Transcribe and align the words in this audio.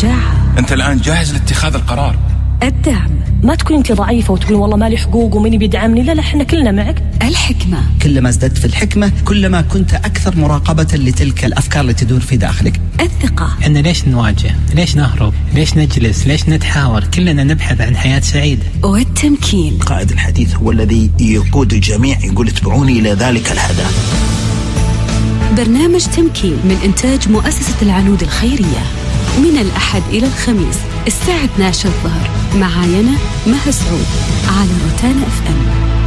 الشجاعة 0.00 0.54
أنت 0.58 0.72
الآن 0.72 0.98
جاهز 0.98 1.32
لاتخاذ 1.32 1.74
القرار. 1.74 2.18
الدعم. 2.62 3.10
ما 3.42 3.54
تكون 3.54 3.76
أنت 3.76 3.92
ضعيفة 3.92 4.32
وتقول 4.32 4.54
والله 4.54 4.76
مالي 4.76 4.96
حقوق 4.96 5.34
ومين 5.34 5.58
بيدعمني. 5.58 6.02
لا 6.02 6.12
لا 6.12 6.20
إحنا 6.20 6.44
كلنا 6.44 6.70
معك. 6.70 7.02
الحكمة. 7.22 7.82
كلما 8.02 8.28
ازددت 8.28 8.58
في 8.58 8.64
الحكمة 8.64 9.12
كلما 9.24 9.60
كنت 9.60 9.94
أكثر 9.94 10.36
مراقبة 10.36 10.82
لتلك 10.94 11.44
الأفكار 11.44 11.84
التي 11.84 12.04
تدور 12.04 12.20
في 12.20 12.36
داخلك. 12.36 12.80
الثقة. 13.00 13.50
إحنا 13.62 13.78
ليش 13.78 14.08
نواجه؟ 14.08 14.54
ليش 14.74 14.96
نهرب؟ 14.96 15.34
ليش 15.54 15.76
نجلس؟ 15.76 16.26
ليش 16.26 16.48
نتحاور؟ 16.48 17.04
كلنا 17.04 17.44
نبحث 17.44 17.80
عن 17.80 17.96
حياة 17.96 18.20
سعيدة. 18.20 18.62
والتمكين. 18.82 19.78
قائد 19.78 20.10
الحديث 20.10 20.54
هو 20.54 20.70
الذي 20.70 21.10
يقود 21.20 21.72
الجميع 21.72 22.18
يقول 22.24 22.48
اتبعوني 22.48 22.92
إلى 22.92 23.12
ذلك 23.12 23.52
الهدف. 23.52 24.14
برنامج 25.56 26.00
تمكين 26.00 26.56
من 26.64 26.78
إنتاج 26.84 27.28
مؤسسة 27.28 27.76
العنود 27.82 28.22
الخيرية. 28.22 29.09
من 29.38 29.58
الأحد 29.58 30.02
إلى 30.10 30.26
الخميس 30.26 30.76
الساعة 31.06 31.44
12 31.44 31.88
الظهر. 31.88 32.30
معاي 32.54 33.00
أنا 33.00 33.16
مها 33.46 33.70
سعود 33.70 34.06
على 34.58 34.70
روتانا 34.90 35.26
إف 35.26 35.42
إم. 35.48 35.99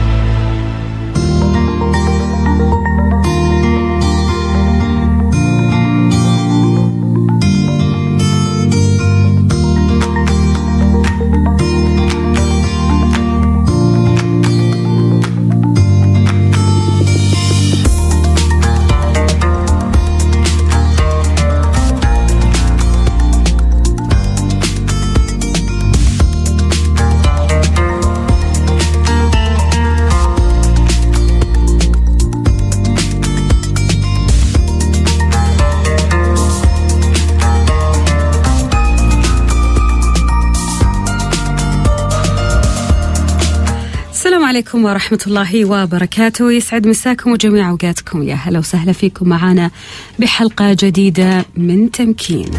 عليكم 44.54 44.86
ورحمة 44.86 45.20
الله 45.28 45.66
وبركاته. 45.66 46.52
يسعد 46.52 46.88
مساكم 46.88 47.32
وجميع 47.32 47.70
أوقاتكم. 47.70 48.23
يا 48.23 48.36
هلا 48.36 48.59
وسهلا 48.59 48.92
فيكم 48.92 49.30
معنا 49.30 49.72
بحلقة 50.20 50.73
جديدة 50.73 51.46
من 51.58 51.92
تمكين. 51.92 52.50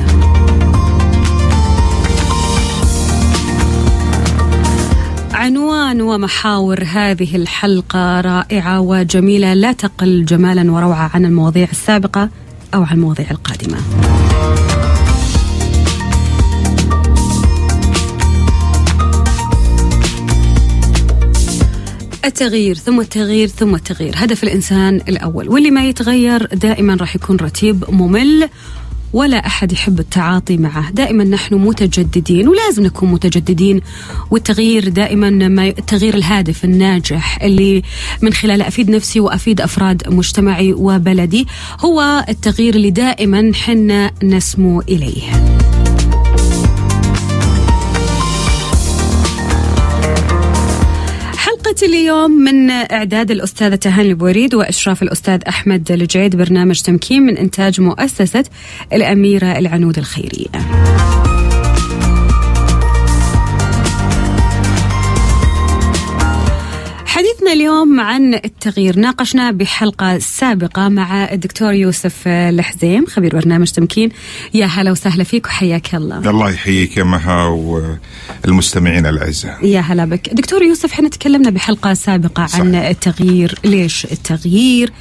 عنوان 5.32 6.00
ومحاور 6.00 6.84
هذه 6.84 7.36
الحلقة 7.36 8.20
رائعة 8.20 8.80
وجميلة. 8.80 9.54
لا 9.54 9.72
تقل 9.72 10.24
جمالا 10.24 10.72
وروعة 10.72 11.10
عن 11.14 11.24
المواضيع 11.24 11.68
السابقة 11.72 12.28
أو 12.74 12.82
عن 12.82 12.96
المواضيع 12.96 13.26
القادمة. 13.30 13.78
التغيير 22.24 22.74
ثم 22.74 23.00
التغيير 23.00 23.48
ثم 23.48 23.74
التغيير. 23.74 24.14
هدف 24.16 24.44
الإنسان 24.44 24.96
الأول 25.08 25.48
واللي 25.48 25.70
ما 25.70 25.88
يتغير 25.88 26.46
دائما 26.54 26.94
راح 26.94 27.16
يكون 27.16 27.36
رتيب 27.36 27.84
ممل 27.88 28.48
ولا 29.12 29.46
أحد 29.46 29.72
يحب 29.72 30.00
التعاطي 30.00 30.56
معه. 30.56 30.90
دائما 30.90 31.24
نحن 31.24 31.54
متجددين 31.54 32.48
ولازم 32.48 32.82
نكون 32.82 33.10
متجددين 33.10 33.80
والتغيير 34.30 34.88
دائما 34.88 35.30
ما 35.30 35.68
التغيير 35.68 36.14
الهادف 36.14 36.64
الناجح 36.64 37.42
اللي 37.42 37.82
من 38.22 38.32
خلاله 38.32 38.68
أفيد 38.68 38.90
نفسي 38.90 39.20
وأفيد 39.20 39.60
أفراد 39.60 40.02
مجتمعي 40.08 40.72
وبلدي 40.72 41.46
هو 41.80 42.24
التغيير 42.28 42.74
اللي 42.74 42.90
دائما 42.90 43.52
حنا 43.54 44.10
نسمو 44.22 44.80
إليه. 44.80 45.63
حلقة 51.74 51.86
اليوم 51.86 52.30
من 52.30 52.70
إعداد 52.70 53.30
الأستاذة 53.30 53.74
تهاني 53.74 54.08
البوريد 54.08 54.54
وإشراف 54.54 55.02
الأستاذ 55.02 55.40
أحمد 55.48 55.92
الجعيد 55.92 56.36
برنامج 56.36 56.80
تمكين 56.80 57.22
من 57.22 57.36
إنتاج 57.36 57.80
مؤسسة 57.80 58.44
الأميرة 58.92 59.58
العنود 59.58 59.98
الخيرية. 59.98 60.48
حديثنا 67.44 67.64
اليوم 67.64 68.00
عن 68.00 68.34
التغيير. 68.34 68.98
ناقشنا 68.98 69.50
بحلقة 69.50 70.18
سابقة 70.18 70.88
مع 70.88 71.32
الدكتور 71.32 71.72
يوسف 71.72 72.28
الحزيم 72.28 73.06
خبير 73.06 73.36
برنامج 73.36 73.70
تمكين. 73.70 74.08
يا 74.54 74.66
هلا 74.66 74.90
وسهلا 74.90 75.24
فيك 75.24 75.46
وحياك 75.46 75.94
الله. 75.94 76.30
الله 76.30 76.50
يحييك 76.50 76.96
يا 76.96 77.04
مها 77.04 77.46
والمستمعين 78.44 79.06
الأعزاء. 79.06 79.66
يا 79.66 79.80
هلا 79.80 80.04
بك. 80.04 80.28
دكتور 80.34 80.62
يوسف 80.62 80.92
إحنا 80.92 81.08
تكلمنا 81.08 81.50
بحلقة 81.50 81.94
سابقة 81.94 82.46
صح. 82.46 82.60
عن 82.60 82.74
التغيير. 82.74 83.58
ليش 83.64 84.04
التغيير؟ 84.04 84.92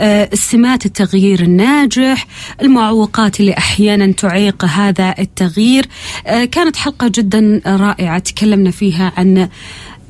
آه، 0.00 0.28
سمات 0.34 0.86
التغيير 0.86 1.42
الناجح 1.42 2.26
المعوقات 2.62 3.40
اللي 3.40 3.58
أحيانا 3.58 4.12
تعيق 4.12 4.64
هذا 4.64 5.14
التغيير. 5.18 5.86
آه، 6.26 6.44
كانت 6.44 6.76
حلقة 6.76 7.08
جدا 7.14 7.60
رائعة. 7.66 8.18
تكلمنا 8.18 8.70
فيها 8.70 9.12
عن 9.16 9.48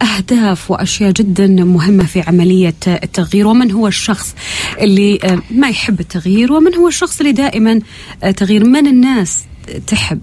أهداف 0.02 0.70
وأشياء 0.70 1.10
جدا 1.12 1.46
مهمة 1.46 2.04
في 2.04 2.20
عملية 2.20 2.74
التغيير 2.86 3.46
ومن 3.46 3.70
هو 3.72 3.86
الشخص 3.86 4.34
اللي 4.80 5.18
آه، 5.24 5.38
ما 5.50 5.68
يحب 5.68 6.00
التغيير 6.00 6.52
ومن 6.52 6.74
هو 6.74 6.88
الشخص 6.88 7.20
اللي 7.20 7.32
دائما 7.32 7.80
آه، 8.22 8.30
تغيير؟ 8.30 8.64
من 8.64 8.86
الناس 8.86 9.44
تحب 9.86 10.20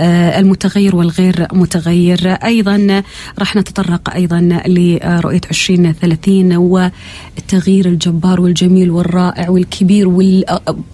آه، 0.00 0.38
المتغير 0.40 0.96
والغير 0.96 1.46
متغير؟ 1.52 2.28
أيضا 2.28 3.02
راح 3.38 3.56
نتطرق 3.56 4.14
أيضا 4.14 4.40
لرؤية 4.66 5.40
2030 5.50 6.56
والتغيير 6.56 7.86
الجبار 7.86 8.40
والجميل 8.40 8.90
والرائع 8.90 9.50
والكبير 9.50 10.08
وال- 10.08 10.44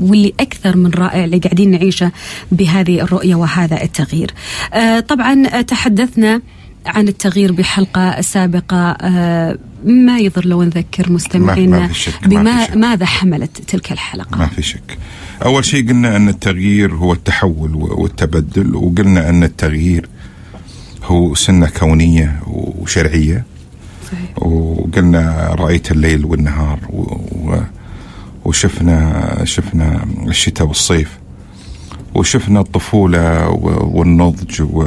واللي 0.01 0.33
أكثر 0.41 0.77
من 0.77 0.91
رائع 0.91 1.25
اللي 1.25 1.39
قاعدين 1.39 1.71
نعيشه 1.71 2.13
بهذه 2.53 3.01
الرؤية 3.01 3.35
وهذا 3.35 3.83
التغيير. 3.83 4.31
طبعا 5.09 5.61
تحدثنا 5.61 6.41
عن 6.87 7.09
التغيير 7.09 7.53
بحلقة 7.53 8.21
سابقة 8.21 8.91
آه، 8.91 9.59
ما 9.85 10.19
يضر 10.19 10.47
لو 10.47 10.63
نذكر 10.63 11.13
مستمعينا 11.13 11.79
ما 11.79 11.91
بما. 12.27 12.75
ماذا 12.75 13.07
حملت 13.07 13.57
تلك 13.59 13.93
الحلقة 13.93 14.39
ما 14.39 14.47
في 14.47 14.63
شك 14.63 14.99
أول 15.45 15.65
شيء 15.65 15.89
قلنا 15.89 16.17
أن 16.17 16.29
التغيير 16.29 16.95
هو 16.95 17.13
التحول 17.13 17.75
والتبدل 17.75 18.77
وقلنا 18.77 19.29
أن 19.29 19.45
التغيير 19.45 20.09
هو 21.05 21.35
سنة 21.35 21.69
كونية 21.69 22.41
وشرعية 22.47 23.45
صحيح. 24.13 24.43
وقلنا 24.43 25.49
رأيت 25.59 25.93
الليل 25.93 26.25
والنهار. 26.25 26.79
وشفنا 28.45 29.41
شفنا 29.45 30.07
الشتاء 30.27 30.67
والصيف 30.67 31.19
وشفنا 32.15 32.61
الطفولة. 32.61 33.49
والنضج 33.49 34.63
و... 34.63 34.87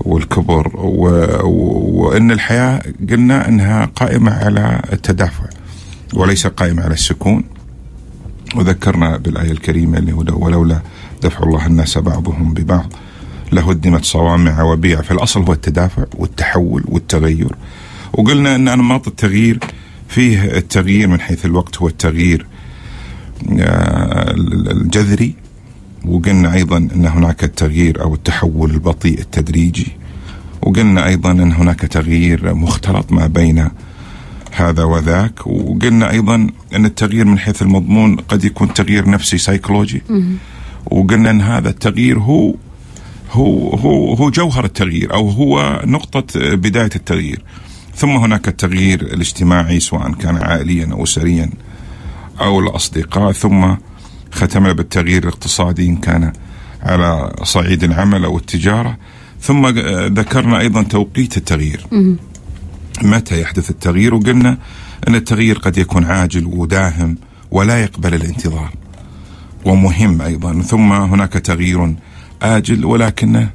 والكبر 0.00 0.76
و... 0.76 1.08
و... 1.42 1.78
وأن 2.02 2.30
الحياة 2.30 2.82
قلنا 3.10 3.48
أنها 3.48 3.84
قائمة 3.84 4.32
على 4.32 4.82
التدافع 4.92 5.44
وليس 6.14 6.46
قائمة 6.46 6.82
على 6.82 6.94
السكون. 6.94 7.44
وذكرنا 8.54 9.16
بالآية 9.16 9.52
الكريمة 9.52 9.98
اللي 9.98 10.12
هو 10.12 10.24
ولولا 10.44 10.80
دفع 11.22 11.42
الله 11.42 11.66
الناس 11.66 11.98
بعضهم 11.98 12.54
ببعض 12.54 12.92
لهدمت 13.52 14.04
صوامع 14.04 14.62
وبيع. 14.62 15.02
فالأصل 15.02 15.42
هو 15.42 15.52
التدافع 15.52 16.04
والتحول 16.14 16.84
والتغير. 16.88 17.54
وقلنا 18.12 18.54
أن 18.54 18.68
أنماط 18.68 19.08
التغيير 19.08 19.58
فيه 20.08 20.44
التغيير 20.44 21.08
من 21.08 21.20
حيث 21.20 21.44
الوقت 21.44 21.76
هو 21.76 21.88
التغيير 21.88 22.46
آه، 23.60 24.30
الجذري 24.70 25.34
وقلنا 26.04 26.54
أيضا 26.54 26.76
أن 26.76 27.06
هناك 27.06 27.44
التغيير 27.44 28.02
أو 28.02 28.14
التحول 28.14 28.70
البطيء 28.70 29.18
التدريجي 29.18 29.86
وقلنا 30.62 31.06
أيضا 31.06 31.30
أن 31.30 31.52
هناك 31.52 31.80
تغيير 31.80 32.54
مختلط 32.54 33.12
ما 33.12 33.26
بين 33.26 33.68
هذا 34.52 34.84
وذاك 34.84 35.46
وقلنا 35.46 36.10
أيضا 36.10 36.34
أن 36.74 36.84
التغيير 36.84 37.24
من 37.24 37.38
حيث 37.38 37.62
المضمون 37.62 38.16
قد 38.16 38.44
يكون 38.44 38.74
تغيير 38.74 39.10
نفسي 39.10 39.38
سيكولوجي 39.38 40.02
وقلنا 40.86 41.30
أن 41.30 41.40
هذا 41.40 41.68
التغيير 41.68 42.18
هو 42.18 42.54
هو 43.30 43.70
هو 43.70 44.14
هو 44.14 44.30
جوهر 44.30 44.64
التغيير 44.64 45.14
أو 45.14 45.28
هو 45.28 45.82
نقطة 45.84 46.54
بداية 46.54 46.90
التغيير. 46.96 47.42
ثم 47.96 48.10
هناك 48.10 48.48
التغيير 48.48 49.02
الاجتماعي 49.02 49.80
سواء 49.80 50.12
كان 50.12 50.36
عائليا 50.36 50.88
أو 50.92 51.02
اسريا 51.02 51.50
أو 52.40 52.60
الأصدقاء 52.60 53.32
ثم 53.32 53.74
ختمنا 54.32 54.72
بالتغيير 54.72 55.22
الاقتصادي 55.22 55.86
إن 55.86 55.96
كان 55.96 56.32
على 56.82 57.32
صعيد 57.42 57.84
العمل 57.84 58.24
أو 58.24 58.36
التجارة. 58.36 58.96
ثم 59.40 59.66
ذكرنا 60.06 60.60
أيضا 60.60 60.82
توقيت 60.82 61.36
التغيير. 61.36 61.86
متى 63.02 63.40
يحدث 63.40 63.70
التغيير؟ 63.70 64.14
وقلنا 64.14 64.58
أن 65.08 65.14
التغيير 65.14 65.58
قد 65.58 65.78
يكون 65.78 66.04
عاجل 66.04 66.46
وداهم 66.46 67.16
ولا 67.50 67.82
يقبل 67.82 68.14
الانتظار 68.14 68.72
ومهم 69.64 70.22
أيضا. 70.22 70.62
ثم 70.62 70.92
هناك 70.92 71.32
تغيير 71.32 71.94
آجل 72.42 72.84
ولكنه 72.84 73.50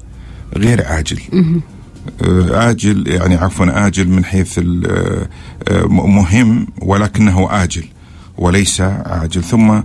غير 0.57 0.85
عاجل. 0.85 1.19
آه، 2.21 2.69
آجل 2.69 3.07
يعني 3.07 3.35
عفوا 3.35 3.87
آجل 3.87 4.07
من 4.07 4.25
حيث 4.25 4.59
آه، 4.59 5.27
مهم 5.87 6.67
ولكنه 6.81 7.63
آجل 7.63 7.85
وليس 8.37 8.81
عاجل. 8.81 9.43
ثم 9.43 9.81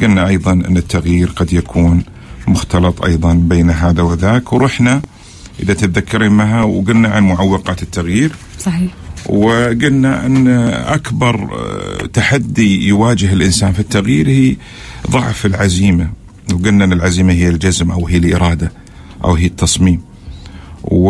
قلنا 0.00 0.28
أيضا 0.28 0.52
أن 0.52 0.76
التغيير 0.76 1.28
قد 1.36 1.52
يكون 1.52 2.02
مختلط 2.48 3.04
أيضا 3.04 3.34
بين 3.34 3.70
هذا 3.70 4.02
وذاك 4.02 4.52
ورحنا 4.52 5.02
إذا 5.60 5.74
تتذكرين 5.74 6.32
معها 6.32 6.62
وقلنا 6.62 7.08
عن 7.08 7.22
معوقات 7.22 7.82
التغيير. 7.82 8.32
صحيح. 8.60 8.92
وقلنا 9.26 10.26
أن 10.26 10.48
أكبر 10.98 11.34
آه، 11.34 12.06
تحدي 12.06 12.88
يواجه 12.88 13.32
الإنسان 13.32 13.72
في 13.72 13.80
التغيير 13.80 14.28
هي 14.28 14.56
ضعف 15.10 15.46
العزيمة. 15.46 16.10
وقلنا 16.52 16.84
أن 16.84 16.92
العزيمة 16.92 17.32
هي 17.32 17.48
الجزم 17.48 17.90
أو 17.90 18.06
هي 18.06 18.16
الإرادة 18.16 18.72
أو 19.24 19.34
هي 19.34 19.46
التصميم. 19.46 20.00
و... 20.84 21.08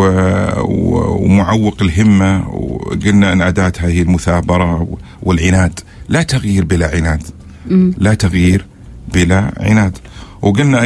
و... 0.60 1.16
ومعوق 1.24 1.82
الهمة 1.82 2.48
وقلنا 2.48 3.32
أن 3.32 3.42
أداتها 3.42 3.88
هي 3.88 4.02
المثابرة 4.02 4.98
والعناد. 5.22 5.80
لا 6.08 6.22
تغيير 6.22 6.64
بلا 6.64 6.96
عناد. 6.96 7.22
لا 7.98 8.14
تغيير 8.14 8.66
بلا 9.14 9.52
عناد. 9.56 9.98
وقلنا 10.42 10.82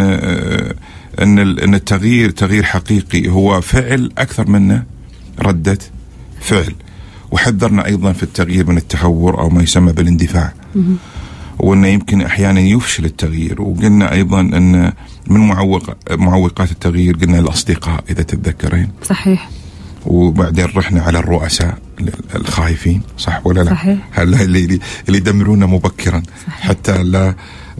آه، 0.00 0.74
أن 1.22 1.38
ال- 1.38 1.60
أن 1.60 1.74
التغيير 1.74 2.30
تغيير 2.30 2.62
حقيقي 2.62 3.28
هو 3.28 3.60
فعل 3.60 4.12
أكثر 4.18 4.50
منه 4.50 4.82
ردة 5.40 5.78
فعل. 6.40 6.74
وحذرنا 7.30 7.86
أيضا 7.86 8.12
في 8.12 8.22
التغيير 8.22 8.66
من 8.70 8.76
التهور 8.76 9.40
أو 9.40 9.48
ما 9.48 9.62
يسمى 9.62 9.92
بالاندفاع. 9.92 10.52
وأنه 11.58 11.86
يمكن 11.86 12.22
أحيانا 12.22 12.60
يفشل 12.60 13.04
التغيير. 13.04 13.62
وقلنا 13.62 14.12
أيضا 14.12 14.40
أن 14.40 14.92
من 15.26 15.40
معوق 15.40 15.96
معوقات 16.10 16.70
التغيير؟ 16.70 17.16
قلنا 17.16 17.38
الأصدقاء 17.38 18.04
إذا 18.10 18.22
تتذكرين 18.22 18.88
صحيح. 19.04 19.50
وبعدين 20.06 20.66
رحنا 20.76 21.02
على 21.02 21.18
الرؤساء. 21.18 21.78
الخايفين 22.34 23.02
صح 23.18 23.46
ولا 23.46 23.60
لا؟ 23.60 23.70
صحيح. 23.70 23.98
اللي 24.18 24.44
اللي 25.08 25.18
يدمرونا 25.18 25.66
مبكرا 25.66 26.22
صحيح. 26.46 26.60
حتى 26.60 27.02
لا 27.02 27.34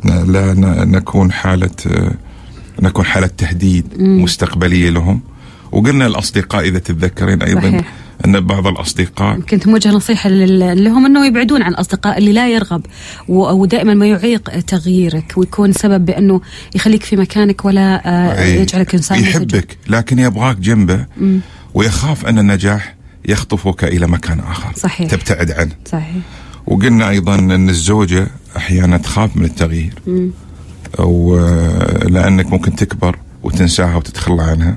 لا 0.05 0.55
نكون 0.85 1.33
حالة 1.33 1.71
آه، 1.87 2.13
نكون 2.83 3.05
حالة 3.05 3.27
تهديد 3.27 3.87
مستقبلية 4.01 4.91
لهم 4.91 5.21
وقلنا 5.73 6.07
الأصدقاء 6.07 6.69
إذا 6.69 6.79
تتذكرين 6.79 7.43
أيضا 7.43 7.61
صحيح. 7.61 7.93
أن 8.27 8.41
بعض 8.41 8.67
الأصدقاء 8.67 9.41
كنت 9.41 9.67
موجه 9.67 9.89
نصيحة 9.89 10.31
لهم 10.31 11.07
إنه 11.07 11.27
يبعدون 11.27 11.63
عن 11.63 11.73
الاصدقاء 11.73 12.19
اللي 12.19 12.33
لا 12.33 12.49
يرغب 12.49 12.87
ودائما 13.29 13.95
ما 13.95 14.07
يعيق 14.07 14.61
تغييرك 14.61 15.33
ويكون 15.37 15.73
سبب 15.73 16.05
بأنه 16.05 16.41
يخليك 16.75 17.03
في 17.03 17.17
مكانك 17.17 17.65
ولا 17.65 18.03
آه، 18.09 18.43
أي، 18.43 18.57
يجعلك 18.61 18.95
إنسان. 18.95 19.21
يحبك 19.21 19.77
لكن 19.89 20.19
يبغاك 20.19 20.57
جنبه 20.57 21.07
ويخاف 21.75 22.27
أن 22.27 22.39
النجاح 22.39 22.95
يخطفك 23.29 23.85
إلى 23.85 24.07
مكان 24.07 24.41
آخر. 24.41 24.73
صحيح. 24.77 25.11
تبتعد 25.11 25.51
عنه. 25.51 25.73
صحيح. 25.87 26.23
وقلنا 26.67 27.09
أيضا 27.09 27.35
أن 27.35 27.69
الزوجة 27.69 28.27
أحيانا 28.57 28.97
تخاف 28.97 29.37
من 29.37 29.45
التغيير. 29.45 29.95
أو 30.99 31.39
آه، 31.39 32.05
لأنك 32.05 32.47
ممكن 32.47 32.77
تكبر 32.77 33.19
وتنساها 33.43 33.97
وتتخلى 33.97 34.43
عنها. 34.43 34.77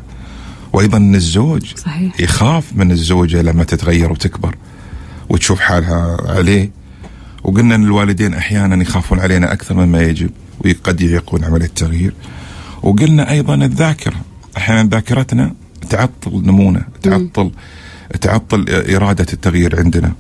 وأيضا 0.74 0.98
أن 0.98 1.16
الزوج 1.16 1.76
صحيح. 1.76 2.20
يخاف 2.20 2.64
من 2.76 2.92
الزوجة 2.92 3.42
لما 3.42 3.64
تتغير 3.64 4.12
وتكبر 4.12 4.56
وتشوف 5.30 5.60
حالها 5.60 6.18
عليه. 6.30 6.72
وقلنا 7.44 7.76
أن 7.76 7.84
الوالدين 7.84 8.34
أحيانا 8.34 8.82
يخافون 8.82 9.20
علينا 9.20 9.54
أكثر 9.54 9.76
مما 9.76 10.02
يجب 10.02 10.30
وقد 10.66 11.02
يعيقون 11.02 11.44
عمليه 11.44 11.66
التغيير. 11.66 12.14
وقلنا 12.84 13.32
أيضا 13.32 13.56
الذاكرة. 13.56 14.16
أحيانا 14.58 14.90
ذاكرتنا 14.90 15.54
تعطل 15.90 16.42
نمونا 16.46 16.88
تعطل 17.02 17.52
تعطل 18.22 18.66
إرادة 18.70 19.26
التغيير 19.34 19.80
عندنا. 19.80 20.14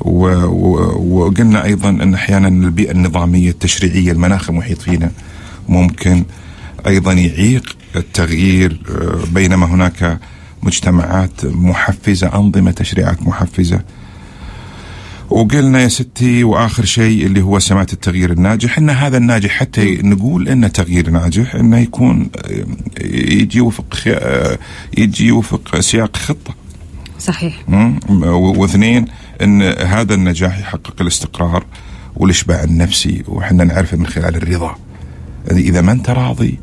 وقلنا 0.00 1.64
أيضا 1.64 1.88
أن 1.88 2.14
أحيانا 2.14 2.48
البيئة 2.48 2.90
النظامية 2.90 3.50
التشريعية 3.50 4.12
المناخ 4.12 4.50
المحيط 4.50 4.82
فينا 4.82 5.10
ممكن 5.68 6.24
أيضا 6.86 7.12
يعيق 7.12 7.76
التغيير 7.96 8.80
آه، 8.90 9.32
بينما 9.34 9.66
هناك 9.66 10.18
مجتمعات 10.62 11.44
محفزة 11.44 12.34
أنظمة 12.34 12.70
تشريعات 12.70 13.22
محفزة. 13.22 13.80
وقلنا 15.30 15.80
يا 15.80 15.88
ستي 15.88 16.44
وآخر 16.44 16.84
شيء 16.84 17.26
اللي 17.26 17.42
هو 17.42 17.58
سمات 17.58 17.92
التغيير 17.92 18.32
الناجح 18.32 18.78
إن 18.78 18.90
هذا 18.90 19.16
الناجح 19.16 19.50
حتى 19.50 20.02
نقول 20.02 20.48
انه 20.48 20.68
تغيير 20.68 21.10
ناجح 21.10 21.54
إنه 21.54 21.78
يكون 21.78 22.30
آه، 22.36 22.64
يجي 23.04 23.60
وفق 23.60 23.98
آه، 24.06 24.58
يجي 24.98 25.32
وفق 25.32 25.80
سياق 25.80 26.16
خطة. 26.16 26.54
صحيح. 27.18 27.58
واثنين 28.32 29.04
إن 29.42 29.62
هذا 29.62 30.14
النجاح 30.14 30.58
يحقق 30.58 30.94
الاستقرار 31.00 31.64
والإشباع 32.16 32.64
النفسي 32.64 33.22
وحنا 33.28 33.64
نعرفه 33.64 33.96
من 33.96 34.06
خلال 34.06 34.36
الرضا. 34.36 34.76
إذا 35.50 35.80
ما 35.80 35.92
أنت 35.92 36.10
راضي 36.10 36.58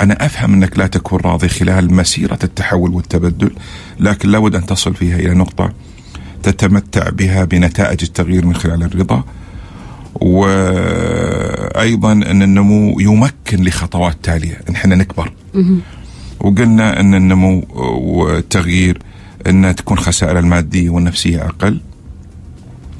أنا 0.00 0.26
أفهم 0.26 0.54
إنك 0.54 0.78
لا 0.78 0.86
تكون 0.86 1.20
راضي 1.20 1.48
خلال 1.48 1.94
مسيرة 1.94 2.38
التحول 2.44 2.90
والتبدل 2.90 3.50
لكن 4.00 4.28
لابد 4.28 4.54
أن 4.54 4.66
تصل 4.66 4.94
فيها 4.94 5.16
إلى 5.16 5.34
نقطة 5.34 5.72
تتمتع 6.42 7.10
بها 7.10 7.44
بنتائج 7.44 8.02
التغيير 8.02 8.46
من 8.46 8.54
خلال 8.54 8.82
الرضا. 8.82 9.24
وأيضا 10.20 12.12
إن 12.12 12.42
النمو 12.42 13.00
يمكن 13.00 13.64
لخطوات 13.64 14.16
تالية. 14.22 14.60
إن 14.68 14.74
إحنا 14.74 14.94
نكبر. 14.94 15.32
وقلنا 16.40 17.00
إن 17.00 17.14
النمو 17.14 17.64
والتغيير 18.00 18.98
أن 19.46 19.74
تكون 19.74 19.98
خسائر 19.98 20.38
الماديه 20.38 20.90
والنفسية 20.90 21.46
أقل 21.46 21.80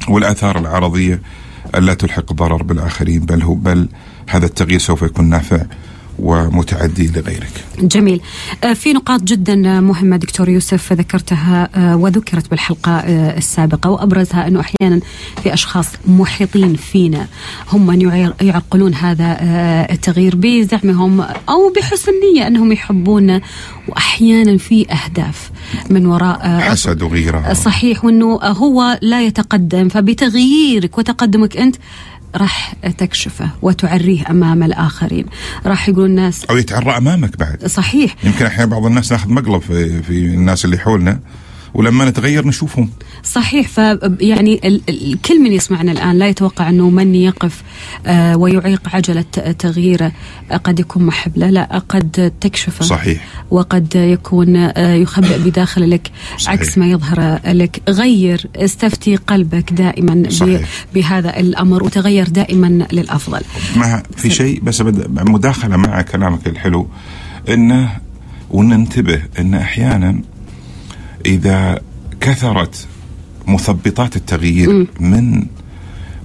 والآثار 0.08 0.58
العرضية 0.58 1.20
ألا 1.74 1.94
تلحق 1.94 2.32
ضرر 2.32 2.62
بالآخرين 2.62 3.20
بل 3.20 3.42
هو 3.42 3.54
بل 3.54 3.88
هذا 4.28 4.46
التغيير 4.46 4.78
سوف 4.78 5.02
يكون 5.02 5.28
نافع. 5.28 5.62
ومتعدي 6.18 7.06
لغيرك. 7.16 7.64
جميل 7.78 8.20
آه، 8.64 8.72
في 8.72 8.92
نقاط 8.92 9.22
جدا 9.22 9.80
مهمة 9.80 10.16
دكتور 10.16 10.48
يوسف 10.48 10.92
ذكرتها 10.92 11.68
آه، 11.74 11.96
وذكرت 11.96 12.50
بالحلقة 12.50 12.92
آه، 12.92 13.36
السابقة 13.38 13.90
وأبرزها 13.90 14.46
أنه 14.46 14.60
أحيانا 14.60 15.00
في 15.42 15.54
أشخاص 15.54 15.86
محيطين 16.08 16.74
فينا 16.76 17.26
هم 17.72 17.86
من 17.86 18.00
يعرقلون 18.40 18.94
هذا 18.94 19.36
آه، 19.40 19.92
التغيير 19.92 20.34
بزعمهم 20.36 21.20
أو 21.20 21.72
بحسن 21.76 22.12
نية 22.34 22.46
أنهم 22.46 22.72
يحبونا 22.72 23.40
وأحيانا 23.88 24.58
في 24.58 24.86
أهداف 24.92 25.50
من 25.90 26.06
وراء 26.06 26.40
آه، 26.42 26.60
حسد 26.60 27.02
وغيره. 27.02 27.52
صحيح 27.52 28.04
وأنه 28.04 28.34
هو 28.42 28.98
لا 29.02 29.22
يتقدم 29.22 29.88
فبتغييرك 29.88 30.98
وتقدمك 30.98 31.56
أنت 31.56 31.76
راح 32.36 32.74
تكشفه 32.98 33.50
وتعريه 33.62 34.30
أمام 34.30 34.62
الآخرين. 34.62 35.26
راح 35.66 35.88
يقول 35.88 36.06
الناس 36.06 36.44
أو 36.44 36.56
يتعرى 36.56 36.96
أمامك 36.96 37.38
بعد. 37.38 37.66
صحيح. 37.66 38.16
يمكن 38.24 38.46
أحيانا 38.46 38.70
بعض 38.70 38.86
الناس 38.86 39.12
ناخذ 39.12 39.30
مقلب 39.30 39.62
في, 39.62 40.02
في 40.02 40.12
الناس 40.12 40.64
اللي 40.64 40.78
حولنا. 40.78 41.20
ولما 41.76 42.04
نتغير 42.04 42.46
نشوفهم. 42.46 42.88
صحيح 43.24 43.68
ف 43.68 43.78
يعني 44.20 44.80
كل 45.24 45.42
من 45.42 45.52
يسمعنا 45.52 45.92
الآن 45.92 46.18
لا 46.18 46.28
يتوقع 46.28 46.68
أنه 46.68 46.90
من 46.90 47.14
يقف 47.14 47.62
آه، 48.06 48.36
ويعيق 48.36 48.80
عجلة 48.94 49.22
تغييره 49.58 50.12
آه، 50.52 50.56
قد 50.56 50.80
يكون 50.80 51.06
محب 51.06 51.38
له 51.38 51.50
لا 51.50 51.82
قد 51.88 52.32
تكشفه 52.40 52.84
صحيح. 52.84 53.24
وقد 53.50 53.94
يكون 53.94 54.56
آه، 54.56 54.94
يخبئ 54.94 55.38
بداخل 55.38 55.90
لك 55.90 56.10
صحيح. 56.38 56.60
عكس 56.60 56.78
ما 56.78 56.86
يظهر 56.86 57.38
لك 57.46 57.82
غير 57.88 58.46
استفتي 58.56 59.16
قلبك 59.16 59.72
دائما 59.72 60.30
صحيح. 60.30 60.68
بهذا 60.94 61.40
الأمر 61.40 61.82
وتغير 61.84 62.28
دائما 62.28 62.86
للأفضل 62.92 63.40
مع 63.76 64.02
في 64.16 64.30
شيء 64.30 64.60
بس 64.62 64.82
مداخلة 65.08 65.76
مع 65.76 66.02
كلامك 66.02 66.46
الحلو 66.46 66.88
إنه 67.48 67.90
وننتبه 68.50 69.22
إن 69.38 69.54
أحيانا 69.54 70.20
إذا 71.26 71.80
كثرت 72.20 72.86
مثبطات 73.46 74.16
التغيير 74.16 74.86
من 75.00 75.46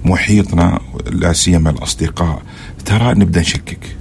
محيطنا 0.04 0.80
لا 1.12 1.32
سيما 1.32 1.70
الأصدقاء 1.70 2.42
ترى 2.84 3.14
نبدأ 3.14 3.40
نشكك. 3.40 3.96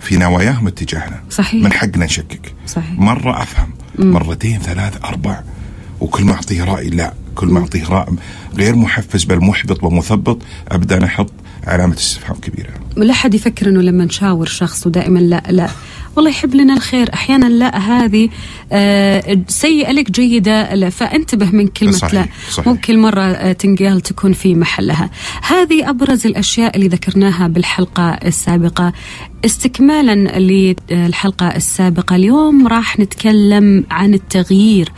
في 0.00 0.16
نواياهم 0.16 0.66
اتجاهنا. 0.66 1.20
صحيح. 1.30 1.64
من 1.64 1.72
حقنا 1.72 2.04
نشكك. 2.04 2.54
صحيح. 2.66 2.98
مرة 2.98 3.42
أفهم. 3.42 3.70
مرتين 3.98 4.58
ثلاث 4.58 5.04
أربع. 5.04 5.42
وكل 6.00 6.24
ما 6.24 6.32
أعطيه 6.32 6.64
رأي 6.64 6.88
لا. 6.88 7.14
كل 7.34 7.46
ما 7.46 7.60
أعطيه 7.60 7.88
رأي. 7.88 8.14
غير 8.54 8.76
محفز 8.76 9.24
بل 9.24 9.44
محبط 9.44 9.84
ومثبط 9.84 10.38
أبدأ 10.68 11.04
أحط 11.04 11.32
علامة 11.66 11.94
استفهام 11.94 12.36
كبيرة. 12.36 12.70
لا 12.96 13.14
حد 13.14 13.34
يفكر 13.34 13.68
إنه 13.68 13.80
لما 13.80 14.04
نشاور 14.04 14.46
شخص 14.46 14.86
ودائما 14.86 15.18
لا 15.18 15.42
لا. 15.50 15.70
والله 16.16 16.30
يحب 16.30 16.54
لنا 16.54 16.74
الخير. 16.74 17.14
أحيانا 17.14 17.46
لا 17.46 17.78
هذه 17.78 18.28
آه، 18.72 19.38
سيئة 19.48 19.92
لك 19.92 20.10
جيدة 20.10 20.74
لا. 20.74 20.90
فانتبه 20.90 21.50
من 21.50 21.68
كلمة 21.68 21.92
صحيح، 21.92 22.14
لا. 22.14 22.26
صحيح. 22.50 22.66
مو 22.66 22.76
كل 22.76 22.98
مرة 22.98 23.22
آه، 23.22 23.52
تنقال 23.52 24.00
تكون 24.00 24.32
في 24.32 24.54
محلها. 24.54 25.10
هذه 25.42 25.90
أبرز 25.90 26.26
الأشياء 26.26 26.76
اللي 26.76 26.88
ذكرناها 26.88 27.48
بالحلقة 27.48 28.10
السابقة. 28.10 28.92
استكمالا 29.44 30.38
للحلقة 30.90 31.46
السابقة 31.46 32.16
اليوم 32.16 32.66
راح 32.66 32.98
نتكلم 32.98 33.84
عن 33.90 34.14
التغيير. 34.14 34.92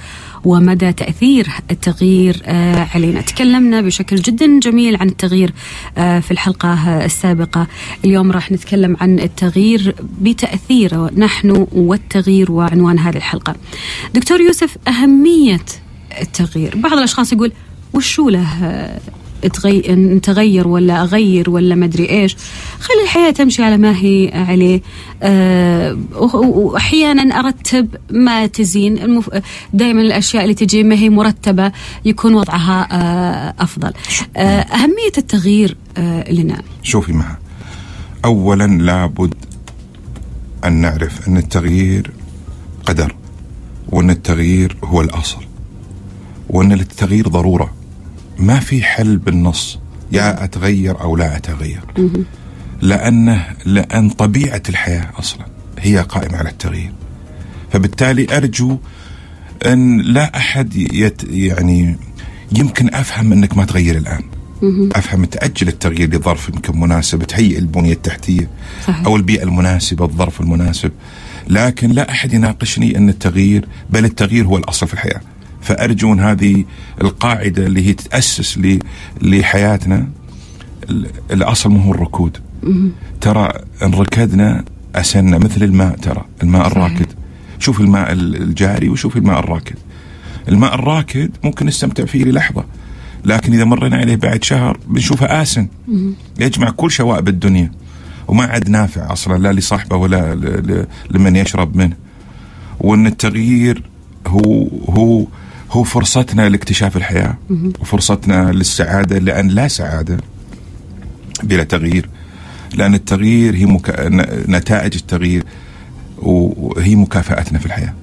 ومدى 0.47 0.93
تأثير 0.93 1.49
التغيير 1.71 2.43
آه، 2.45 2.89
علينا. 2.95 3.21
تكلمنا 3.21 3.81
بشكل 3.81 4.17
جدا 4.17 4.61
جميل 4.61 4.97
عن 4.97 5.09
التغيير 5.09 5.53
آه، 5.99 6.21
في 6.21 6.31
الحلقة 6.31 7.05
السابقة. 7.05 7.67
اليوم 8.05 8.33
راح 8.33 8.53
نتكلم 8.53 8.97
عن 9.01 9.19
التغيير 9.19 9.95
بتأثيره 10.21 11.11
نحن 11.17 11.67
والتغيير 11.73 12.53
وعنوان 12.53 12.99
هذه 12.99 13.17
الحلقة. 13.17 13.55
دكتور 14.15 14.41
يوسف 14.41 14.77
أهمية 14.89 15.65
التغيير. 16.21 16.77
بعض 16.77 16.93
الأشخاص 16.93 17.33
يقول 17.33 17.53
وشو 17.95 18.29
له 18.29 18.65
آه، 18.65 19.01
تغي... 19.53 19.81
نتغير 19.89 20.69
ولا 20.69 21.03
أغير 21.03 21.51
ولا 21.51 21.75
مدري 21.75 22.11
إيش. 22.11 22.37
خلي 22.81 23.03
الحياة 23.03 23.31
تمشي 23.31 23.63
على 23.63 23.77
ما 23.77 23.97
هي 23.97 24.31
عليه. 24.35 24.83
أه 25.23 25.99
واحيانا 26.33 27.39
أرتب 27.39 27.97
ما 28.11 28.47
تزين. 28.47 28.99
المف... 28.99 29.31
دائما 29.73 30.03
الأشياء 30.03 30.43
اللي 30.43 30.55
تجي 30.55 30.83
ما 30.83 30.95
هي 30.95 31.11
مرتبة 31.11 31.73
يكون 32.05 32.35
وضعها 32.35 32.89
أه 32.93 33.55
أفضل. 33.63 33.93
أه 34.37 34.41
أهمية 34.61 35.17
التغيير 35.19 35.77
أه 35.97 36.33
لنا. 36.33 36.63
شوفي 36.83 37.13
معها. 37.13 37.39
اولا 38.25 38.65
لابد 38.65 39.35
أن 40.65 40.73
نعرف 40.73 41.29
أن 41.29 41.37
التغيير 41.37 42.11
قدر 42.87 43.15
وأن 43.89 44.11
التغيير 44.11 44.77
هو 44.85 45.01
الأصل 45.01 45.41
وأن 46.51 46.73
التغيير 46.73 47.29
ضرورة. 47.29 47.76
ما 48.39 48.61
في 48.61 48.83
حل 48.83 49.17
بالنص 49.17 49.79
يا 50.13 50.45
أتغير 50.45 51.01
أو 51.01 51.17
لا 51.17 51.37
أتغير. 51.37 51.81
لأنه 52.83 53.47
لأن 53.65 54.11
طبيعة 54.11 54.63
الحياة 54.69 55.11
أصلا 55.19 55.47
هي 55.79 55.99
قائمة 55.99 56.39
على 56.39 56.49
التغيير. 56.49 56.93
فبالتالي 57.73 58.37
أرجو 58.37 58.79
أن 59.67 60.01
لا 60.01 60.37
أحد 60.37 60.77
يت 60.77 61.23
يعني 61.31 61.97
يمكن 62.53 62.95
أفهم 62.95 63.33
أنك 63.33 63.57
ما 63.57 63.65
تغير 63.65 63.97
الآن. 63.97 64.23
أفهم 64.95 65.25
تاجل 65.25 65.69
التغيير 65.69 66.09
لظرف 66.15 66.49
يمكن 66.49 66.81
مناسب 66.81 67.23
تهيئ 67.23 67.59
البنية 67.59 67.93
التحتية 67.93 68.51
صحيح. 68.87 69.07
أو 69.07 69.17
البيئة 69.17 69.43
المناسبة 69.43 70.05
الظرف 70.05 70.41
المناسب. 70.41 70.93
لكن 71.49 71.91
لا 71.91 72.11
أحد 72.11 72.33
يناقشني 72.33 72.99
أن 72.99 73.09
التغيير 73.09 73.69
بل 73.91 74.05
التغيير 74.05 74.47
هو 74.47 74.57
الأصل 74.57 74.87
في 74.87 74.95
الحياة. 74.95 75.21
فأرجو 75.67 76.13
ان 76.13 76.21
هذه 76.21 76.65
القاعدة 77.03 77.67
اللي 77.67 77.87
هي 77.89 77.93
تاسس 77.93 78.59
ل- 78.59 78.79
لحياتنا 79.23 80.09
ال- 80.91 81.11
الأصل 81.31 81.71
مو 81.71 81.81
هو 81.81 81.91
الركود. 81.93 82.39
ترى 83.21 83.53
إن 83.83 83.95
ركدنا 83.95 84.65
اسنا 84.95 85.39
مثل 85.39 85.63
الماء 85.63 85.97
ترى 85.97 86.25
الماء. 86.43 86.67
الراكد. 86.67 87.07
شوف 87.59 87.81
الماء 87.81 88.13
ال- 88.13 88.43
الجاري 88.43 88.89
وشوف 88.89 89.17
الماء 89.17 89.39
الراكد. 89.39 89.77
الماء 90.49 90.75
الراكد 90.75 91.31
ممكن 91.45 91.67
نستمتع 91.67 92.05
فيه 92.05 92.25
للحظة 92.25 92.65
لكن 93.25 93.53
إذا 93.53 93.65
مرينا 93.65 93.97
عليه 93.97 94.17
بعد 94.17 94.45
شهر 94.45 94.79
بنشوفه 94.89 95.27
آسن. 95.43 95.69
يجمع 96.41 96.71
كل 96.71 96.91
شوائب 96.91 97.29
الدنيا 97.29 97.73
وما 98.29 98.45
عاد 98.45 98.69
نافع 98.69 99.13
أصلا 99.13 99.39
لا 99.43 99.53
لصاحبه 99.53 99.97
ولا 99.97 100.35
لمن 101.11 101.37
يشرب 101.37 101.77
منه. 101.77 101.97
وإن 102.81 103.07
التغيير 103.07 103.83
هو 104.27 104.69
هو 104.89 105.27
هو 105.71 105.83
فرصتنا 105.85 106.49
لاكتشاف 106.49 106.97
الحياة 106.97 107.37
وفرصتنا 107.81 108.53
للسعادة 108.53 109.19
لأن 109.19 109.49
لا 109.49 109.69
سعادة 109.69 110.17
بلا 111.43 111.65
تغيير 111.65 112.09
لأن 112.75 112.95
التغيير 112.95 113.57
هي 113.57 113.67
مكا... 113.67 114.09
ن- 114.09 114.57
نتائج 114.57 114.95
التغيير 114.97 115.45
وهي 116.19 116.97
مكافآتنا 116.97 117.59
في 117.59 117.67
الحياة. 117.67 117.95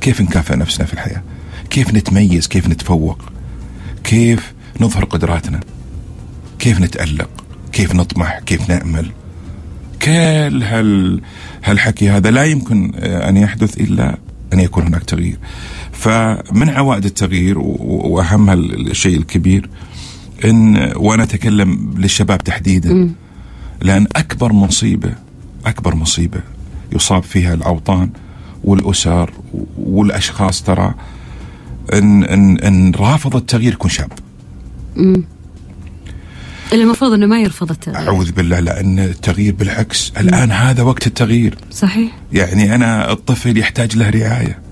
كيف 0.00 0.20
نكافئ 0.20 0.56
نفسنا 0.56 0.86
في 0.86 0.92
الحياة؟ 0.92 1.22
كيف 1.70 1.94
نتميز؟ 1.94 2.46
كيف 2.48 2.68
نتفوق؟ 2.68 3.22
كيف 4.04 4.52
نظهر 4.80 5.04
قدراتنا؟ 5.04 5.60
كيف 6.58 6.80
نتألق؟ 6.80 7.30
كيف 7.72 7.94
نطمح؟ 7.94 8.38
كيف 8.46 8.70
نأمل؟ 8.70 9.10
كل 10.02 10.62
هال 10.62 11.20
هالحكي 11.64 12.10
هذا 12.10 12.30
لا 12.30 12.44
يمكن 12.44 12.92
آه، 12.96 13.28
أن 13.28 13.36
يحدث 13.36 13.78
إلا 13.80 14.18
أن 14.52 14.60
يكون 14.60 14.86
هناك 14.86 15.04
تغيير. 15.04 15.38
فمن 16.04 16.68
عوائد 16.68 17.04
التغيير 17.04 17.58
و- 17.58 17.62
و- 17.62 18.08
وأهم 18.08 18.50
هال- 18.50 18.90
الشيء 18.90 19.18
الكبير 19.18 19.68
إن 20.44 20.92
وأنا 20.96 21.22
أتكلم 21.22 21.94
للشباب 21.98 22.38
تحديدا 22.44 23.10
لأن 23.82 24.06
أكبر 24.16 24.52
مصيبة 24.52 25.14
أكبر 25.66 25.94
مصيبة 25.94 26.40
يصاب 26.92 27.22
فيها 27.22 27.54
الأوطان 27.54 28.10
والأسر 28.64 29.30
والأشخاص 29.78 30.62
ترى 30.62 30.94
ان 31.92 32.24
ان 32.24 32.58
إن 32.58 32.92
رافض 32.94 33.36
التغيير 33.36 33.72
يكون 33.72 33.90
شاب. 33.90 34.12
اللي 36.72 36.84
المفروض 36.84 37.12
إنه 37.12 37.26
ما 37.26 37.40
يرفض 37.40 37.70
التغيير. 37.70 37.98
أعوذ 38.08 38.32
بالله 38.32 38.60
لأن 38.60 38.98
التغيير 38.98 39.54
بالعكس 39.54 40.12
الآن 40.20 40.50
هذا 40.52 40.82
وقت 40.82 41.06
التغيير. 41.06 41.58
صحيح. 41.72 42.12
يعني 42.32 42.74
أنا 42.74 43.12
الطفل 43.12 43.58
يحتاج 43.58 43.96
له 43.96 44.10
رعاية. 44.10 44.63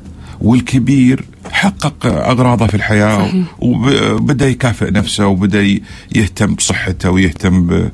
والكبير 0.43 1.25
حقق 1.51 2.07
أغراضه 2.07 2.67
في 2.67 2.75
الحياة 2.75 3.19
صحيح. 3.29 3.47
وبدأ 3.61 4.49
يكافئ 4.49 4.91
نفسه 4.91 5.27
وبدأ 5.27 5.81
يهتم 6.15 6.55
بصحته 6.55 7.11
ويهتم 7.11 7.67
ب 7.67 7.91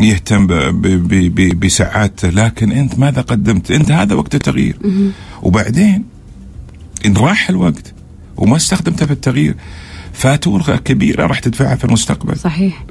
يهتم 0.00 0.46
ب- 0.46 0.52
ب- 0.52 0.82
ب- 1.08 1.34
ب- 1.34 1.60
بسعادته. 1.60 2.28
لكن 2.30 2.72
أنت 2.72 2.98
ماذا 2.98 3.20
قدمت؟ 3.20 3.70
أنت 3.70 3.90
هذا 3.90 4.14
وقت 4.14 4.34
التغيير. 4.34 4.76
وبعدين 5.42 6.04
إن 7.06 7.16
راح 7.16 7.48
الوقت 7.50 7.92
وما 8.36 8.56
استخدمته 8.56 9.06
في 9.06 9.12
التغيير 9.12 9.54
فاتورة 10.12 10.76
كبيرة 10.84 11.26
راح 11.26 11.38
تدفعها 11.38 11.76
في 11.76 11.84
المستقبل. 11.84 12.36
صحيح. 12.36 12.84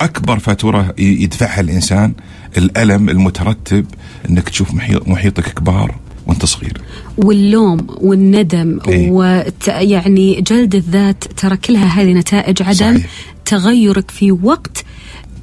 أكبر 0.00 0.38
فاتورة 0.38 0.94
يدفعها 0.98 1.60
الإنسان 1.60 2.12
الألم 2.56 3.08
المترتب 3.08 3.86
إنك 4.30 4.48
تشوف 4.48 4.74
محيط 4.74 5.08
محيطك 5.08 5.48
كبار. 5.54 5.94
وأنت 6.26 6.44
صغير 6.44 6.80
واللوم 7.18 7.86
والندم 7.88 8.78
إيه. 8.88 9.08
وت... 9.10 9.68
يعني 9.68 10.40
جلد 10.40 10.74
الذات 10.74 11.24
ترى 11.36 11.56
كلها 11.56 11.86
هذه 12.02 12.12
نتائج 12.12 12.62
عدم 12.62 12.74
صحيح. 12.98 13.06
تغيرك 13.44 14.10
في 14.10 14.32
وقت 14.32 14.84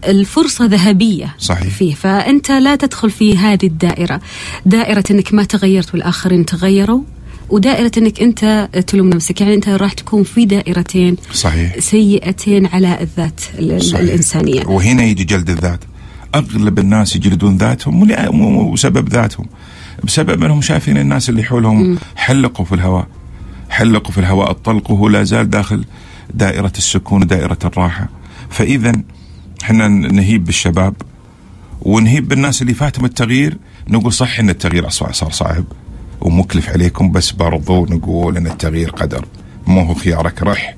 الفرصة 0.07 0.65
ذهبية 0.65 1.36
صحيح. 1.39 1.67
فيه 1.74 1.93
فأنت 1.93 2.51
لا 2.51 2.75
تدخل 2.75 3.10
في 3.12 3.38
هذه 3.38 3.65
الدائرة 3.67 4.22
دائرة 4.65 5.03
أنك 5.12 5.34
ما 5.34 5.43
تغيرت 5.43 5.93
والآخرين 5.93 6.46
تغيروا 6.46 7.01
ودائرة 7.50 7.91
أنك 7.98 8.22
أنت 8.22 8.69
تلوم 8.88 9.10
نفسك 9.10 9.41
يعني 9.41 9.53
أنت 9.53 9.69
راح 9.69 9.93
تكون 9.93 10.24
في 10.24 10.46
دائرتين 10.46 11.15
صحيح 11.34 11.79
سيئتين 11.79 12.65
على 12.65 12.98
الذات 13.01 13.41
ال- 13.60 13.81
صحيح. 13.84 14.00
الإنسانية 14.01 14.65
وهنا 14.67 15.03
يجي 15.03 15.24
جلد 15.24 15.50
الذات 15.50 15.79
أغلب 16.36 16.79
الناس 16.79 17.15
يجلدون 17.15 17.57
ذاتهم 17.57 18.07
بسبب 18.74 19.10
ذاتهم 19.10 19.46
بسبب 20.04 20.44
انهم 20.44 20.62
شايفين 20.62 20.98
الناس 20.98 21.30
اللي 21.30 21.44
حولهم 21.44 21.98
حلقوا 22.16 22.66
في 22.66 22.75
الهواء. 22.75 23.08
حلقوا 23.70 24.12
في 24.12 24.18
الهواء 24.18 24.51
الطلق 24.51 24.92
وهو 24.92 25.08
لا 25.08 25.24
زال 25.24 25.50
داخل 25.50 25.86
دائرة 26.34 26.74
السكون 26.77 27.22
ودائرة 27.22 27.58
الراحة. 27.66 28.10
فإذا 28.50 28.92
إحنا 29.63 29.88
نهيب 29.88 30.46
بالشباب 30.46 30.96
ونهيب 31.82 32.27
بالناس 32.27 32.62
اللي 32.62 32.74
فاتهم 32.74 33.06
التغيير 33.06 33.58
نقول 33.88 34.13
صح 34.13 34.39
إن 34.39 34.50
التغيير 34.50 34.89
صار 34.89 35.12
صعب 35.12 35.63
ومكلف 36.22 36.70
عليكم 36.70 37.12
بس 37.12 37.32
برضو 37.32 37.86
نقول 37.86 38.38
إن 38.38 38.48
التغيير 38.48 38.89
قدر. 38.89 39.25
مو 39.68 39.82
هو 39.82 39.94
خيارك 39.94 40.44
رح 40.44 40.75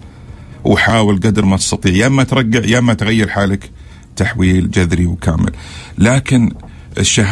وحاول 0.64 1.16
قدر 1.16 1.46
ما 1.46 1.58
تستطيع. 1.58 1.94
يا 1.94 2.08
إما 2.08 2.24
ترقع 2.24 2.66
يا 2.66 2.80
إما 2.80 2.94
تغير 2.94 3.30
حالك. 3.30 3.72
تحويل 4.16 4.72
جذري 4.72 5.06
وكامل. 5.06 5.52
لكن 5.98 6.52
الشه... 6.98 7.24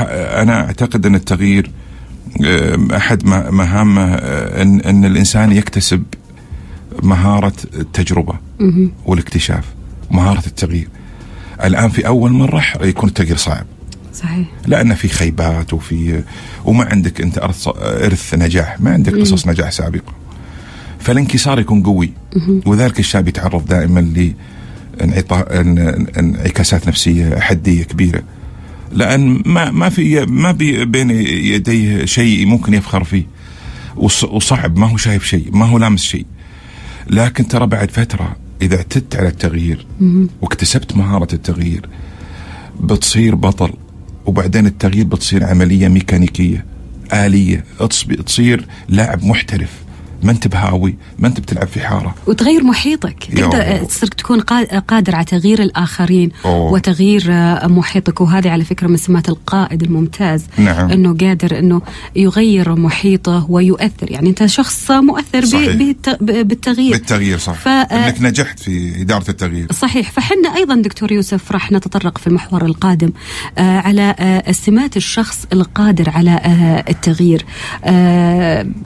أنا 0.42 0.66
أعتقد 0.66 1.06
أن 1.06 1.16
التغيير 1.16 1.72
آم، 2.46 2.92
أحد 2.92 3.26
مهامه 3.26 4.14
آه، 4.14 4.62
ان 4.62 4.80
أن 4.82 5.06
الإنسان 5.06 5.52
يكتسب 5.52 6.04
مهارة 7.04 7.54
التجربة 7.74 8.34
والاكتشاف 9.06 9.64
مهارة 10.12 10.44
التغيير. 10.48 10.88
الآن 11.64 11.90
في 11.90 12.08
أول 12.08 12.32
مرة 12.32 12.64
يكون 12.82 13.10
التغيير 13.10 13.38
صعب. 13.38 13.66
صحيح. 14.14 14.48
لأن 14.68 14.94
في 14.94 15.08
خيبات 15.08 15.74
وفي 15.74 16.24
وما 16.66 16.86
عندك 16.86 17.22
أنت 17.22 17.38
ارث 17.78 18.36
نجاح 18.36 18.82
ما 18.82 18.92
عندك 18.94 19.14
قصص 19.16 19.48
نجاح 19.48 19.72
سابقة. 19.72 20.14
فالانكسار 21.00 21.60
يكون 21.60 21.84
قوي. 21.84 22.12
وذلك 22.66 23.00
الشاب 23.00 23.28
يتعرض 23.28 23.66
دائما 23.66 24.00
ل 24.00 24.34
انعكاسات 26.20 26.88
نفسية 26.88 27.40
حدية 27.40 27.84
كبيرة. 27.84 28.24
لأن 28.92 29.42
ما 29.46 29.72
ما 29.72 29.90
في 29.90 30.26
ما 30.26 30.52
بي 30.52 30.86
بين 30.86 31.10
يديه 31.12 32.06
شيء 32.06 32.46
ممكن 32.46 32.74
يفخر 32.74 33.04
فيه. 33.04 33.24
وص- 33.96 34.24
وصعب 34.24 34.78
ما 34.78 34.88
هو 34.90 34.98
شايف 34.98 35.26
شيء 35.26 35.50
ما 35.52 35.66
هو 35.66 35.78
لامس 35.78 36.02
شيء. 36.04 36.26
لكن 37.10 37.48
ترى 37.48 37.68
بعد 37.68 37.92
فترة 37.92 38.36
إذا 38.62 38.76
اعتدت 38.78 39.16
على 39.16 39.28
التغيير 39.28 39.86
واكتسبت 40.42 40.98
مهارة 40.98 41.28
التغيير 41.34 41.90
بتصير 42.80 43.36
بطل. 43.36 43.74
وبعدين 44.26 44.66
التغيير 44.66 45.06
بتصير 45.06 45.44
عملية 45.44 45.88
ميكانيكية 45.88 46.66
آلية 47.14 47.64
تصير 48.26 48.66
لاعب 48.90 49.26
محترف. 49.26 49.70
ما 50.24 50.32
انت 50.32 50.48
بهاوي 50.48 50.96
ما 51.20 51.28
انت 51.28 51.40
بتلعب 51.40 51.68
في 51.68 51.80
حارة. 51.88 52.16
وتغير 52.28 52.64
محيطك. 52.64 53.24
تقدر 53.36 53.78
تصير 53.86 54.10
تكون 54.10 54.42
قا- 54.42 54.76
قادر 54.88 55.16
على 55.16 55.26
تغيير 55.26 55.62
الآخرين 55.62 56.32
أوه. 56.46 56.72
وتغيير 56.72 57.26
آه، 57.30 57.68
محيطك. 57.68 58.22
وهذه 58.22 58.50
على 58.50 58.64
فكرة 58.64 58.88
من 58.88 58.98
سمات 58.98 59.30
القائد 59.30 59.84
الممتاز. 59.84 60.46
نعم. 60.58 60.90
أنه 60.92 61.18
قادر 61.18 61.60
أنه 61.60 61.82
يغير 62.16 62.76
محيطه 62.76 63.46
ويؤثر. 63.50 64.12
يعني 64.12 64.30
أنت 64.30 64.46
شخص 64.46 64.92
مؤثر 64.92 65.46
صحيح. 65.46 65.76
بالتغيير. 65.76 66.92
بالتغيير 66.98 67.38
صح 67.38 67.54
ف- 67.54 67.68
آه، 67.68 67.74
إنك 68.08 68.22
نجحت 68.22 68.60
في 68.60 69.02
إدارة 69.02 69.30
التغيير. 69.32 69.68
صحيح. 69.74 70.12
فحنا 70.12 70.56
أيضا 70.56 70.76
دكتور 70.76 71.12
يوسف 71.12 71.52
راح 71.52 71.72
نتطرق 71.72 72.18
في 72.18 72.28
المحور 72.28 72.66
القادم 72.66 73.12
آه 73.58 73.80
على 73.80 74.16
سمات 74.52 74.98
الشخص 74.98 75.46
القادر 75.54 76.10
على 76.10 76.40
التغيير. 76.90 77.46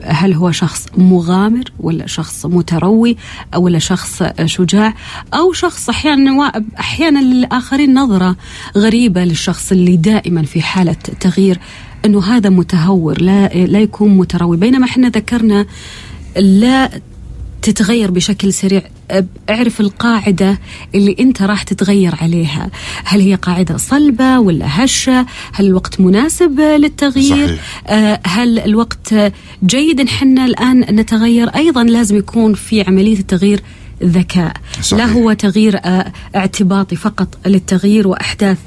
هل 0.04 0.34
هو 0.34 0.50
شخص 0.50 0.86
مغامر 1.26 1.64
ولا 1.80 2.06
شخص 2.06 2.46
متروي 2.46 3.16
أو 3.54 3.62
ولا 3.62 3.78
شخص 3.78 4.22
شجاع 4.44 4.94
أو 5.34 5.52
شخص 5.52 5.88
أحيانا 5.88 6.32
وا- 6.38 6.62
أحيانا 6.80 7.18
للآخرين 7.18 7.94
نظرة 7.94 8.36
غريبة 8.76 9.24
للشخص 9.24 9.72
اللي 9.72 9.96
دائما 9.96 10.42
في 10.42 10.62
حالة 10.62 10.92
تغيير 11.20 11.58
إنه 12.04 12.24
هذا 12.24 12.50
متهور 12.50 13.20
لا 13.22 13.48
لا 13.48 13.78
يكون 13.80 14.16
متروي. 14.16 14.56
بينما 14.56 14.84
إحنا 14.86 15.08
ذكرنا 15.08 15.66
لا 16.36 16.90
تتغير 17.62 18.10
بشكل 18.10 18.52
سريع. 18.52 18.82
اعرف 19.50 19.80
القاعدة 19.80 20.58
اللي 20.94 21.16
انت 21.20 21.42
راح 21.42 21.62
تتغير 21.62 22.14
عليها. 22.20 22.70
هل 23.04 23.20
هي 23.20 23.34
قاعدة 23.34 23.76
صلبة 23.76 24.38
ولا 24.38 24.84
هشة؟ 24.84 25.26
هل 25.52 25.66
الوقت 25.66 26.00
مناسب 26.00 26.60
للتغيير؟ 26.60 27.46
صحيح. 27.46 27.60
آه، 27.86 28.20
هل 28.26 28.58
الوقت 28.58 29.14
جيد 29.64 30.00
ان 30.00 30.08
حنا 30.08 30.44
الآن 30.44 30.80
نتغير؟ 30.80 31.48
أيضا 31.48 31.84
لازم 31.84 32.16
يكون 32.16 32.54
في 32.54 32.82
عملية 32.82 33.18
التغيير 33.18 33.60
ذكاء. 34.02 34.52
صحيح. 34.80 35.06
لا 35.06 35.12
هو 35.12 35.32
تغيير 35.32 35.76
آه، 35.84 36.12
اعتباطي 36.36 36.96
فقط 36.96 37.38
للتغيير 37.46 38.08
وأحداث 38.08 38.58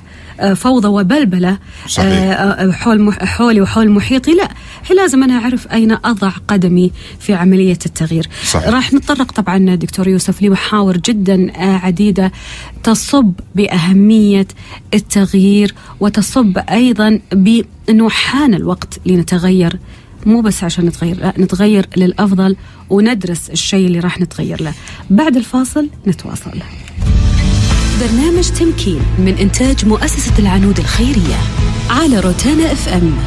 فوضى 0.56 0.88
وبلبلة. 0.88 1.58
صحيح. 1.88 2.08
آه، 2.08 2.34
آه، 2.34 2.72
حول 2.72 3.14
حولي 3.14 3.62
وحول 3.62 3.92
محيطي. 3.92 4.32
لا 4.32 4.50
هي 4.90 4.96
لازم 4.96 5.24
أنا 5.24 5.34
أعرف 5.34 5.68
أين 5.68 5.92
أضع 5.92 6.30
قدمي 6.48 6.92
في 7.20 7.34
عملية 7.34 7.80
التغيير. 7.86 8.30
صحيح. 8.46 8.68
راح 8.68 8.94
نتطرق 8.94 9.32
طبعا 9.32 9.76
دكتور 9.76 10.08
يوسف 10.08 10.42
لمحاور 10.42 10.98
جدا 10.98 11.52
آه، 11.56 11.78
عديدة. 11.78 12.32
تصب 12.84 13.32
بأهمية 13.56 14.48
التغيير 14.94 15.76
وتصب 16.00 16.58
أيضا 16.58 17.20
بأنه 17.32 18.10
حان 18.10 18.54
الوقت 18.54 19.00
لنتغير. 19.06 19.80
مو 20.26 20.42
بس 20.42 20.64
عشان 20.64 20.86
نتغير 20.86 21.18
لا 21.18 21.34
نتغير 21.38 21.86
للأفضل 21.98 22.56
وندرس 22.90 23.50
الشيء 23.50 23.88
اللي 23.88 24.00
راح 24.00 24.22
نتغير 24.22 24.64
له. 24.64 24.74
بعد 25.10 25.36
الفاصل 25.38 25.90
نتواصل. 26.08 26.52
برنامج 28.02 28.50
تمكين 28.50 29.02
من 29.20 29.38
إنتاج 29.38 29.86
مؤسسة 29.86 30.40
العنود 30.40 30.80
الخيرية 30.80 31.36
على 31.90 32.20
روتانا 32.20 32.72
إف 32.72 32.90
إم. 32.90 33.18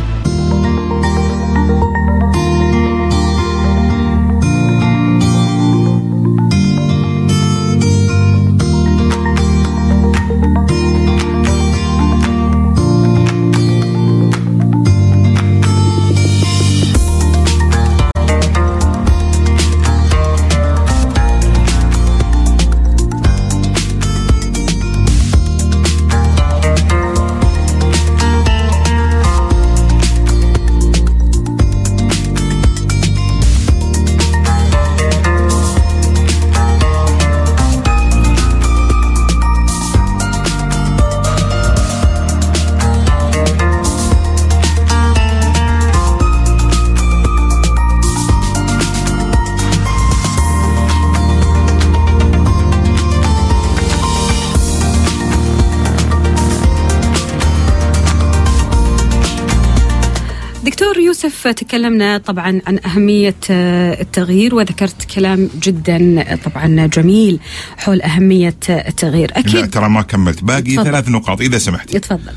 يوسف 61.46 61.58
تكلمنا 61.60 62.18
طبعا 62.18 62.60
عن 62.66 62.78
أهمية 62.86 63.34
آه، 63.50 64.00
التغيير؟ 64.00 64.54
وذكرت 64.54 65.04
كلام 65.14 65.50
جدا 65.62 66.20
آه، 66.32 66.34
طبعا 66.36 66.86
جميل 66.86 67.40
حول 67.76 68.02
أهمية 68.02 68.56
آه، 68.70 68.88
التغيير. 68.88 69.30
لا 69.30 69.38
أكيد. 69.38 69.70
ترى 69.70 69.88
ما 69.88 70.02
كملت. 70.02 70.44
باقي 70.44 70.60
تفضل. 70.62 70.84
ثلاث 70.84 71.08
نقاط 71.08 71.40
إذا 71.40 71.58
سمحت 71.58 71.94
يتفضل. 71.94 72.32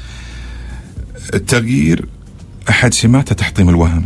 التغيير 1.33 2.05
أحد 2.69 2.93
سماته 2.93 3.35
تحطيم 3.35 3.69
الوهم. 3.69 4.05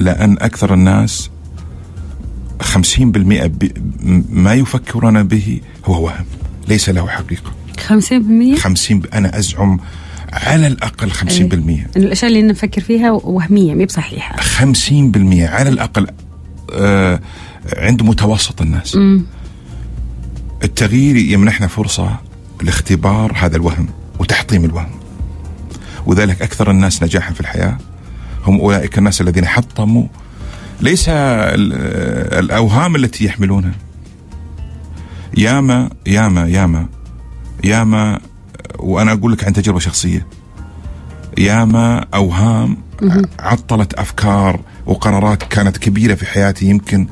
لأن 0.00 0.36
أكثر 0.40 0.74
الناس 0.74 1.30
50% 2.62 3.46
ب- 3.46 3.72
ما 4.30 4.54
يفكرون 4.54 5.22
به 5.22 5.60
هو 5.84 6.04
وهم 6.04 6.24
ليس 6.68 6.88
له 6.88 7.06
حقيقة. 7.08 7.52
50% 7.88 8.56
50 8.58 9.00
ب- 9.00 9.06
أنا 9.14 9.38
أزعم 9.38 9.80
على 10.32 10.66
الأقل 10.66 11.10
50% 11.10 11.32
إن 11.34 11.86
الأشياء 11.96 12.30
اللي 12.30 12.42
نفكر 12.42 12.80
فيها 12.80 13.10
وهمية 13.10 13.74
مي 13.74 13.86
بصحيحة. 13.86 14.36
50% 14.36 15.48
على 15.48 15.68
الأقل 15.68 16.06
آه 16.72 17.20
عند 17.76 18.02
متوسط 18.02 18.62
الناس. 18.62 18.98
التغيير 20.64 21.16
يمنحنا 21.16 21.66
فرصة 21.66 22.16
لاختبار 22.62 23.32
هذا 23.36 23.56
الوهم 23.56 23.88
وتحطيم 24.18 24.64
الوهم. 24.64 24.90
وذلك 26.06 26.42
أكثر 26.42 26.70
الناس 26.70 27.02
نجاحا 27.02 27.32
في 27.32 27.40
الحياة. 27.40 27.78
هم 28.46 28.60
أولئك 28.60 28.98
الناس 28.98 29.20
الذين 29.20 29.46
حطموا. 29.46 30.06
ليس 30.80 31.08
ال- 31.08 31.72
الأوهام 32.44 32.96
التي 32.96 33.24
يحملونها. 33.24 33.72
ياما 35.38 35.90
ياما 36.06 36.46
ياما 36.48 36.86
ياما 37.64 38.20
وأنا 38.78 39.12
أقول 39.12 39.32
لك 39.32 39.44
عن 39.44 39.52
تجربة 39.52 39.78
شخصية. 39.78 40.26
ياما 41.38 42.06
اوهام 42.14 42.76
عطلت 43.40 43.94
أفكار 43.94 44.60
وقرارات 44.86 45.42
كانت 45.42 45.76
كبيرة 45.76 46.14
في 46.14 46.26
حياتي. 46.26 46.66
يمكن 46.66 47.06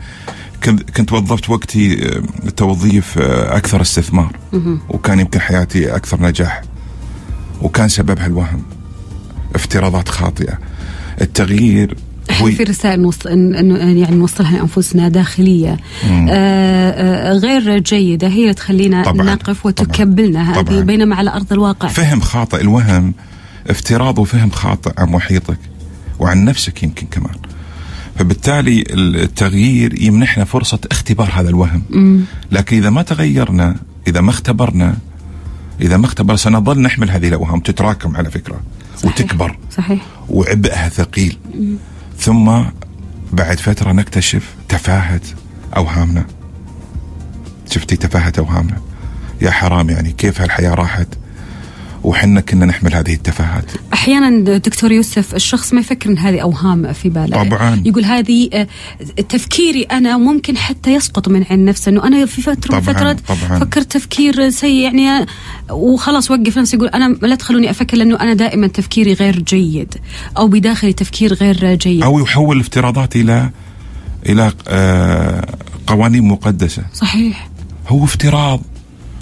كنت 0.97 1.13
وظفت 1.13 1.51
وقتي 1.51 2.09
آه، 2.09 2.51
توظيف 2.51 3.19
آه، 3.19 3.57
أكثر 3.57 3.81
استثمار. 3.81 4.37
وكان 4.89 5.21
يمكن 5.21 5.41
حياتي 5.41 5.97
أكثر 5.97 6.23
نجاح. 6.23 6.63
وكان 7.63 7.89
سببها 7.89 8.27
الوهم 8.27 8.63
افتراضات 9.55 10.09
خاطئة. 10.09 10.59
التغيير 11.21 11.97
إحنا 12.31 12.51
في 12.51 12.63
رسائل 12.63 13.01
نوص... 13.01 13.27
يعني 13.27 14.17
نوصلها 14.17 14.53
لأنفسنا 14.53 15.09
داخلية. 15.09 15.77
آه 16.05 16.29
آه 16.31 17.33
غير 17.33 17.79
جيدة 17.79 18.29
هي 18.29 18.43
اللي 18.43 18.55
تخلينا 18.55 19.03
طبعاً، 19.03 19.27
نقف 19.27 19.61
طبعاً، 19.61 19.61
وتكبلنا 19.65 20.61
هذه. 20.61 20.81
بينما 20.81 21.17
على 21.17 21.31
أرض 21.31 21.53
الواقع. 21.53 21.89
فهم 21.89 22.21
خاطئ 22.21 22.61
الوهم 22.61 23.15
افتراض 23.67 24.19
وفهم 24.19 24.51
خاطئ 24.51 24.93
عن 24.99 25.09
محيطك 25.09 25.59
وعن 26.19 26.45
نفسك 26.45 26.83
يمكن 26.83 27.07
كمان. 27.07 27.35
فبالتالي 28.17 28.85
التغيير 28.91 30.03
يمنحنا 30.03 30.45
فرصة 30.45 30.79
اختبار 30.91 31.31
هذا 31.35 31.49
الوهم. 31.49 31.83
لكن 32.53 32.77
إذا 32.77 32.91
ما 32.91 33.03
تغيرنا 33.03 33.77
إذا 34.09 34.21
ما 34.21 34.31
اختبرنا 34.31 34.97
إذا 35.81 35.97
ما 35.97 36.07
اختبر 36.07 36.37
سنظل 36.37 36.81
نحمل 36.81 37.11
هذه 37.11 37.29
الأوهام 37.29 37.61
تتراكم 37.61 38.17
على 38.17 38.31
فكرة 38.31 38.61
صحيح. 38.97 39.13
وتكبر. 39.13 39.59
صحيح. 39.77 40.03
وعبئها 40.29 40.89
ثقيل. 40.89 41.37
ثم 42.21 42.63
بعد 43.33 43.61
فترة 43.61 43.93
نكتشف 43.93 44.55
تفاهة 44.69 45.21
أوهامنا. 45.77 46.27
شفتي 47.71 47.97
تفاهة 47.97 48.33
أوهامنا؟ 48.39 48.81
يا 49.43 49.51
حرام 49.51 49.91
يعني 49.91 50.13
كيف 50.13 50.41
هالحياة 50.41 50.75
راحت؟ 50.75 51.09
وحنا 52.05 52.41
كنا 52.41 52.67
نحمل 52.67 52.95
هذه 52.95 53.15
التفاهات. 53.15 53.65
أحيانا 53.93 54.59
دكتور 54.59 54.93
يوسف 54.93 55.35
الشخص 55.35 55.73
ما 55.73 55.81
يفكر 55.81 56.11
إن 56.11 56.19
هذه 56.19 56.41
أوهام 56.41 56.93
في 56.93 57.09
باله. 57.09 57.45
طبعاً. 57.45 57.83
يقول 57.85 58.05
هذه 58.05 58.51
آه، 58.53 58.67
تفكيري 59.29 59.83
أنا 59.83 60.17
ممكن 60.17 60.57
حتى 60.57 60.95
يسقط 60.95 61.29
من 61.29 61.45
عين 61.51 61.65
نفسه 61.65 61.91
إنه 61.91 62.05
أنا 62.07 62.27
في 62.27 62.43
فترة 62.43 62.79
طبعاً، 62.79 62.81
فترات 62.81 63.21
طبعاً. 63.21 63.59
فكرت 63.59 63.93
تفكير 63.93 64.51
سيء 64.51 64.95
يعني 64.95 65.27
وخلاص 65.71 66.31
وقف 66.31 66.59
نفسي 66.59 66.77
يقول 66.77 66.89
أنا 66.89 67.17
لا 67.23 67.35
تخلوني 67.35 67.71
أفكر 67.71 67.97
لأنه 67.97 68.21
أنا 68.21 68.35
دائما 68.35 68.67
تفكيري 68.67 69.13
غير 69.13 69.39
جيد 69.41 69.95
أو 70.39 70.49
بداخلي 70.49 70.93
تفكير 70.93 71.35
غير 71.35 71.75
جيد. 71.75 72.03
أو 72.03 72.19
يحول 72.19 72.57
الافتراضات 72.57 73.17
إلى 73.17 73.51
إلى 74.27 74.53
آه، 74.69 75.47
قوانين 75.87 76.29
مقدسة. 76.29 76.83
صحيح. 76.95 77.49
هو 77.89 78.05
افتراض 78.05 78.61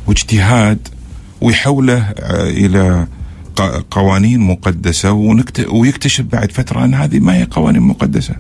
واجتهاد 0.07 0.88
ويحوله 1.40 1.98
آه، 1.98 2.51
إلى 2.51 3.07
قوانين 3.90 4.40
مقدسة. 4.40 5.12
ويكتشف 5.70 6.24
بعد 6.24 6.53
فترة 6.53 6.85
أن 6.85 6.94
هذه 6.94 7.18
ما 7.18 7.35
هي 7.37 7.44
قوانين 7.51 7.83
مقدسة. 7.83 8.35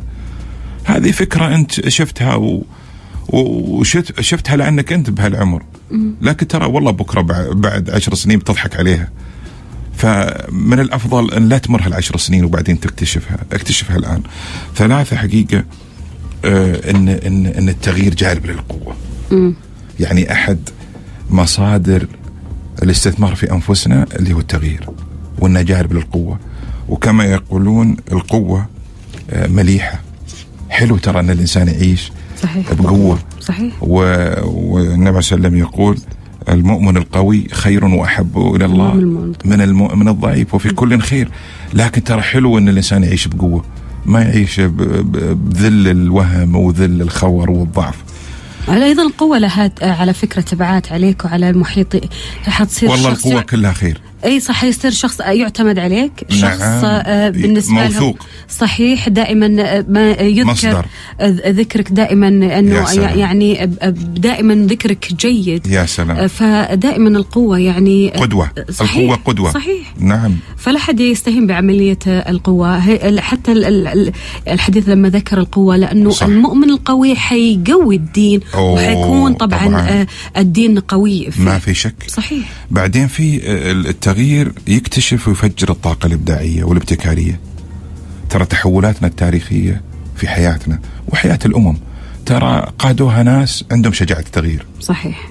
هذه 0.84 1.10
فكرة 1.10 1.54
أنت 1.54 1.88
شفتها 1.88 2.34
و... 2.34 2.64
و- 3.28 3.78
وشفت 3.78 4.20
شفتها 4.20 4.56
لأنك 4.56 4.92
أنت 4.92 5.10
بهالعمر. 5.10 5.62
لكن 6.22 6.48
ترى 6.48 6.66
والله 6.66 6.90
بكرة 6.90 7.20
بع- 7.22 7.54
بعد 7.54 7.90
عشر 7.90 8.14
سنين 8.14 8.38
بتضحك 8.38 8.76
عليها. 8.76 9.08
فمن 9.96 10.80
الأفضل 10.80 11.30
أن 11.30 11.48
لا 11.48 11.58
تمر 11.58 11.82
هالعشر 11.82 12.16
سنين 12.16 12.44
وبعدين 12.44 12.80
تكتشفها 12.80 13.38
اكتشفها 13.52 13.96
الآن. 13.96 14.22
ثلاثة 14.76 15.16
حقيقة 15.16 15.64
آه، 16.44 16.90
ان 16.90 17.08
ان 17.08 17.46
إن 17.46 17.68
التغيير 17.68 18.14
جالب 18.14 18.46
للقوة. 18.46 18.96
يعني 20.00 20.32
أحد 20.32 20.58
مصادر 21.30 22.06
الاستثمار 22.82 23.34
في 23.34 23.52
أنفسنا 23.52 24.06
اللي 24.16 24.32
هو 24.32 24.38
التغيير 24.38 24.88
وانه 25.38 25.62
جالب 25.62 25.92
للقوه 25.92 26.38
وكما 26.88 27.24
يقولون 27.24 27.96
القوة 28.12 28.66
آه، 29.30 29.46
مليحة. 29.46 30.00
حلو 30.70 30.96
ترى 30.96 31.20
أن 31.20 31.30
الإنسان 31.30 31.68
يعيش 31.68 32.12
صحيح. 32.42 32.72
بقوة. 32.72 33.18
صحيح. 33.40 33.74
و... 33.80 33.94
والنبي 34.44 34.94
صلى 34.94 34.96
الله 34.96 35.08
عليه 35.08 35.18
وسلم 35.18 35.56
يقول 35.56 35.98
المؤمن 36.48 36.96
القوي 36.96 37.48
خير 37.52 37.84
وأحب 37.84 38.38
إلى 38.56 38.64
الله 38.64 38.92
من 38.94 39.00
المؤمن. 39.00 39.32
من 39.44 39.60
المؤمن 39.60 40.08
الضعيف 40.08 40.54
وفي 40.54 40.68
كل 40.68 41.00
خير. 41.00 41.28
لكن 41.74 42.04
ترى 42.04 42.20
حلو 42.22 42.58
أن 42.58 42.68
الإنسان 42.68 43.04
يعيش 43.04 43.28
بقوة 43.28 43.64
ما 44.06 44.22
يعيش. 44.22 44.60
بذل 44.60 45.88
الوهم 45.88 46.56
وذل 46.56 47.02
الخور 47.02 47.50
والضعف. 47.50 48.07
أيضا 48.70 49.02
القوه 49.02 49.38
لها 49.38 49.70
على 49.82 50.14
فكرة 50.14 50.40
تبعات 50.40 50.92
عليك 50.92 51.24
وعلى 51.24 51.50
المحيط 51.50 52.04
حتصير 52.44 52.90
والله 52.90 53.08
القوة 53.08 53.42
كلها 53.42 53.72
خير. 53.72 54.00
أي 54.24 54.40
صح 54.40 54.64
يصير 54.64 54.90
شخص 54.90 55.20
يعتمد 55.20 55.78
عليك 55.78 56.12
شخص 56.28 56.60
نعم. 56.60 56.84
آه، 56.84 57.30
بالنسبة 57.30 57.72
موثوق. 57.74 58.00
لهم 58.02 58.14
صحيح 58.48 59.08
دائما 59.08 59.46
آه، 59.62 59.84
ما 59.88 60.10
يذكر 60.10 60.50
مصدر. 60.50 60.86
آه، 61.20 61.28
ذكرك 61.50 61.92
دائما 61.92 62.28
أنه. 62.28 62.90
يعني 63.00 63.62
آه، 63.62 63.70
آه، 63.82 63.88
دائما 64.16 64.54
ذكرك 64.54 65.12
جيد 65.20 65.66
يا 65.66 65.86
سلام. 65.86 66.16
آه، 66.16 66.26
فدائما 66.26 67.08
القوة 67.08 67.58
يعني 67.58 68.14
آه، 68.14 68.18
قدوة 68.18 68.50
صحيح 68.70 68.96
القوة 68.98 69.16
قدوة 69.24 69.50
صحيح 69.52 69.94
نعم 69.98 70.36
فلا 70.56 70.78
حد 70.78 71.00
يستهين 71.00 71.46
بعملية 71.46 71.98
القوة 72.06 72.76
هي- 72.78 73.20
حتى 73.20 73.52
ال- 73.52 73.86
ال- 73.86 74.12
الحديث 74.48 74.88
لما 74.88 75.08
ذكر 75.08 75.38
القوة 75.38 75.76
لأنه 75.76 76.10
صح. 76.10 76.26
المؤمن 76.26 76.70
القوي 76.70 77.14
حيقوي 77.16 77.96
الدين 77.96 78.40
وحيكون 78.58 79.32
طبعا, 79.34 79.58
طبعاً. 79.58 79.68
طبعا. 79.68 80.06
الدين 80.36 80.78
قوي 80.78 81.30
فيه. 81.30 81.42
ما 81.42 81.58
في 81.58 81.74
شك 81.74 81.94
صحيح 82.08 82.48
بعدين 82.70 83.06
في 83.06 83.40
التغيير 84.08 84.52
يكتشف 84.66 85.28
ويفجر 85.28 85.70
الطاقة 85.70 86.06
الإبداعية 86.06 86.64
والابتكارية. 86.64 87.40
ترى 88.30 88.44
تحولاتنا 88.44 89.08
التاريخية 89.08 89.82
في 90.16 90.28
حياتنا 90.28 90.78
وحياة 91.08 91.38
الأمم 91.44 91.76
ترى 92.26 92.72
قادوها 92.78 93.22
ناس 93.22 93.64
عندهم 93.70 93.92
شجاعة 93.92 94.18
التغيير. 94.20 94.66
صحيح. 94.80 95.28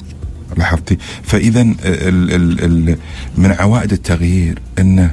لاحظتي؟ 0.57 0.97
فإذا 1.23 1.61
ال 1.61 1.75
ال 1.85 2.63
ال 2.63 2.97
من 3.37 3.51
عوائد 3.51 3.91
التغيير 3.91 4.59
أنه 4.79 5.11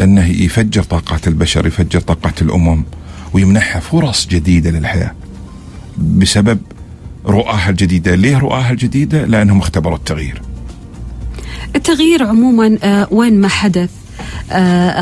أنه 0.00 0.26
يفجر 0.26 0.82
طاقات 0.82 1.28
البشر 1.28 1.66
يفجر 1.66 2.00
طاقات 2.00 2.42
الأمم 2.42 2.84
ويمنحها 3.32 3.80
فرص 3.80 4.26
جديدة 4.26 4.70
للحياة. 4.70 5.14
بسبب 5.98 6.58
رؤاها 7.26 7.70
الجديدة. 7.70 8.14
ليه 8.14 8.38
رؤاها 8.38 8.70
الجديدة؟ 8.70 9.24
لأنهم 9.24 9.58
اختبروا 9.58 9.96
التغيير. 9.96 10.42
التغيير 11.76 12.24
عموما 12.24 12.78
آه، 12.82 13.08
وين 13.10 13.40
ما 13.40 13.48
حدث؟ 13.48 13.90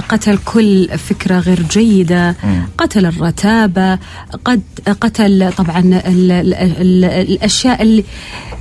قتل 0.09 0.38
كل 0.44 0.88
فكرة 0.98 1.38
غير 1.38 1.62
جيدة 1.62 2.37
قتل 2.79 3.07
الرتابة 3.07 3.98
قد 4.44 4.62
قتل 5.00 5.53
طبعا 5.57 5.79
ال 5.81 6.33
ال 6.33 6.55
ال 6.55 7.05
الأشياء 7.05 7.83
اللي, 7.83 8.05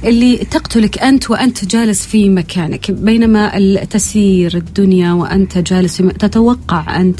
اللي 0.03 0.37
تقتلك 0.37 0.99
أنت 0.99 1.31
وأنت 1.31 1.65
جالس 1.65 2.05
في 2.05 2.29
مكانك. 2.29 2.91
بينما 2.91 3.59
تسير 3.89 4.57
الدنيا 4.57 5.13
وأنت 5.13 5.57
جالس 5.57 6.01
في 6.01 6.09
تتوقع 6.09 7.01
أنت 7.01 7.19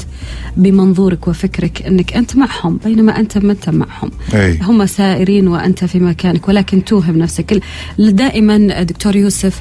بمنظورك 0.56 1.28
وفكرك 1.28 1.82
أنك 1.82 2.12
أنت 2.16 2.36
معهم 2.36 2.80
بينما 2.84 3.18
أنت 3.20 3.38
ما 3.38 3.52
أنت 3.52 3.68
معهم. 3.68 4.10
أي. 4.34 4.58
هم 4.62 4.86
سائرين 4.86 5.48
وأنت 5.48 5.84
في 5.84 5.98
مكانك 5.98 6.48
ولكن 6.48 6.84
توهم 6.84 7.18
نفسك. 7.18 7.62
دائما 7.98 8.82
دكتور 8.82 9.16
يوسف 9.16 9.60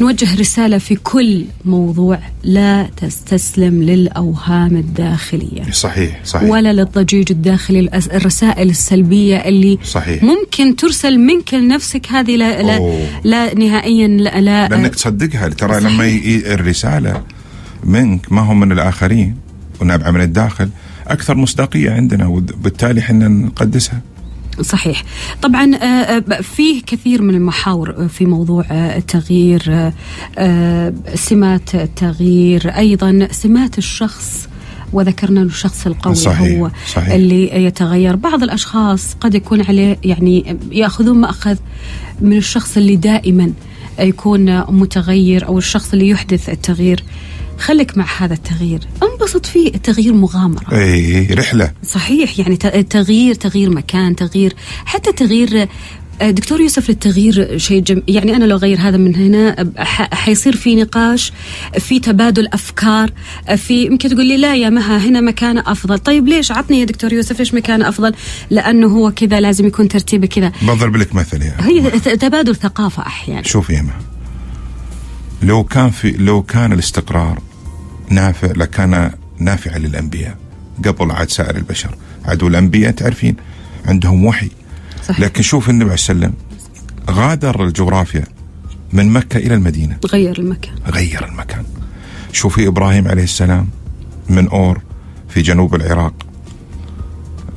نوجه 0.00 0.40
رسالة 0.40 0.78
في 0.78 0.96
كل 0.96 1.44
موضوع. 1.64 2.18
لا 2.44 2.86
تستسلم 3.08 3.82
للأوهام 3.82 4.76
الداخلية 4.76 5.70
صحيح 5.72 6.20
صحيح 6.24 6.50
ولا 6.50 6.72
للضجيج 6.72 7.32
الداخلي 7.32 7.80
الرسائل 8.12 8.70
السلبية 8.70 9.36
اللي 9.36 9.78
صحيح. 9.84 10.22
ممكن 10.22 10.76
ترسل 10.76 11.18
منك 11.18 11.54
لنفسك 11.54 12.06
هذه 12.08 12.36
لا, 12.36 12.62
لا. 12.62 13.06
لا 13.24 13.54
نهائيا 13.54 14.08
لا, 14.08 14.40
لا 14.40 14.68
لأنك 14.68 14.94
تصدقها 14.94 15.48
ترى. 15.48 15.80
لما 15.80 16.20
الرسالة 16.54 17.22
منك 17.84 18.32
ما 18.32 18.40
هم 18.40 18.60
من 18.60 18.72
الآخرين 18.72 19.36
ونابعة 19.80 20.10
من 20.10 20.20
الداخل 20.20 20.70
أكثر 21.06 21.34
مصداقية 21.36 21.90
عندنا 21.90 22.26
وبالتالي 22.26 23.00
إحنا 23.00 23.28
نقدسها 23.28 24.00
صحيح. 24.60 25.04
طبعا 25.42 25.74
آه، 25.74 25.84
آه، 25.86 26.40
فيه 26.40 26.82
كثير 26.82 27.22
من 27.22 27.34
المحاور 27.34 27.90
آه، 27.90 28.06
في 28.06 28.26
موضوع 28.26 28.64
التغيير 28.70 29.92
سمات 31.14 31.74
التغيير 31.74 32.68
أيضا 32.68 33.28
سمات 33.30 33.78
الشخص 33.78 34.48
وذكرنا 34.92 35.40
انه 35.40 35.50
الشخص 35.50 35.86
القوي 35.86 36.14
صحيح، 36.14 36.58
هو 36.58 36.70
صحيح. 36.92 37.08
اللي 37.14 37.64
يتغير. 37.64 38.16
بعض 38.16 38.42
الأشخاص 38.42 39.14
قد 39.20 39.34
يكون 39.34 39.62
عليه 39.62 39.98
يعني 40.04 40.56
يأخذون 40.72 41.20
مأخذ 41.20 41.56
من 42.20 42.36
الشخص 42.36 42.76
اللي 42.76 42.96
دائما 42.96 43.52
يكون 43.98 44.60
متغير 44.60 45.46
أو 45.46 45.58
الشخص 45.58 45.92
اللي 45.92 46.08
يحدث 46.08 46.48
التغيير. 46.50 47.04
خليك 47.58 47.98
مع 47.98 48.06
هذا 48.18 48.34
التغيير. 48.34 48.80
انبسط 49.02 49.46
فيه 49.46 49.68
التغيير 49.74 50.12
مغامرة. 50.12 50.64
إي 50.72 51.26
رحلة. 51.26 51.72
صحيح 51.86 52.38
يعني 52.38 52.56
تغيير 52.90 53.34
تغيير 53.34 53.70
مكان 53.70 54.16
تغيير 54.16 54.54
حتى 54.84 55.12
تغيير 55.12 55.68
آه، 56.22 56.30
دكتور 56.30 56.60
يوسف 56.60 56.88
للتغيير 56.88 57.58
شيء 57.58 57.80
جم... 57.82 58.02
يعني 58.08 58.36
أنا 58.36 58.44
لو 58.44 58.56
غير 58.56 58.78
هذا 58.80 58.96
من 58.96 59.14
هنا 59.16 59.72
ح... 59.78 60.14
حيصير 60.14 60.56
في 60.56 60.74
نقاش 60.76 61.32
في 61.78 61.98
تبادل 62.00 62.46
أفكار 62.52 63.10
آه، 63.48 63.54
في 63.54 63.84
يمكن 63.84 64.08
تقول 64.08 64.26
لي 64.26 64.36
لا 64.36 64.54
يا 64.56 64.70
مها 64.70 64.98
هنا 64.98 65.20
مكان 65.20 65.58
أفضل. 65.58 65.98
طيب 65.98 66.28
ليش؟ 66.28 66.52
عطني 66.52 66.80
يا 66.80 66.84
دكتور 66.84 67.12
يوسف 67.12 67.38
ليش 67.38 67.54
مكان 67.54 67.82
أفضل؟ 67.82 68.14
لأنه 68.50 68.86
هو 68.86 69.10
كذا 69.10 69.40
لازم 69.40 69.66
يكون 69.66 69.88
ترتيبه 69.88 70.26
كذا. 70.26 70.52
بضرب 70.62 70.96
لك 70.96 71.14
مثل 71.14 71.42
يا 71.42 71.56
هي 71.60 71.90
ت- 71.90 72.08
تبادل 72.08 72.56
ثقافة 72.56 73.02
أحيانا. 73.06 73.42
شوف 73.42 73.70
يا 73.70 73.82
ما 73.82 73.92
لو 75.42 75.64
كان 75.64 75.90
في 75.90 76.10
لو 76.10 76.42
كان 76.42 76.72
الاستقرار 76.72 77.38
نافع 78.10 78.48
لكان 78.56 79.10
نافعا 79.38 79.78
للأنبياء 79.78 80.36
قبل 80.84 81.10
عاد 81.10 81.30
سائر 81.30 81.56
البشر. 81.56 81.96
عدو 82.24 82.46
الأنبياء 82.48 82.90
تعرفين 82.92 83.36
عندهم 83.86 84.24
وحي. 84.24 84.50
صحيح. 85.04 85.20
لكن 85.20 85.42
شوف 85.42 85.70
النبي 85.70 85.84
عليه 85.84 85.94
السلام 85.94 86.32
غادر 87.10 87.64
الجغرافيا 87.64 88.24
من 88.92 89.08
مكة 89.12 89.36
إلى 89.38 89.54
المدينة. 89.54 89.96
غير 90.06 90.38
المكان. 90.38 90.74
غير 90.86 91.24
المكان. 91.28 91.64
شوفي 92.32 92.66
إبراهيم 92.68 93.08
عليه 93.08 93.22
السلام 93.24 93.68
من 94.28 94.48
أور 94.48 94.80
في 95.28 95.42
جنوب 95.42 95.74
العراق. 95.74 96.14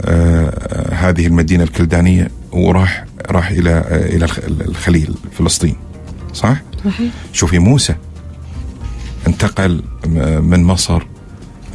آه 0.01 0.93
هذه 0.93 1.27
المدينة 1.27 1.63
الكلدانية 1.63 2.31
وراح 2.51 3.05
راح 3.29 3.49
إلى 3.49 3.69
آه 3.69 4.15
إلى 4.15 4.25
الخ- 4.25 4.39
الخليل 4.61 5.15
فلسطين. 5.37 5.75
صح؟ 6.33 6.57
صحيح. 6.85 7.11
شوفي 7.33 7.59
موسى 7.59 7.95
انتقل 9.27 9.83
من 10.41 10.63
مصر 10.63 11.03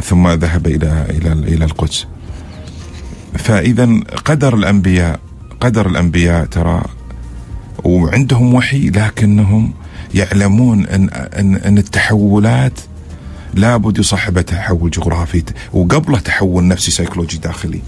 ثم 0.03 0.29
ذهب 0.29 0.67
إلى 0.67 1.07
إلى 1.11 1.33
إلى 1.33 1.65
القدس. 1.65 2.07
فإذا 3.35 3.88
قدر 4.25 4.55
الانبياء 4.55 5.21
قدر 5.61 5.87
الأنبياء 5.87 6.47
ترى 6.47 6.83
وعندهم 7.85 8.55
وحي 8.55 8.91
لكنهم 8.91 9.75
يعلمون 10.15 10.87
ان 10.87 11.11
ان, 11.11 11.57
إن 11.57 11.79
التحولات 11.79 12.81
لابد 13.55 13.99
يصاحبها 13.99 14.43
تحول 14.43 14.91
جغرافي. 14.91 15.43
وقبله 15.73 16.19
تحول 16.19 16.69
نفسي 16.69 16.91
سيكولوجي 16.91 17.38
داخلي. 17.38 17.81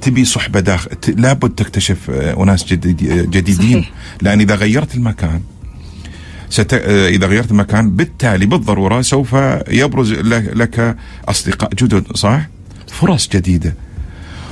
تبي 0.00 0.24
صحبة 0.24 0.60
داخل 0.60 0.90
لابد 1.08 1.50
تكتشف 1.50 2.10
آه، 2.10 2.42
أناس 2.42 2.64
جديد 2.64 2.96
جديدين. 3.30 3.82
صحيح. 3.82 3.92
لأن 4.22 4.40
إذا 4.40 4.54
غيرت 4.54 4.94
المكان 4.94 5.40
ست... 6.56 6.74
آه، 6.74 7.08
إذا 7.08 7.26
غيرت 7.26 7.50
المكان 7.50 7.90
بالتالي 7.90 8.46
بالضرورة 8.46 9.00
سوف 9.02 9.36
يبرز 9.68 10.12
لك 10.12 10.96
أصدقاء 11.28 11.70
جدد 11.74 12.16
صح؟ 12.16 12.48
فرص 12.92 13.28
جديدة. 13.28 13.74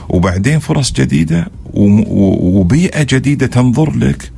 وبعدين 0.08 0.58
فرص 0.58 0.92
جديدة 0.92 1.46
وبيئة 1.74 3.02
جديدة 3.02 3.46
تنظر 3.46 3.96
لك. 3.96 4.30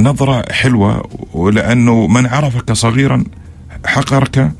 نظرة 0.00 0.52
حلوة 0.52 1.08
ولأنه 1.32 2.06
من 2.06 2.26
عرفك 2.26 2.72
صغيرا 2.72 3.24
حقرك 3.86 4.52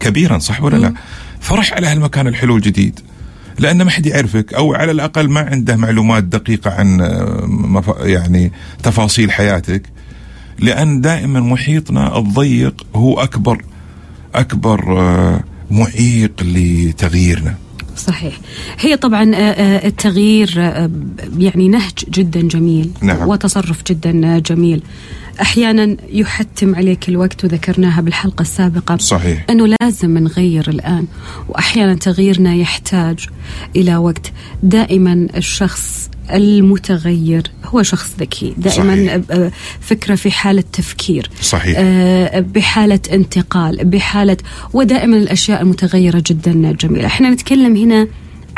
كبيرا 0.00 0.38
صح 0.38 0.62
ولا 0.62 0.76
لا؟ 0.76 0.94
فرح 1.40 1.72
على 1.72 1.86
هالمكان 1.86 2.26
الحلو 2.26 2.56
الجديد. 2.56 3.00
لأن 3.58 3.82
ما 3.82 3.90
حد 3.90 4.06
يعرفك 4.06 4.54
أو 4.54 4.74
على 4.74 4.90
الأقل 4.92 5.28
ما 5.30 5.40
عنده 5.40 5.76
معلومات 5.76 6.24
دقيقة 6.24 6.70
عن 6.70 7.00
آه، 7.00 7.44
مف- 7.46 8.00
يعني 8.00 8.52
تفاصيل 8.82 9.32
حياتك. 9.32 9.82
لأن 10.58 11.00
دائما 11.00 11.40
محيطنا 11.40 12.18
الضيق 12.18 12.86
هو 12.94 13.20
أكبر 13.20 13.64
أكبر 14.34 15.00
آه، 15.00 15.40
معيق 15.70 16.32
لتغييرنا. 16.42 17.54
صحيح. 17.96 18.40
هي 18.80 18.96
طبعا 18.96 19.34
آه، 19.34 19.38
آه، 19.38 19.86
التغيير 19.86 20.58
يعني 21.38 21.68
نهج 21.68 21.92
جدا 22.10 22.40
جميل 22.40 22.90
نعم. 23.02 23.28
وتصرف 23.28 23.82
جدا 23.86 24.38
جميل. 24.38 24.82
أحيانا 25.40 25.96
يحتم 26.12 26.74
عليك 26.74 27.08
الوقت 27.08 27.44
وذكرناها 27.44 28.00
بالحلقة 28.00 28.42
السابقة 28.42 28.96
صحيح. 28.96 29.46
أنه 29.50 29.74
لازم 29.80 30.18
نغير 30.18 30.70
الآن. 30.70 31.06
واحيانا 31.48 31.94
تغييرنا 31.94 32.54
يحتاج 32.54 33.26
إلى 33.76 33.96
وقت. 33.96 34.32
دائما 34.62 35.26
الشخص 35.36 36.10
المتغير 36.32 37.42
هو 37.64 37.82
شخص 37.82 38.10
ذكي. 38.20 38.54
دائما 38.56 39.22
صحيح. 39.28 39.50
فكرة 39.80 40.14
في 40.14 40.30
حالة 40.30 40.64
تفكير 40.72 41.30
صحيح. 41.42 41.76
آه، 41.78 42.40
بحالة 42.40 43.00
انتقال 43.12 43.84
بحالة 43.84 44.36
ودائما 44.72 45.16
الأشياء 45.16 45.62
المتغيرة 45.62 46.22
جدا 46.26 46.72
جميلة. 46.72 47.06
إحنا 47.06 47.30
نتكلم 47.30 47.76
هنا 47.76 48.08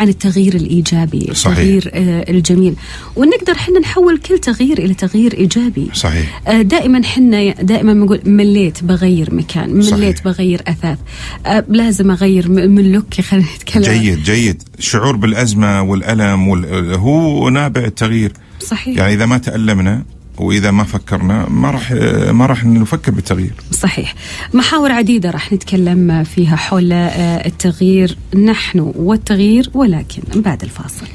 عن 0.01 0.09
التغيير 0.09 0.55
الإيجابي 0.55 1.31
صحيح. 1.35 1.59
التغيير 1.59 1.91
آه، 1.95 2.31
الجميل. 2.31 2.75
ونقدر 3.17 3.53
إحنا 3.53 3.79
نحول 3.79 4.19
كل 4.19 4.39
تغيير 4.39 4.79
إلى 4.79 4.95
تغيير 4.95 5.35
إيجابي. 5.35 5.89
صحيح. 5.93 6.43
آه، 6.49 6.63
دائما 6.63 7.05
حنا 7.05 7.53
دائما 7.63 7.93
بنقول 7.95 8.21
مليت 8.25 8.85
بغير 8.85 9.35
مكان 9.35 9.71
مليت 9.71 9.85
صحيح. 9.91 10.25
بغير 10.25 10.63
أثاث. 10.67 10.99
آه، 11.47 11.65
لازم 11.69 12.11
أغير 12.11 12.49
من 12.49 12.93
look 12.93 13.17
ي 13.17 13.23
خلينا 13.23 13.47
نتكلم. 13.57 13.83
جيد 13.83 14.23
جيد. 14.23 14.63
شعور 14.79 15.17
بالأزمة 15.17 15.83
والألم 15.83 16.49
وال... 16.49 16.95
هو 16.95 17.49
نابع 17.49 17.85
التغيير. 17.85 18.33
صحيح. 18.61 18.99
يعني 18.99 19.15
إذا 19.15 19.27
ما 19.27 19.39
تألمنا 19.39 20.03
وإذا 20.41 20.71
ما 20.71 20.85
فكرنا 20.85 21.49
ما 21.49 21.71
راح 21.71 21.93
ما 22.31 22.47
راح 22.47 22.65
نفكر 22.65 23.13
بالتغيير. 23.13 23.55
صحيح. 23.73 24.15
محاور 24.55 24.93
عديدة 24.93 25.31
راح 25.31 25.53
نتكلم 25.53 26.25
فيها 26.25 26.57
حول 26.57 26.93
آه، 26.93 27.47
التغيير 27.47 28.17
نحن 28.45 28.93
والتغيير 28.97 29.71
ولكن 29.75 30.23
بعد 30.37 30.63
الفاصل. 30.63 31.07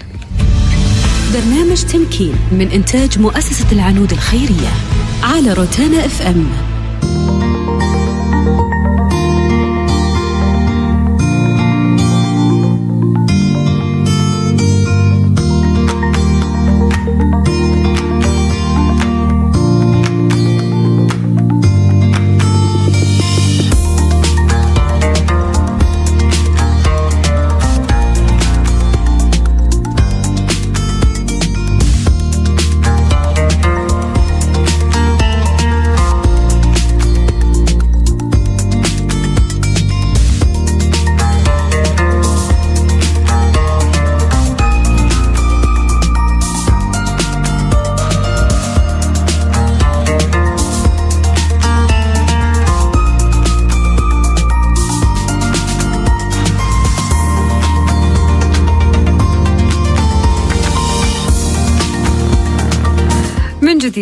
برنامج 1.34 1.84
تمكين 1.84 2.34
من 2.52 2.68
إنتاج 2.68 3.20
مؤسسة 3.20 3.72
العنود 3.72 4.12
الخيرية 4.12 4.72
على 5.24 5.54
روتانا 5.54 6.06
إف 6.06 6.22
إم. 6.22 6.48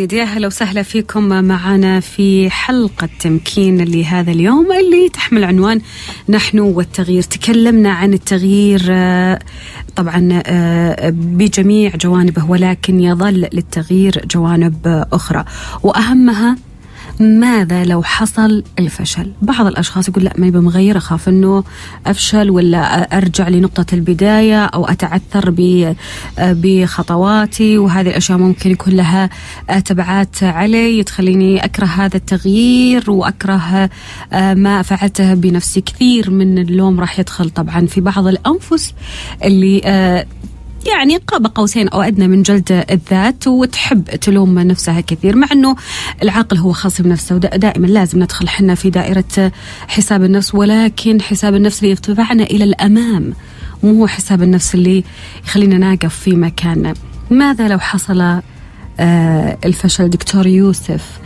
جديد 0.03 0.19
يا 0.19 0.23
هلا 0.23 0.47
وسهلا 0.47 0.83
فيكم 0.83 1.23
معنا 1.23 1.99
في 1.99 2.49
حلقة 2.49 3.09
تمكين 3.19 3.83
لهذا 3.83 4.31
اليوم 4.31 4.71
اللي 4.71 5.09
تحمل 5.09 5.43
عنوان 5.43 5.81
نحن 6.29 6.59
والتغيير. 6.59 7.21
تكلمنا 7.21 7.91
عن 7.91 8.13
التغيير 8.13 8.81
آه، 8.89 9.39
طبعا 9.95 10.41
آه، 10.45 11.09
بجميع 11.09 11.95
جوانبه 11.95 12.45
ولكن 12.49 12.99
يظل 12.99 13.47
للتغيير 13.53 14.25
جوانب 14.31 15.05
أخرى. 15.13 15.45
وأهمها 15.83 16.57
ماذا 17.19 17.83
لو 17.83 18.03
حصل 18.03 18.63
الفشل؟ 18.79 19.31
بعض 19.41 19.65
الأشخاص 19.65 20.09
يقول 20.09 20.23
لا 20.23 20.33
ما 20.37 20.47
يبقى 20.47 20.61
مغير 20.61 20.97
أخاف 20.97 21.29
أنه 21.29 21.63
أفشل 22.05 22.49
ولا 22.49 23.17
أرجع 23.17 23.47
لنقطة 23.47 23.85
البداية 23.95 24.65
أو 24.65 24.85
أتعثر 24.85 25.53
بخطواتي 26.37 27.77
وهذه 27.77 28.09
الأشياء 28.09 28.37
ممكن 28.37 28.71
يكون 28.71 28.93
لها 28.93 29.29
تبعات 29.85 30.43
علي 30.43 31.03
تخليني 31.03 31.65
أكره 31.65 31.85
هذا 31.85 32.17
التغيير 32.17 33.11
وأكره 33.11 33.89
آه، 34.33 34.53
ما 34.53 34.81
فعلته 34.81 35.33
بنفسي. 35.33 35.81
كثير 35.81 36.31
من 36.31 36.57
اللوم 36.57 36.99
راح 36.99 37.19
يدخل 37.19 37.49
طبعا 37.49 37.85
في 37.85 38.01
بعض 38.01 38.27
الأنفس 38.27 38.93
اللي 39.43 39.81
آه، 39.85 40.25
يعني 40.85 41.17
قاب 41.17 41.47
قوسين 41.47 41.89
أو 41.89 42.01
أدنى 42.01 42.27
من 42.27 42.41
جلد 42.41 42.85
الذات 42.91 43.47
وتحب 43.47 44.03
تلوم 44.03 44.59
نفسها 44.59 45.01
كثير 45.01 45.35
مع 45.35 45.47
إنه 45.51 45.75
العاقل 46.23 46.57
هو 46.57 46.73
خاصم 46.73 47.07
نفسه 47.07 47.35
ودائما 47.35 47.87
لازم 47.87 48.23
ندخل 48.23 48.49
حنا 48.49 48.75
في 48.75 48.89
دائرة 48.89 49.51
حساب 49.87 50.23
النفس 50.23 50.55
ولكن 50.55 51.21
حساب 51.21 51.55
النفس 51.55 51.83
اللي 51.83 51.91
يدفعنا 51.91 52.43
إلى 52.43 52.63
الأمام 52.63 53.33
مو 53.83 53.99
هو 53.99 54.07
حساب 54.07 54.43
النفس 54.43 54.75
اللي 54.75 55.03
يخلينا 55.45 55.93
نقف 55.93 56.15
في 56.15 56.35
مكاننا 56.35 56.93
ماذا 57.29 57.67
لو 57.67 57.79
حصل 57.79 58.41
آه 58.99 59.57
الفشل 59.65 60.09
دكتور 60.09 60.47
يوسف 60.47 61.19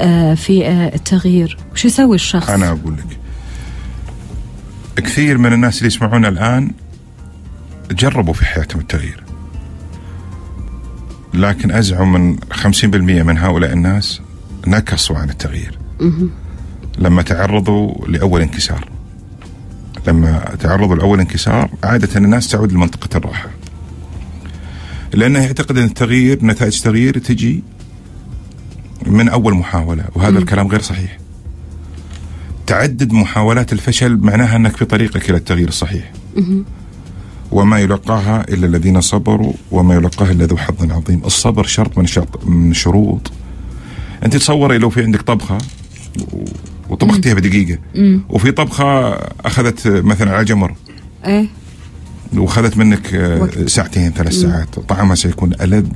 آه 0.00 0.34
في 0.34 0.66
آه 0.66 0.94
التغيير؟ 0.94 1.58
وش 1.72 1.84
يسوي 1.84 2.14
الشخص؟ 2.14 2.50
أنا 2.50 2.68
أقول 2.68 2.94
لك 2.94 3.18
كثير 5.04 5.38
من 5.38 5.52
الناس 5.52 5.78
اللي 5.78 5.86
يسمعونا 5.86 6.28
الآن 6.28 6.70
جربوا 7.92 8.34
في 8.34 8.44
حياتهم 8.44 8.80
التغيير. 8.80 9.24
لكن 11.34 11.70
أزعم 11.70 12.12
من 12.12 12.36
50% 12.52 13.22
من 13.22 13.38
هؤلاء 13.38 13.72
الناس 13.72 14.20
نكصوا 14.66 15.18
عن 15.18 15.30
التغيير. 15.30 15.78
لما 16.98 17.22
تعرضوا 17.22 18.06
لأول 18.06 18.40
انكسار. 18.40 18.88
لما 20.06 20.56
تعرضوا 20.60 20.96
لأول 20.96 21.20
انكسار 21.20 21.70
عادة 21.84 22.16
الناس 22.16 22.48
تعود 22.48 22.72
لمنطقة 22.72 23.16
الراحة. 23.16 23.48
لأنه 25.14 25.38
يعتقد 25.44 25.78
أن 25.78 25.84
التغيير 25.84 26.44
نتائج 26.44 26.76
التغيير 26.76 27.18
تجي 27.18 27.62
من 29.06 29.28
أول 29.28 29.54
محاولة 29.54 30.04
وهذا 30.14 30.38
الكلام 30.38 30.68
غير 30.68 30.80
صحيح. 30.80 31.18
تعدد 32.66 33.12
محاولات 33.12 33.72
الفشل 33.72 34.16
معناها 34.16 34.56
أنك 34.56 34.76
في 34.76 34.84
طريقك 34.84 35.30
إلى 35.30 35.38
التغيير 35.38 35.68
الصحيح. 35.68 36.12
وما 37.52 37.78
يلقاها 37.80 38.44
إلا 38.48 38.66
الذين 38.66 39.00
صبروا 39.00 39.52
وما 39.70 39.94
يلقاها 39.94 40.30
إلا 40.32 40.44
ذو 40.44 40.56
حظ 40.56 40.92
عظيم. 40.92 41.22
الصبر 41.24 41.64
شرط 41.66 41.98
من 41.98 42.06
شرط 42.06 42.44
من 42.46 42.72
شروط. 42.72 43.32
أنت 44.24 44.36
تصوري 44.36 44.78
لو 44.78 44.90
في 44.90 45.02
عندك 45.02 45.22
طبخة 45.22 45.58
و- 46.32 46.44
وطبختيها 46.88 47.34
بدقيقة 47.34 47.78
وفي 48.28 48.52
طبخة 48.52 49.12
أخذت 49.44 49.86
مثلا 49.86 50.30
على 50.36 50.44
جمر. 50.44 50.74
إيه. 51.26 51.46
واخذت 52.36 52.76
منك 52.76 53.14
آه، 53.14 53.40
وقت. 53.40 53.58
ساعتين 53.68 54.10
ثلاث 54.12 54.32
ساعات. 54.32 54.78
طعمها 54.88 55.14
سيكون 55.14 55.52
ألذ 55.60 55.86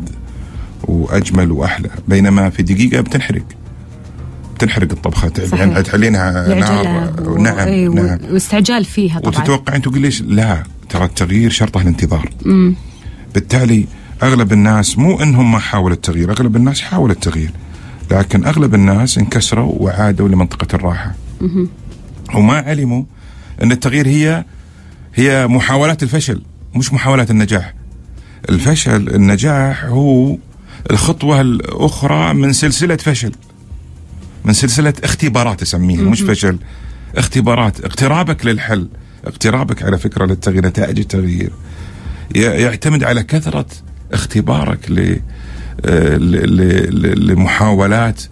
وأجمل 0.85 1.53
وأحلى. 1.53 1.89
بينما 2.09 2.51
في 2.51 2.63
دقيقة 2.63 3.01
بتنحرق. 3.01 3.43
تنحرق 4.59 4.89
الطبخة 4.93 5.33
يعني 5.53 5.83
تحلينها 5.83 6.33
نار 6.33 6.47
العجلة 6.59 7.31
و- 7.31 7.39
نعم 7.39 7.59
إيه، 7.69 7.89
و- 7.89 7.93
نعم. 7.95 8.19
واستعجال 8.31 8.85
فيها 8.85 9.21
طبعا. 9.21 9.41
وتتوقع 9.43 9.79
تقول 9.79 9.99
ليش 10.01 10.23
لا؟ 10.23 10.63
ترى 10.89 11.05
التغيير 11.05 11.51
شرطه 11.51 11.81
الانتظار. 11.81 12.31
بالتالي 13.35 13.87
أغلب 14.23 14.53
الناس 14.53 14.99
مو 14.99 15.21
إنهم 15.23 15.53
ما 15.53 15.59
حاولوا 15.59 15.97
التغيير 15.97 16.31
أغلب 16.31 16.57
الناس 16.57 16.81
حاولوا 16.81 17.15
التغيير 17.15 17.51
لكن 18.11 18.45
أغلب 18.45 18.75
الناس 18.75 19.19
انكسروا 19.19 19.73
وعادوا 19.77 20.29
لمنطقة 20.29 20.75
الراحة. 20.75 21.15
وما 22.35 22.57
علموا 22.57 23.05
إن 23.63 23.73
التغيير 23.73 24.09
هي 24.09 24.45
هي 25.15 25.47
محاولات 25.47 26.03
الفشل 26.03 26.43
مش 26.75 26.93
محاولات 26.93 27.31
النجاح. 27.31 27.75
الفشل 28.49 29.09
النجاح 29.09 29.85
هو 29.85 30.37
الخطوة 30.91 31.41
الأخرى 31.41 32.35
من 32.35 32.53
سلسلة 32.53 32.97
فشل. 32.97 33.33
من 34.45 34.53
سلسلة 34.53 34.95
اختبارات 35.05 35.63
أسميها 35.63 36.03
مش 36.03 36.21
فشل 36.21 36.59
اختبارات 37.17 37.81
اقترابك 37.81 38.47
للحل. 38.47 38.89
اقترابك 39.27 39.83
على 39.83 39.99
فكرة 39.99 40.25
للتغيير 40.27 40.67
نتائج 40.67 40.99
التغيير. 40.99 41.53
يعتمد 42.35 43.05
على 43.05 43.23
كثرة 43.23 43.67
اختبارك 44.13 44.91
ل 44.91 45.21
آه، 45.85 46.17
لمحاولات 47.17 48.23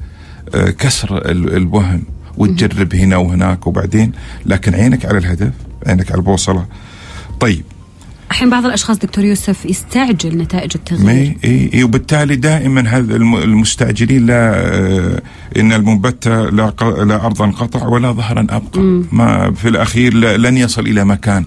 آه، 0.54 0.70
كسر 0.70 1.18
ال- 1.30 1.56
الوهم 1.56 2.02
وتجرب 2.36 2.94
هنا 2.94 3.16
وهناك 3.16 3.66
وبعدين 3.66 4.12
لكن 4.46 4.74
عينك 4.74 5.06
على 5.06 5.18
الهدف 5.18 5.52
عينك 5.86 6.10
على 6.12 6.18
البوصلة. 6.18 6.66
طيب 7.40 7.64
الحين 8.30 8.50
بعض 8.50 8.64
الأشخاص 8.66 8.98
دكتور 8.98 9.24
يوسف 9.24 9.66
يستعجل 9.66 10.38
نتائج 10.38 10.70
التغيير. 10.74 11.36
اي 11.44 11.70
اي 11.74 11.84
وبالتالي 11.84 12.36
دائما 12.36 12.88
هذا 12.88 13.16
الم- 13.16 13.36
المستعجلين 13.36 14.26
لا 14.26 14.52
آه، 14.56 15.22
إن 15.56 15.72
المنبت 15.72 16.28
لا 16.28 16.50
لا 17.04 17.26
ارضا 17.26 17.50
قطع 17.50 17.86
ولا 17.86 18.12
ظهرا 18.12 18.46
أبقى. 18.50 18.80
ما 19.12 19.52
في 19.52 19.68
الأخير 19.68 20.14
لا- 20.14 20.36
لن 20.36 20.56
يصل 20.56 20.86
إلى 20.86 21.04
مكان 21.04 21.46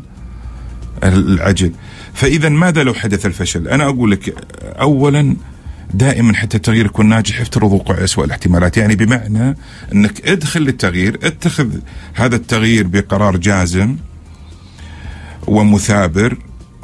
العجل. 1.04 1.72
فاذا 2.14 2.50
ماذا 2.50 2.84
لو 2.84 2.94
حدث 2.94 3.26
الفشل؟ 3.26 3.68
أنا 3.68 3.84
أقول 3.86 4.12
لك 4.12 4.36
اولا 4.64 5.36
دائما 5.94 6.34
حتى 6.34 6.58
التغيير 6.58 6.86
يكون 6.86 7.06
ناجح 7.10 7.42
افترض 7.42 7.72
وقوع 7.72 8.04
اسوء 8.04 8.26
الاحتمالات. 8.26 8.78
يعني 8.78 8.96
بمعنى 8.96 9.58
إنك 9.94 10.28
ادخل 10.28 10.62
للتغيير 10.62 11.20
اتخذ 11.24 11.68
هذا 12.14 12.36
التغيير 12.36 12.88
بقرار 12.88 13.38
جازم 13.38 13.96
ومثابر 15.48 16.38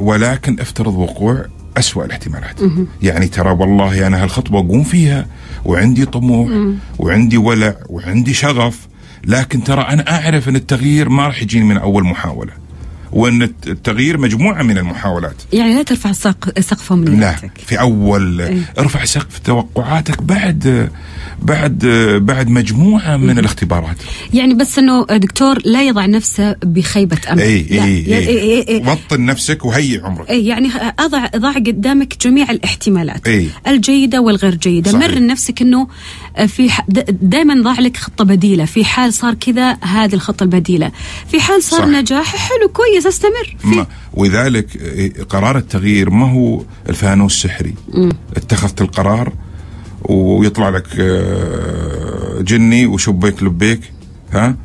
ولكن 0.04 0.60
افترض 0.60 0.96
وقوع 0.96 1.46
أسوأ 1.78 2.06
الاحتمالات. 2.06 2.60
يعني 3.02 3.28
ترى 3.28 3.50
والله 3.52 4.08
أنا 4.08 4.24
هالخطوة 4.24 4.60
أقوم 4.60 4.84
فيها 4.84 5.26
وعندي 5.66 6.06
طموح 6.06 6.50
وعندي 7.00 7.38
ولع 7.38 7.76
وعندي 7.90 8.34
شغف 8.34 8.88
لكن 9.26 9.64
ترى 9.64 9.82
أنا 9.82 10.12
أعرف 10.12 10.50
أن 10.50 10.56
التغيير 10.56 11.10
ما 11.10 11.28
راح 11.28 11.42
يجيني 11.42 11.66
من 11.66 11.78
أول 11.78 12.04
محاولة. 12.04 12.52
وأن 13.14 13.42
التغيير 13.42 14.18
مجموعة 14.18 14.62
من 14.64 14.78
المحاولات 14.78 15.36
يعني 15.54 15.74
لا 15.76 15.84
ترفع 15.84 16.12
سق- 16.12 16.60
سقف 16.60 16.92
لا 16.92 16.98
امنياتك 16.98 17.52
في 17.66 17.80
أول 17.80 18.42
إيه. 18.42 18.74
ارفع 18.80 19.06
سقف 19.06 19.40
توقعاتك 19.40 20.22
بعد 20.24 20.90
بعد 21.42 21.86
بعد 22.22 22.50
مجموعة 22.50 23.18
من 23.18 23.40
الاختبارات 23.40 23.96
يعني 24.34 24.54
بس 24.54 24.80
إنه 24.80 25.04
دكتور 25.06 25.60
لا 25.66 25.84
يضع 25.88 26.06
نفسه 26.06 26.56
بخيبة 26.64 27.18
أمل 27.32 27.42
اي 27.42 27.62
لا. 27.64 27.84
اي 27.84 27.90
إيه 27.90 28.28
إيه 28.28 28.68
إيه. 28.68 28.84
اي 28.86 28.92
وطن 28.92 29.26
نفسك 29.26 29.66
وهيئ 29.66 30.02
عمرك 30.04 30.30
اي 30.30 30.46
يعني 30.48 30.70
اضع 31.00 31.26
أضع 31.34 31.52
قدامك 31.54 32.18
جميع 32.28 32.52
الاحتمالات 32.52 33.28
إي. 33.28 33.48
الجيدة 33.68 34.22
والغير 34.22 34.56
جيدة 34.56 34.92
صحيح. 34.92 35.08
مرن 35.10 35.28
نفسك 35.28 35.62
إنه 35.62 35.88
في 36.48 36.70
دائما 37.22 37.62
ضع 37.62 37.80
لك 37.80 37.98
خطة 37.98 38.26
بديلة. 38.26 38.66
في 38.66 38.86
حال 38.86 39.14
صار 39.14 39.34
كذا 39.34 39.78
هذه 39.82 40.14
الخطة 40.14 40.44
البديلة. 40.44 40.92
في 41.28 41.40
حال 41.42 41.64
صار 41.64 41.80
صح. 41.80 41.86
نجاح 41.88 42.36
حلو 42.36 42.68
كويس 42.74 43.06
أستمر. 43.08 43.56
فيه 43.60 43.88
ولذلك 44.14 44.76
إيه، 44.76 45.24
قرار 45.24 45.58
التغيير 45.58 46.10
ما 46.10 46.32
هو 46.32 46.64
الفانوس 46.90 47.34
السحري. 47.46 47.74
اتخذت 48.38 48.82
القرار 48.82 49.34
ويطلع 50.02 50.70
لك 50.70 50.88
آه، 51.00 52.42
جني 52.42 52.86
وشبيك 52.86 53.44
لبيك 53.44 53.80
ها؟ 54.34 54.56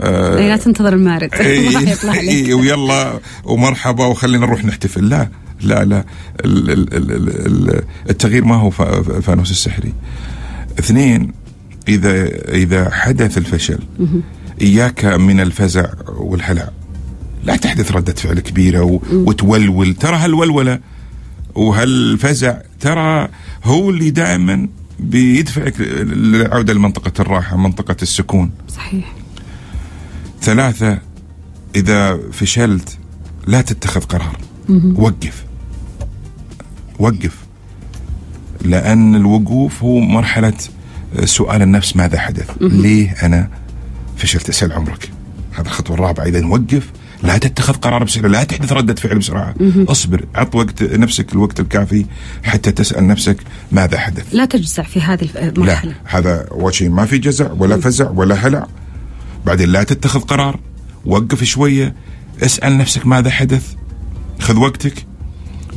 آه، 0.00 0.38
إي، 0.38 0.48
لا 0.48 0.56
تنتظر 0.56 0.92
المارد. 0.92 1.24
لك. 1.34 1.40
إيه 1.40 2.54
ويلا 2.54 3.20
ومرحبا 3.44 4.04
وخلينا 4.06 4.46
نروح 4.46 4.64
نحتفل. 4.64 5.08
لا 5.08 5.28
لا 5.60 5.84
لا. 5.84 6.04
ال- 6.44 6.70
ال- 6.70 6.94
ال- 6.94 7.12
ال- 7.12 7.46
ال- 7.46 7.82
التغيير 8.10 8.44
ما 8.44 8.54
هو 8.56 8.70
فا- 8.70 9.20
فانوس 9.20 9.50
السحري. 9.50 9.92
اثنين 10.78 11.32
إذا 11.88 12.26
إذا 12.48 12.90
حدث 12.90 13.38
الفشل 13.38 13.78
إياك 14.60 15.04
من 15.04 15.40
الفزع 15.40 15.90
والهلع 16.08 16.70
لا 17.44 17.56
تحدث 17.56 17.92
ردة 17.92 18.12
فعل 18.12 18.40
كبيرة 18.40 19.00
وتولول. 19.12 19.94
ترى 19.94 20.16
هالولولة 20.16 20.80
وهالفزع 21.54 22.58
ترى 22.80 23.28
هو 23.64 23.90
اللي 23.90 24.10
دائما 24.10 24.68
بيدفعك 24.98 25.80
للعودة 25.80 26.72
لمنطقة 26.72 27.12
الراحة 27.20 27.56
منطقة 27.56 27.96
السكون. 28.02 28.50
صحيح. 28.68 29.12
ثلاثة 30.42 30.98
إذا 31.76 32.18
فشلت 32.32 32.98
لا 33.46 33.60
تتخذ 33.60 34.00
قرار. 34.00 34.38
وقف. 34.94 35.44
وقف. 36.98 37.45
لأن 38.66 39.14
الوقوف 39.14 39.82
هو 39.82 40.00
مرحلة 40.00 40.54
سؤال 41.24 41.62
النفس 41.62 41.96
ماذا 41.96 42.18
حدث؟ 42.18 42.50
ليه 42.60 43.14
أنا 43.22 43.48
فشلت؟ 44.16 44.48
أسأل 44.48 44.72
عمرك. 44.72 45.10
هذا 45.54 45.66
الخطوة 45.66 45.96
الرابعة. 45.96 46.24
إذا 46.24 46.46
وقف 46.46 46.90
لا 47.22 47.38
تتخذ 47.38 47.72
قرار 47.72 48.04
بسرعة 48.04 48.28
لا 48.28 48.44
تحدث 48.44 48.72
ردة 48.72 48.94
فعل 48.94 49.18
بسرعة. 49.18 49.54
اصبر. 49.88 50.24
عط 50.34 50.54
وقت 50.54 50.82
نفسك 50.82 51.32
الوقت 51.32 51.60
الكافي 51.60 52.06
حتى 52.44 52.72
تسأل 52.72 53.06
نفسك 53.06 53.36
ماذا 53.72 53.98
حدث. 53.98 54.34
لا 54.34 54.44
تجزع 54.44 54.82
في 54.82 55.00
هذه 55.00 55.28
المرحله 55.36 55.90
لا 55.90 56.18
هذا 56.18 56.46
اول 56.50 56.74
شيء 56.74 56.88
ما 56.90 57.06
في 57.06 57.18
جزع 57.18 57.52
ولا 57.52 57.80
فزع 57.80 58.10
ولا 58.10 58.34
هلع. 58.34 58.66
بعدين 59.46 59.68
لا 59.68 59.82
تتخذ 59.82 60.20
قرار. 60.20 60.60
وقف 61.06 61.44
شوية. 61.44 61.94
اسأل 62.42 62.78
نفسك 62.78 63.06
ماذا 63.06 63.30
حدث. 63.30 63.74
خذ 64.40 64.56
وقتك. 64.56 65.06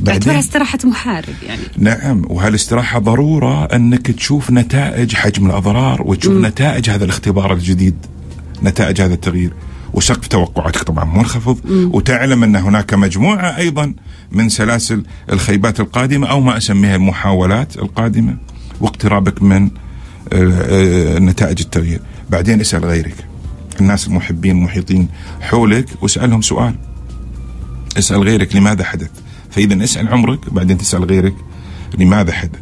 بعدين 0.00 0.34
استراحة 0.34 0.78
محارب 0.84 1.34
يعني. 1.46 1.62
نعم 1.78 2.22
وهالاستراحة 2.28 2.98
ضرورة 2.98 3.64
أنك 3.64 4.10
تشوف 4.10 4.50
نتائج 4.50 5.14
حجم 5.14 5.46
الأضرار 5.46 6.02
وتشوف 6.02 6.34
م. 6.34 6.46
نتائج 6.46 6.90
هذا 6.90 7.04
الاختبار 7.04 7.52
الجديد 7.52 7.94
نتائج 8.62 9.00
هذا 9.00 9.14
التغيير. 9.14 9.52
وسقف 9.92 10.26
توقعاتك 10.26 10.82
طبعا 10.82 11.04
منخفض. 11.04 11.58
وتعلم 11.70 12.44
أن 12.44 12.56
هناك 12.56 12.94
مجموعة 12.94 13.56
أيضا 13.56 13.94
من 14.32 14.48
سلاسل 14.48 15.02
الخيبات 15.32 15.80
القادمة 15.80 16.26
أو 16.26 16.40
ما 16.40 16.56
أسميها 16.56 16.96
المحاولات 16.96 17.76
القادمة 17.76 18.36
واقترابك 18.80 19.42
من 19.42 19.70
آه، 20.32 21.16
آه، 21.16 21.18
نتائج 21.18 21.60
التغيير. 21.60 22.00
بعدين 22.30 22.60
اسأل 22.60 22.84
غيرك. 22.84 23.14
الناس 23.80 24.06
المحبين 24.06 24.56
المحيطين 24.56 25.08
حولك 25.40 25.86
واسألهم 26.02 26.42
سؤال. 26.42 26.74
اسأل 27.98 28.22
غيرك 28.22 28.56
لماذا 28.56 28.84
حدث. 28.84 29.10
فإذا 29.50 29.84
اسأل 29.84 30.08
عمرك 30.08 30.54
بعدين 30.54 30.78
تسأل 30.78 31.04
غيرك 31.04 31.34
لماذا 31.98 32.32
حدث؟ 32.32 32.58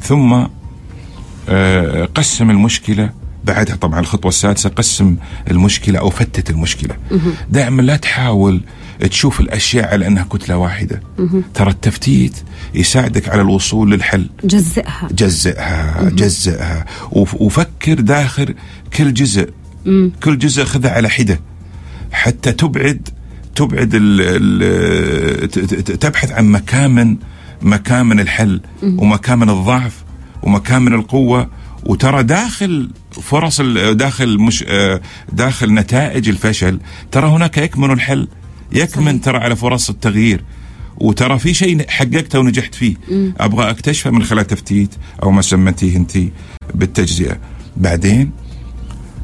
ثم 0.00 0.46
آه، 1.48 2.04
قسم 2.14 2.50
المشكلة 2.50 3.10
بعدها 3.44 3.76
طبعا 3.76 4.00
الخطوة 4.00 4.28
السادسة 4.28 4.68
قسم 4.70 5.16
المشكلة 5.50 5.98
أو 5.98 6.10
فتت 6.10 6.50
المشكلة. 6.50 6.96
دائما 7.50 7.82
لا 7.82 7.96
تحاول 7.96 8.62
تشوف 9.10 9.40
الأشياء 9.40 9.92
على 9.92 10.06
أنها 10.06 10.24
كتلة 10.24 10.56
واحدة. 10.56 11.02
ترى 11.54 11.70
التفتيت 11.70 12.32
يساعدك 12.74 13.28
على 13.28 13.40
الوصول 13.42 13.90
للحل. 13.90 14.30
جزئها. 14.44 15.08
جزئها 15.12 16.10
جزئها. 16.10 16.84
وف- 17.12 17.34
وفكر 17.34 17.94
داخل 18.00 18.54
كل 18.96 19.14
جزء. 19.14 19.50
كل 20.22 20.38
جزء 20.38 20.64
خذه 20.64 20.90
على 20.90 21.08
حدة. 21.08 21.40
حتى 22.12 22.52
تبعد 22.52 23.08
تبعد 23.56 23.90
ال 23.94 24.20
ال 24.20 25.50
ت- 25.50 25.58
ت- 25.58 25.92
تبحث 25.92 26.32
عن 26.32 26.44
مكامن 26.46 27.16
مكامن 27.62 28.20
الحل 28.20 28.60
ومكامن 28.82 29.50
الضعف 29.50 30.04
ومكامن 30.42 30.94
القوة. 30.94 31.50
وترى 31.84 32.22
داخل 32.22 32.90
فرص 33.10 33.60
داخل 33.90 34.38
مش 34.38 34.64
آه، 34.68 35.00
داخل 35.32 35.74
نتائج 35.74 36.28
الفشل 36.28 36.80
ترى 37.12 37.28
هناك 37.28 37.58
يكمن 37.58 37.90
الحل 37.90 38.28
يكمن. 38.72 39.20
ترى 39.20 39.38
على 39.38 39.56
فرص 39.56 39.90
التغيير. 39.90 40.44
وترى 40.98 41.38
في 41.38 41.54
شيء 41.54 41.88
حققته 41.90 42.38
ونجحت 42.38 42.74
فيه. 42.74 42.96
أبغى 43.40 43.70
أكتشفه 43.70 44.10
من 44.10 44.22
خلال 44.22 44.46
تفتيت 44.46 44.94
أو 45.22 45.30
ما 45.30 45.42
سميتيه 45.42 45.96
أنت 45.96 46.18
بالتجزئة. 46.74 47.36
بعدين 47.76 48.30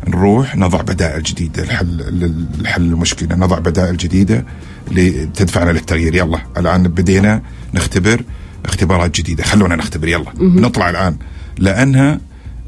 نروح 0.09 0.57
نضع 0.57 0.81
بدائل 0.81 1.23
جديدة 1.23 1.65
لحل 1.65 2.35
لحل 2.61 2.83
المشكلة 2.83 3.37
نضع 3.37 3.59
بدائل 3.59 3.97
جديدة 3.97 4.45
لتدفعنا 4.91 5.71
للتغيير. 5.71 6.15
يلا 6.15 6.39
الآن 6.57 6.83
بدينا 6.83 7.43
نختبر 7.75 8.25
اختبارات 8.65 9.21
جديدة. 9.21 9.45
خلونا 9.45 9.77
نختبر 9.77 10.09
يلا. 10.09 10.33
نطلع 10.41 10.91
الآن. 10.91 11.17
لأنها 11.59 12.21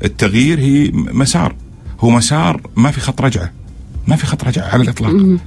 التغيير 0.04 0.60
هي 0.60 0.90
مسار. 0.92 1.54
هو 2.00 2.10
مسار 2.10 2.60
ما 2.76 2.90
في 2.90 3.00
خط 3.00 3.20
رجعة. 3.20 3.50
ما 4.08 4.16
في 4.16 4.26
خط 4.26 4.44
رجعة 4.44 4.64
على 4.64 4.82
الإطلاق. 4.82 5.38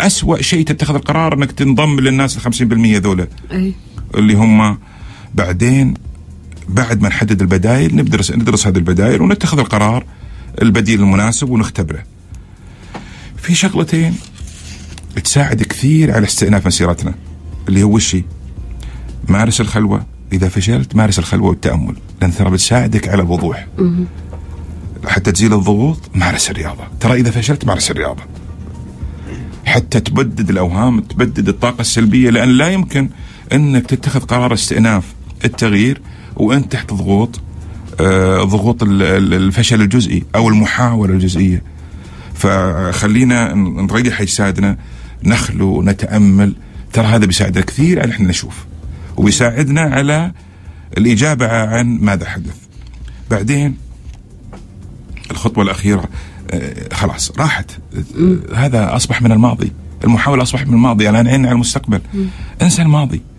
أسوأ 0.00 0.42
شيء 0.42 0.64
تتخذ 0.64 0.94
القرار 0.94 1.34
إنك 1.34 1.52
تنضم 1.52 2.00
للناس 2.00 2.36
ال 2.36 2.42
50% 2.42 2.98
ذولا. 2.98 3.26
أي. 3.52 3.74
اللي 4.14 4.34
هم 4.34 4.78
بعدين 5.34 5.94
بعد 6.68 7.02
ما 7.02 7.08
نحدد 7.08 7.40
البدائل 7.40 7.96
ندرس 7.96 8.30
ندرس 8.30 8.66
هذه 8.66 8.76
البدائل 8.76 9.22
ونتخذ 9.22 9.58
القرار 9.58 10.04
البديل 10.62 11.00
المناسب 11.00 11.50
ونختبره. 11.50 12.02
في 13.36 13.54
شغلتين 13.54 14.14
تساعد 15.24 15.62
كثير 15.62 16.12
على 16.12 16.26
استئناف 16.26 16.66
مسيرتنا 16.66 17.14
اللي 17.68 17.82
هو 17.82 17.94
وشي 17.94 18.24
مارس 19.28 19.60
الخلوة. 19.60 20.06
إذا 20.32 20.48
فشلت 20.48 20.96
مارس 20.96 21.18
الخلوة 21.18 21.48
والتأمل 21.48 21.96
لأن 22.20 22.34
ترى 22.34 22.50
بتساعدك 22.50 23.08
على 23.08 23.22
الوضوح. 23.22 23.66
حتى 25.06 25.32
تزيل 25.32 25.54
الضغوط 25.54 26.10
مارس 26.14 26.50
الرياضة. 26.50 26.84
ترى 27.00 27.20
إذا 27.20 27.30
فشلت 27.30 27.64
مارس 27.64 27.90
الرياضة. 27.90 28.22
حتى 29.64 30.00
تبدد 30.00 30.50
الأوهام 30.50 31.00
تبدد 31.00 31.48
الطاقة 31.48 31.80
السلبية 31.80 32.30
لأن 32.30 32.48
لا 32.48 32.68
يمكن 32.68 33.10
إنك 33.52 33.86
تتخذ 33.86 34.20
قرار 34.20 34.54
استئناف 34.54 35.04
التغيير 35.44 36.00
وأنت 36.36 36.72
تحت 36.72 36.92
ضغوط. 36.92 37.40
ضغوط 38.44 38.82
ال- 38.82 39.02
ال- 39.02 39.34
الفشل 39.34 39.82
الجزئي 39.82 40.24
أو 40.34 40.48
المحاولة 40.48 41.14
الجزئية. 41.14 41.62
فخلينا 42.34 43.54
نريح 43.54 44.20
أجسادنا 44.20 44.76
نخلو 45.24 45.82
نتأمل. 45.82 46.54
ترى 46.92 47.06
هذا 47.06 47.26
بيساعدنا 47.26 47.64
كثير 47.64 48.00
على 48.02 48.12
إحنا 48.12 48.28
نشوف. 48.28 48.64
وبيساعدنا 49.16 49.80
على 49.80 50.32
الإجابة 50.98 51.48
عن 51.66 51.98
ماذا 52.00 52.28
حدث. 52.28 52.54
بعدين 53.30 53.76
الخطوة 55.30 55.64
الأخيرة 55.64 56.04
آه، 56.50 56.94
خلاص 56.94 57.32
راحت. 57.38 57.70
آه، 57.70 58.36
هذا 58.54 58.96
أصبح 58.96 59.22
من 59.22 59.32
الماضي. 59.32 59.72
المحاولة 60.04 60.42
أصبحت 60.42 60.66
من 60.66 60.74
الماضي. 60.74 61.10
الآن 61.10 61.26
عين 61.28 61.46
على 61.46 61.52
المستقبل. 61.54 62.00
انسى 62.62 62.82
الماضي 62.82 63.16
آه، 63.16 63.29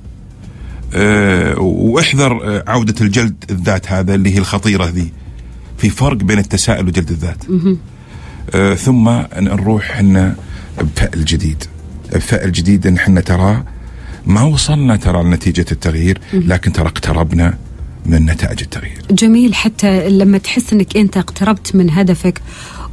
واحذر 1.57 2.31
آه، 2.43 2.63
عودة 2.67 2.95
الجلد 3.01 3.45
الذات 3.49 3.91
هذا 3.91 4.15
اللي 4.15 4.33
هي 4.35 4.37
الخطيرة 4.37 4.85
ذي. 4.85 5.11
في 5.77 5.89
فرق 5.89 6.17
بين 6.17 6.39
التساؤل 6.39 6.87
وجلد 6.87 7.09
الذات. 7.09 7.37
آه، 8.55 8.73
ثم 8.73 9.09
نروح 9.37 9.91
إحنا 9.91 10.35
بفأل 10.81 11.25
جديد. 11.25 11.63
بفأل 12.13 12.51
جديد 12.51 12.87
إن 12.87 12.95
إحنا 12.95 13.21
ترى 13.21 13.63
ما 14.25 14.41
وصلنا 14.43 14.95
ترى 14.95 15.23
لنتيجة 15.23 15.65
التغيير 15.71 16.21
لكن 16.33 16.73
ترى 16.73 16.87
اقتربنا 16.87 17.57
من 18.05 18.25
نتائج 18.25 18.61
التغيير. 18.61 19.01
جميل 19.11 19.55
حتى 19.55 20.09
لما 20.09 20.37
تحس 20.37 20.73
إنك 20.73 20.97
أنت 20.97 21.17
اقتربت 21.17 21.75
من 21.75 21.89
هدفك 21.89 22.41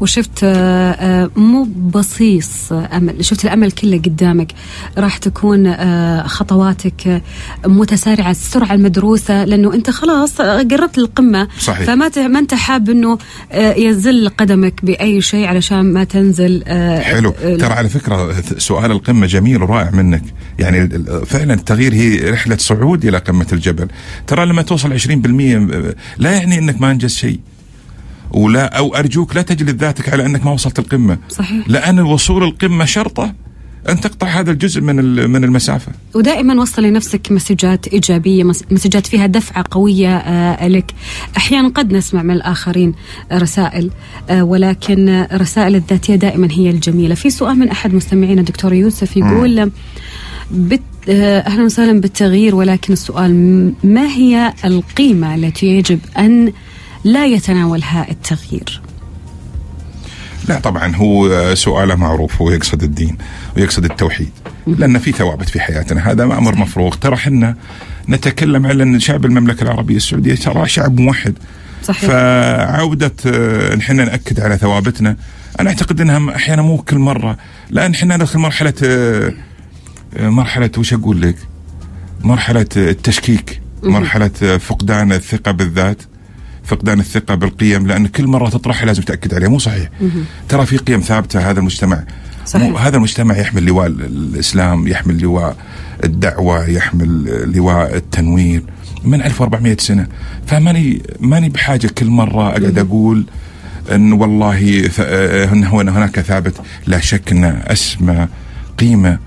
وشفت 0.00 0.44
آه، 0.44 0.92
آه، 0.92 1.30
مو 1.36 1.64
بصيص 1.64 2.72
أمل 2.72 3.24
شفت 3.24 3.44
الأمل 3.44 3.72
كله 3.72 3.98
قدامك. 3.98 4.52
راح 4.98 5.16
تكون 5.16 5.66
آه، 5.66 6.26
خطواتك 6.26 7.22
متسارعة 7.66 8.30
السرعة 8.30 8.74
المدروسة 8.74 9.44
لأنه 9.44 9.74
أنت 9.74 9.90
خلاص 9.90 10.40
قربت 10.40 10.98
للقمة. 10.98 11.48
صحيح. 11.58 11.86
فما 11.86 12.10
ما 12.28 12.38
أنت 12.38 12.54
حاب 12.54 12.90
إنه 12.90 13.18
يزل 13.54 14.28
قدمك 14.28 14.84
بأي 14.84 15.20
شيء 15.20 15.46
علشان 15.46 15.92
ما 15.92 16.04
تنزل 16.04 16.64
حلو. 17.02 17.30
ترى 17.30 17.72
على 17.72 17.88
فكرة 17.88 18.34
سؤال 18.58 18.90
القمة 18.90 19.26
جميل 19.26 19.62
ورائع 19.62 19.90
منك. 19.90 20.22
يعني 20.58 20.88
فعلا 21.26 21.54
التغيير 21.54 21.94
هي 21.94 22.30
رحلة 22.30 22.56
صعود 22.56 23.04
إلى 23.04 23.18
قمة 23.18 23.46
الجبل. 23.52 23.88
ترى 24.26 24.46
لما 24.46 24.62
توصل 24.62 24.92
20% 24.92 24.98
لا 26.18 26.30
يعني 26.32 26.58
إنك 26.58 26.80
ما 26.80 26.90
أنجز 26.90 27.14
شيء. 27.14 27.40
ولا 28.32 28.78
أو 28.78 28.94
أرجوك 28.96 29.36
لا 29.36 29.42
تجلد 29.42 29.80
ذاتك 29.82 30.08
على 30.08 30.26
أنك 30.26 30.44
ما 30.46 30.52
وصلت 30.52 30.78
القمة. 30.78 31.18
صحيح. 31.28 31.64
لأن 31.68 31.98
الوصول 31.98 32.42
القمة 32.42 32.84
شرطة 32.84 33.34
أن 33.88 34.00
تقطع 34.00 34.26
هذا 34.26 34.50
الجزء 34.50 34.80
من 34.80 34.96
من 35.30 35.44
المسافة. 35.44 35.92
ودائما 36.14 36.60
وصل 36.62 36.82
لنفسك 36.82 37.32
مسجات 37.32 37.88
إيجابية 37.88 38.44
مس- 38.44 38.64
مسجات 38.70 39.06
فيها 39.06 39.26
دفعة 39.26 39.64
قوية 39.70 40.16
آه، 40.16 40.68
لك. 40.68 40.92
أحيانا 41.36 41.68
قد 41.68 41.92
نسمع 41.92 42.22
من 42.22 42.30
الآخرين 42.34 42.94
آه، 43.32 43.38
رسائل 43.38 43.90
آه، 44.30 44.42
ولكن 44.44 45.08
الرسائل 45.08 45.74
الذاتية 45.76 46.14
دائما 46.14 46.48
هي 46.50 46.70
الجميلة. 46.70 47.14
في 47.14 47.30
سؤال 47.30 47.58
من 47.58 47.68
أحد 47.68 47.94
مستمعينا 47.94 48.42
دكتور 48.42 48.72
يوسف 48.72 49.16
يقول 49.16 49.58
آه، 49.58 49.70
بت 50.50 50.80
أهلا 51.10 51.64
وسهلا 51.64 52.00
بالتغيير 52.00 52.54
ولكن 52.54 52.92
السؤال 52.92 53.32
ما 53.84 54.06
هي 54.06 54.52
القيمة 54.64 55.34
التي 55.34 55.66
يجب 55.66 55.98
أن 56.18 56.52
لا 57.04 57.26
يتناولها 57.26 58.10
التغيير. 58.10 58.80
لا 60.48 60.58
طبعا 60.58 60.96
هو 60.96 61.54
سؤاله 61.54 61.94
معروف 61.94 62.42
هو 62.42 62.50
يقصد 62.50 62.82
الدين 62.82 63.18
ويقصد 63.56 63.84
التوحيد. 63.84 64.30
لأن 64.66 64.98
في 64.98 65.12
ثوابت 65.12 65.48
في 65.48 65.60
حياتنا 65.60 66.10
هذا 66.10 66.22
أمر 66.22 66.56
مفروغ. 66.56 66.94
ترى 66.94 67.14
إحنا 67.14 67.56
نتكلم 68.08 68.66
على 68.66 68.82
إن 68.82 69.00
شعب 69.00 69.24
المملكة 69.24 69.62
العربية 69.62 69.96
السعودية 69.96 70.34
ترى 70.34 70.68
شعب 70.68 71.00
موحد. 71.00 71.34
صحيح. 71.82 72.10
فعودة 72.10 73.12
آه، 73.26 73.74
إن 73.74 73.80
إحنا 73.80 74.04
نأكد 74.04 74.40
على 74.40 74.56
ثوابتنا 74.56 75.16
أنا 75.60 75.70
أعتقد 75.70 76.00
إنها 76.00 76.36
أحيانا 76.36 76.62
مو 76.62 76.78
كل 76.78 76.98
مرة. 76.98 77.36
لأن 77.70 77.94
إحنا 77.94 78.16
ندخل 78.16 78.38
مرحلة 78.38 78.74
آه، 78.84 79.32
آه، 80.16 80.28
مرحلة 80.28 80.70
وش 80.78 80.92
أقول 80.94 81.22
لك؟ 81.22 81.36
مرحلة 82.24 82.66
التشكيك 82.76 83.60
مرحلة 83.82 84.58
فقدان 84.58 85.12
الثقة 85.12 85.50
بالذات. 85.50 86.02
فقدان 86.68 87.00
الثقة 87.00 87.34
بالقيم 87.34 87.86
لأن 87.86 88.06
كل 88.06 88.26
مرة 88.26 88.48
تطرحها 88.48 88.86
لازم 88.86 89.02
تأكد 89.02 89.34
عليها. 89.34 89.48
مو 89.48 89.58
صحيح. 89.58 89.88
ترى 90.48 90.66
في 90.66 90.76
قيم 90.76 91.00
ثابتة 91.00 91.50
هذا 91.50 91.60
المجتمع. 91.60 92.04
صحيح. 92.46 92.82
هذا 92.82 92.96
المجتمع 92.96 93.36
يحمل 93.38 93.64
لواء 93.64 93.86
ال- 93.86 94.04
الإسلام 94.04 94.88
يحمل 94.88 95.18
لواء 95.22 95.56
الدعوة 96.04 96.68
يحمل 96.68 97.24
لواء 97.56 97.96
التنوير 97.96 98.62
من 99.04 99.22
1400 99.22 99.76
سنة. 99.80 100.06
فماني 100.46 101.02
ماني 101.20 101.48
بحاجة 101.48 101.86
كل 101.98 102.06
مرة 102.06 102.48
أقعد 102.48 102.78
أقول 102.78 103.24
إن 103.94 104.12
والله 104.12 104.90
هو- 105.66 105.80
هناك 105.80 106.20
ثابت. 106.20 106.54
لا 106.86 107.00
شك 107.00 107.32
إن 107.32 107.44
أسمى 107.44 108.28
قيمة 108.78 109.18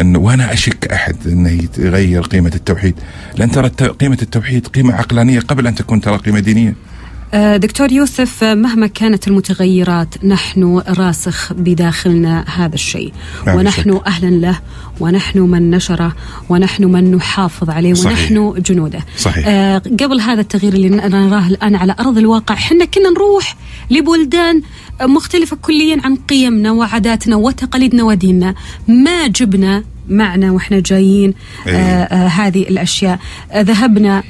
أن 0.00 0.16
وأنا 0.16 0.52
أشك 0.52 0.92
أحد 0.92 1.16
انه 1.26 1.68
يغير 1.78 2.22
قيمة 2.22 2.52
التوحيد. 2.54 2.94
لأن 3.36 3.50
ترى 3.50 3.68
قيمة 3.68 4.18
التوحيد 4.22 4.66
قيمة 4.66 4.94
عقلانية 4.94 5.40
قبل 5.40 5.66
أن 5.66 5.74
تكون 5.74 6.00
ترى 6.00 6.16
قيمة 6.16 6.40
دينية. 6.40 6.68
آه، 6.68 6.91
دكتور 7.34 7.92
يوسف 7.92 8.44
آه، 8.44 8.54
مهما 8.54 8.86
كانت 8.86 9.28
المتغيرات 9.28 10.24
نحن 10.24 10.82
راسخ 10.88 11.52
بداخلنا 11.52 12.44
هذا 12.56 12.74
الشيء 12.74 13.12
ونحن 13.46 13.94
شك. 13.94 14.06
أهلا 14.06 14.30
له 14.30 14.58
ونحن 15.00 15.38
من 15.38 15.70
نشره 15.70 16.12
ونحن 16.48 16.84
من 16.84 17.14
نحافظ 17.14 17.70
عليه 17.70 17.94
صحيح. 17.94 18.18
ونحن 18.18 18.62
جنوده 18.62 19.00
صحيح. 19.18 19.44
آه، 19.48 19.78
قبل 19.78 20.20
هذا 20.20 20.40
التغيير 20.40 20.72
اللي 20.72 20.88
نراه 20.88 21.46
الآن 21.46 21.74
على 21.76 21.94
أرض 22.00 22.18
الواقع 22.18 22.54
حنا 22.54 22.84
كنا 22.84 23.10
نروح 23.10 23.56
لبلدان 23.90 24.62
مختلفة 25.02 25.56
كليا 25.62 26.00
عن 26.04 26.16
قيمنا 26.16 26.72
وعاداتنا 26.72 27.36
وتقاليدنا 27.36 28.02
وديننا 28.02 28.54
ما 28.88 29.26
جبنا 29.26 29.84
معنا 30.08 30.50
وإحنا 30.50 30.80
جايين 30.80 31.34
إيه. 31.66 31.74
آه 31.74 32.04
آه 32.04 32.26
هذه 32.28 32.62
الأشياء 32.62 33.18
آه 33.52 33.60
ذهبنا 33.60 34.22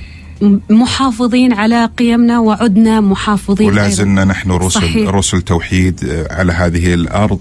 محافظين 0.71 1.53
على 1.53 1.91
قيمنا 1.99 2.39
وعدنا 2.39 3.01
محافظين 3.01 3.69
ولا. 3.69 3.89
زلنا 3.89 4.25
نحن 4.25 4.51
رسل 4.51 4.81
صحيح. 4.81 5.09
رسل 5.11 5.43
توحيد 5.43 6.05
آه، 6.05 6.35
على 6.35 6.53
هذه 6.53 6.95
الأرض 6.95 7.41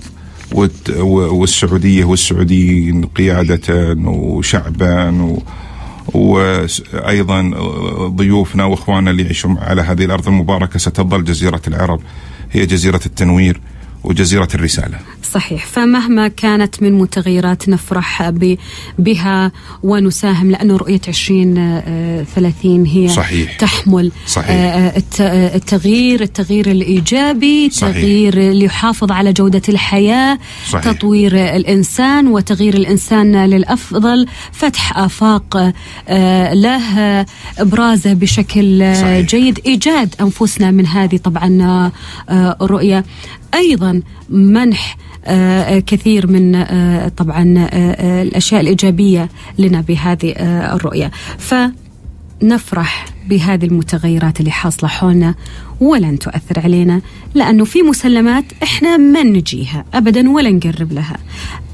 والسعودية 1.00 2.06
والسعوديين 2.06 3.06
قيادة 3.06 3.96
وشعبا 4.06 5.22
و 5.22 5.39
وأيضا 6.14 7.42
ضيوفنا 8.16 8.66
وإخواننا 8.66 9.12
اللي 9.12 9.24
يعيشون 9.24 9.58
على 9.58 9.82
هذه 9.82 10.06
الأرض 10.06 10.28
المباركة 10.28 10.80
ستظل 10.80 11.24
جزيرة 11.24 11.62
العرب 11.68 12.02
هي 12.52 12.66
جزيرة 12.66 13.02
التنوير 13.06 13.62
وجزيرة 14.04 14.48
الرسالة. 14.56 15.00
صحيح 15.34 15.66
فمهما 15.66 16.28
كانت 16.28 16.84
من 16.84 16.94
متغيرات 16.94 17.70
نفرح 17.70 18.30
بها 19.00 19.52
ونساهم 19.84 20.52
لأنه 20.52 20.78
رؤية 20.78 21.02
2030 21.08 22.86
هي 22.86 23.08
صحيح. 23.10 23.58
تحمل 23.58 24.12
صحيح. 24.28 24.50
آه، 24.50 24.94
آه، 25.22 25.56
التغيير 25.56 26.22
التغيير 26.22 26.72
الإيجابي 26.72 27.70
صحيح. 27.70 27.96
التغيير 27.96 28.38
اللي 28.38 28.66
يحافظ 28.66 29.12
على 29.12 29.34
جودة 29.34 29.62
الحياة 29.70 30.40
صحيح. 30.70 30.84
تطوير 30.92 31.36
الإنسان 31.56 32.28
وتغيير 32.28 32.74
الإنسان 32.74 33.46
للأفضل 33.46 34.26
فتح 34.52 34.98
آفاق 34.98 35.74
آه، 36.10 36.54
له 36.54 37.00
آه، 37.00 37.26
إبرازه 37.60 38.14
بشكل 38.14 38.82
آه، 38.82 38.94
صحيح. 39.02 39.26
جيد 39.28 39.60
إيجاد 39.66 40.16
أنفسنا 40.22 40.72
من 40.72 40.88
هذه 40.88 41.18
طبعا 41.18 41.62
آه، 41.62 41.92
آه، 42.34 42.58
الرؤية 42.62 43.06
أيضا 43.54 44.02
منح 44.30 44.98
آه، 44.98 45.02
آه، 45.02 45.11
كثير 45.80 46.28
من 46.28 46.55
آه، 46.55 47.07
طبعا 47.07 47.55
آه، 47.57 47.61
آه، 47.76 48.22
الأشياء 48.22 48.61
الإيجابية 48.61 49.30
لنا 49.57 49.82
بهذه 49.82 50.32
آه، 50.32 50.76
الرؤية. 50.76 51.11
فنفرح 52.42 53.06
بهذه 53.30 53.66
المتغيرات 53.66 54.39
اللي 54.39 54.52
حاصلة 54.52 54.89
حولنا 54.89 55.36
ولن 55.80 56.20
تؤثر 56.20 56.60
علينا 56.60 57.02
لأنه 57.34 57.66
في 57.66 57.82
مسلمات 57.82 58.44
إحنا 58.64 58.98
ما 58.98 59.24
نجيها 59.24 59.86
أبدا 59.94 60.30
ولا 60.30 60.52
نقرب 60.52 60.94
لها. 60.94 61.18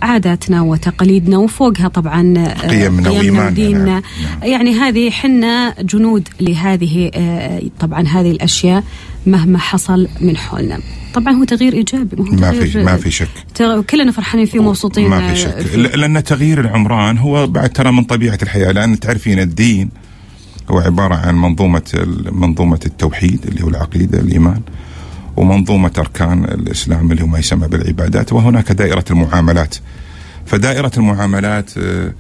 عاداتنا 0.01 0.61
وتقاليدنا 0.61 1.37
وفوقها 1.37 1.87
طبعا 1.87 2.33
آه، 2.37 2.67
قيمنا 2.67 3.09
وديننا. 3.09 3.85
نعم، 3.85 4.01
يعني 4.43 4.73
هذه 4.73 5.09
حنا 5.09 5.75
جنود 5.81 6.27
لهذه 6.41 7.11
آه، 7.15 7.61
طبعا 7.79 8.01
هذه 8.07 8.31
الأشياء 8.31 8.83
مهما 9.25 9.57
حصل 9.59 10.07
من 10.21 10.37
حولنا. 10.37 10.79
طبعا 11.13 11.33
هو 11.33 11.43
تغيير 11.43 11.73
إيجابي 11.73 12.17
هو 12.21 12.23
ما 12.23 12.51
في 12.51 12.83
ما 12.83 12.97
في 12.97 13.11
شك. 13.11 13.27
كلنا 13.89 14.11
فرحانين 14.11 14.45
فيه 14.45 14.59
ومبسوطين 14.59 15.09
ما 15.09 15.29
آه، 15.29 15.33
في 15.33 15.39
شك. 15.39 15.75
ل- 15.75 15.99
لأن 15.99 16.23
تغيير 16.23 16.59
العمران 16.59 17.17
هو 17.17 17.47
بعد 17.47 17.69
ترى 17.69 17.91
من 17.91 18.03
طبيعة 18.03 18.39
الحياة. 18.43 18.71
لأن 18.71 18.99
تعرفين 18.99 19.39
الدين. 19.39 19.89
هو 20.71 20.79
عبارة 20.79 21.15
عن 21.15 21.35
منظومة 21.35 21.81
ال- 21.93 22.35
منظومة 22.39 22.79
التوحيد 22.85 23.45
اللي 23.47 23.63
هو 23.63 23.69
العقيدة 23.69 24.19
الإيمان 24.19 24.61
ومنظومة 25.37 25.91
أركان 25.97 26.43
الإسلام 26.45 27.11
اللي 27.11 27.23
هو 27.23 27.27
ما 27.27 27.39
يسمى 27.39 27.67
بالعبادات 27.67 28.33
وهناك 28.33 28.71
دائرة 28.71 29.05
المعاملات. 29.11 29.75
فدائرة 30.45 30.91
المعاملات 30.97 31.77
آه، 31.77 32.13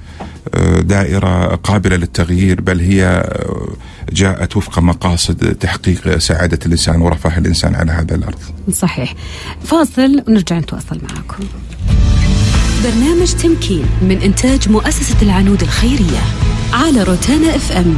آه، 0.53 0.79
دائرة 0.81 1.55
قابلة 1.55 1.95
للتغيير 1.95 2.61
بل 2.61 2.79
هي 2.79 3.05
آه، 3.05 3.67
جاءت 4.13 4.57
وفق 4.57 4.79
مقاصد 4.79 5.55
تحقيق 5.55 6.17
سعادة 6.17 6.59
الإنسان 6.65 7.01
ورفاه 7.01 7.37
الإنسان 7.37 7.75
على 7.75 7.91
هذا 7.91 8.15
الأرض. 8.15 8.39
صحيح. 8.71 9.13
فاصل 9.63 10.23
ونرجع 10.27 10.57
نتواصل 10.59 11.01
معكم. 11.15 11.43
برنامج 12.83 13.33
تمكين 13.33 13.85
من 14.01 14.21
إنتاج 14.21 14.69
مؤسسة 14.69 15.21
العنود 15.21 15.61
الخيرية 15.61 16.21
على 16.73 17.03
روتانا 17.03 17.55
إف 17.55 17.71
إم. 17.71 17.97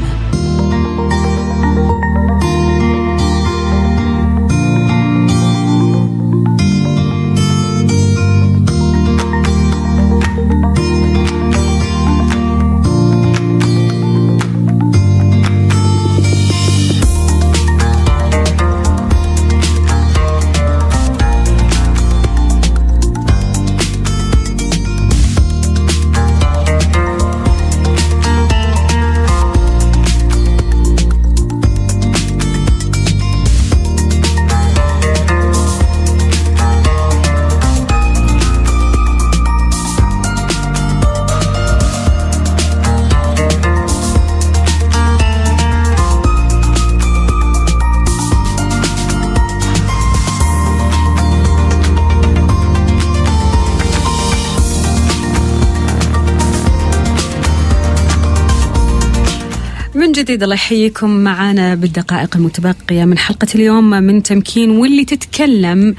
جديد 60.39 60.43
الله 60.43 60.55
يحييكم. 60.55 61.09
معنا 61.09 61.75
بالدقائق 61.75 62.35
المتبقية 62.35 63.05
من 63.05 63.17
حلقة 63.17 63.47
اليوم 63.55 63.89
من 63.89 64.23
تمكين 64.23 64.71
واللي 64.71 65.05
تتكلم 65.05 65.95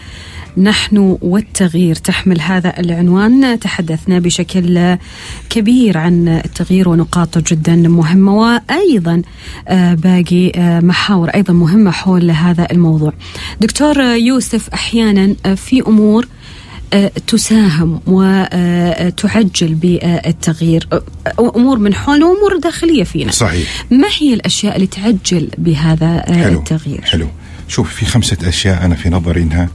نحن 0.57 1.19
والتغيير. 1.23 1.95
تحمل 1.95 2.41
هذا 2.41 2.81
العنوان. 2.81 3.59
تحدثنا 3.59 4.19
بشكل 4.19 4.97
كبير 5.51 5.99
عن 5.99 6.29
التغيير 6.29 6.89
ونقاطه 6.89 7.43
جدا 7.47 7.77
مهمة 7.77 8.37
وأيضا 8.37 9.23
آه، 9.69 9.95
باقي 9.95 10.51
آه، 10.57 10.81
محاور 10.81 11.29
أيضا 11.29 11.53
مهمة 11.53 11.91
حول 11.91 12.31
هذا 12.31 12.67
الموضوع. 12.73 13.13
دكتور 13.61 14.01
يوسف 14.01 14.69
أحيانا 14.69 15.35
آه، 15.47 15.55
في 15.55 15.81
أمور 15.81 16.25
آه، 16.25 16.29
تساهم 17.27 18.01
وتعجل 18.07 19.75
بالتغيير. 19.75 20.89
آه، 20.93 21.03
أمور 21.57 21.79
من 21.79 21.95
حولنا 21.95 22.27
وأمور 22.27 22.57
داخلية 22.57 23.05
فينا. 23.05 23.33
صحيح. 23.33 23.87
ما 23.91 24.09
هي 24.19 24.35
الأشياء 24.35 24.77
اللي 24.77 24.87
تعجل 24.87 25.51
بهذا 25.59 26.25
آه، 26.29 26.33
حلو 26.33 26.59
التغيير؟ 26.59 27.05
حلو. 27.05 27.29
شوف 27.69 27.95
في 27.95 28.07
خمسة 28.07 28.37
أشياء 28.45 28.85
أنا 28.85 28.95
في 28.95 29.11
نظري 29.11 29.43
أنها 29.43 29.69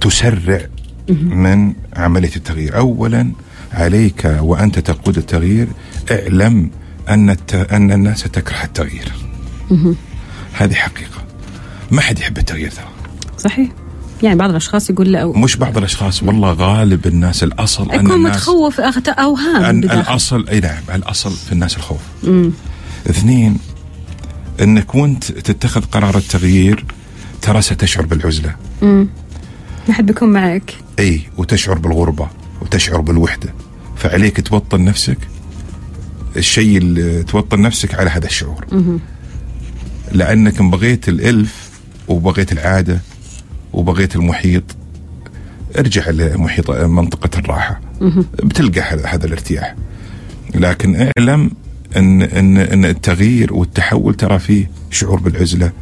تسرع 0.00 0.60
من 1.08 1.72
عملية 1.96 2.36
التغيير. 2.36 2.76
أولا 2.76 3.32
عليك 3.72 4.36
وأنت 4.40 4.78
تقود 4.78 5.16
التغيير 5.16 5.68
اعلم 6.10 6.70
أن, 7.08 7.30
الت... 7.30 7.54
أن 7.54 7.92
الناس 7.92 8.22
تكره 8.22 8.64
التغيير. 8.64 9.12
هذه 10.52 10.74
حقيقة. 10.74 11.24
ما 11.90 12.00
حد 12.00 12.18
يحب 12.18 12.38
التغيير 12.38 12.70
ترى. 12.70 12.88
صحيح. 13.38 13.68
يعني 14.22 14.36
بعض 14.36 14.50
الأشخاص 14.50 14.90
يقول 14.90 15.12
لا 15.12 15.26
مش 15.26 15.56
بعض 15.56 15.78
الأشخاص 15.78 16.22
والله 16.22 16.52
غالب 16.52 17.06
الناس 17.06 17.42
الأصل 17.42 17.90
أن 17.90 18.00
يكون 18.00 18.12
الناس 18.12 18.36
متخوف 18.36 18.80
اوهام 19.08 19.64
أن 19.64 19.80
بداخل. 19.80 20.00
الأصل 20.00 20.48
أي 20.48 20.60
نعم 20.60 20.82
الأصل 20.94 21.30
في 21.30 21.52
الناس 21.52 21.76
الخوف. 21.76 22.00
اثنين 23.10 23.58
أنك 24.60 24.94
وأنت 24.94 25.24
تتخذ 25.24 25.80
قرار 25.80 26.16
التغيير 26.16 26.84
ترى 27.42 27.62
ستشعر 27.62 28.06
بالعزلة. 28.06 28.56
ما 28.82 29.94
حد 29.94 30.06
بيكون 30.06 30.28
معك. 30.28 30.74
أي 30.98 31.22
وتشعر 31.36 31.78
بالغربة 31.78 32.28
وتشعر 32.62 33.00
بالوحدة. 33.00 33.54
فعليك 33.96 34.40
توطن 34.40 34.84
نفسك 34.84 35.18
الشيء 36.36 36.78
اللي 36.78 37.22
توطن 37.22 37.60
نفسك 37.60 37.94
على 37.94 38.10
هذا 38.10 38.26
الشعور. 38.26 38.66
لأنك 40.12 40.60
إن 40.60 40.70
بغيت 40.70 41.08
الإلف 41.08 41.70
وبغيت 42.08 42.52
العادة 42.52 43.00
وبغيت 43.72 44.16
المحيط 44.16 44.62
ارجع 45.78 46.10
لمحيط 46.10 46.70
منطقة 46.70 47.38
الراحة. 47.38 47.80
بتلقى 48.44 48.80
هذا 48.80 49.06
هذا 49.06 49.26
الارتياح. 49.26 49.74
لكن 50.54 51.10
اعلم 51.18 51.50
ان 51.96 52.22
ان 52.22 52.56
إن 52.56 52.84
التغيير 52.84 53.54
والتحول 53.54 54.14
ترى 54.14 54.38
فيه 54.38 54.70
شعور 54.90 55.20
بالعزلة 55.20 55.72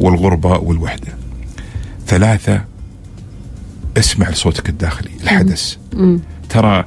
والغربة 0.00 0.58
والوحدة. 0.58 1.12
ثلاثة 2.06 2.64
اسمع 3.96 4.28
لصوتك 4.30 4.68
الداخلي 4.68 5.10
الحدث. 5.22 5.76
ترى 6.48 6.84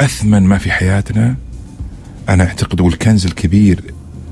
أثمن 0.00 0.42
ما 0.42 0.58
في 0.58 0.72
حياتنا 0.72 1.36
أنا 2.28 2.44
أعتقد 2.44 2.80
والكنز 2.80 3.26
الكبير 3.26 3.80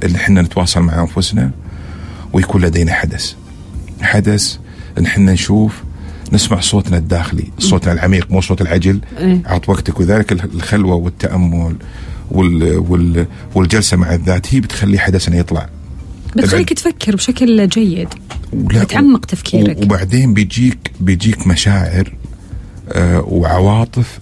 اللي 0.02 0.16
إحنا 0.18 0.42
نتواصل 0.42 0.80
مع 0.80 1.00
أنفسنا 1.00 1.50
ويكون 2.32 2.62
لدينا 2.62 2.92
حدث. 2.92 3.34
حدث 4.04 4.56
إن 4.98 5.06
إحنا 5.06 5.32
نشوف 5.32 5.82
نسمع 6.32 6.60
صوتنا 6.60 6.96
الداخلي 6.96 7.44
صوتنا 7.58 7.92
العميق 7.92 8.30
مو 8.30 8.40
صوت 8.40 8.60
العجل. 8.60 9.00
إيه. 9.18 9.42
عط 9.46 9.68
وقتك. 9.68 10.00
وذلك 10.00 10.32
الخلوة 10.32 10.94
والتأمل 10.94 11.76
وال 12.30 12.78
وال 12.78 13.26
والجلسة 13.54 13.96
مع 13.96 14.14
الذات 14.14 14.54
هي 14.54 14.60
بتخلي 14.60 14.98
حدثنا 14.98 15.36
يطلع. 15.36 15.68
بتخليك 16.36 16.72
تفكر 16.72 17.16
بشكل 17.16 17.68
جيد 17.68 18.08
بتعمق 18.52 19.24
تفكيرك. 19.24 19.82
وبعدين 19.82 20.34
بيجيك 20.34 20.92
بيجيك 21.00 21.46
مشاعر 21.46 22.14
آه 22.92 23.20
وعواطف 23.20 24.18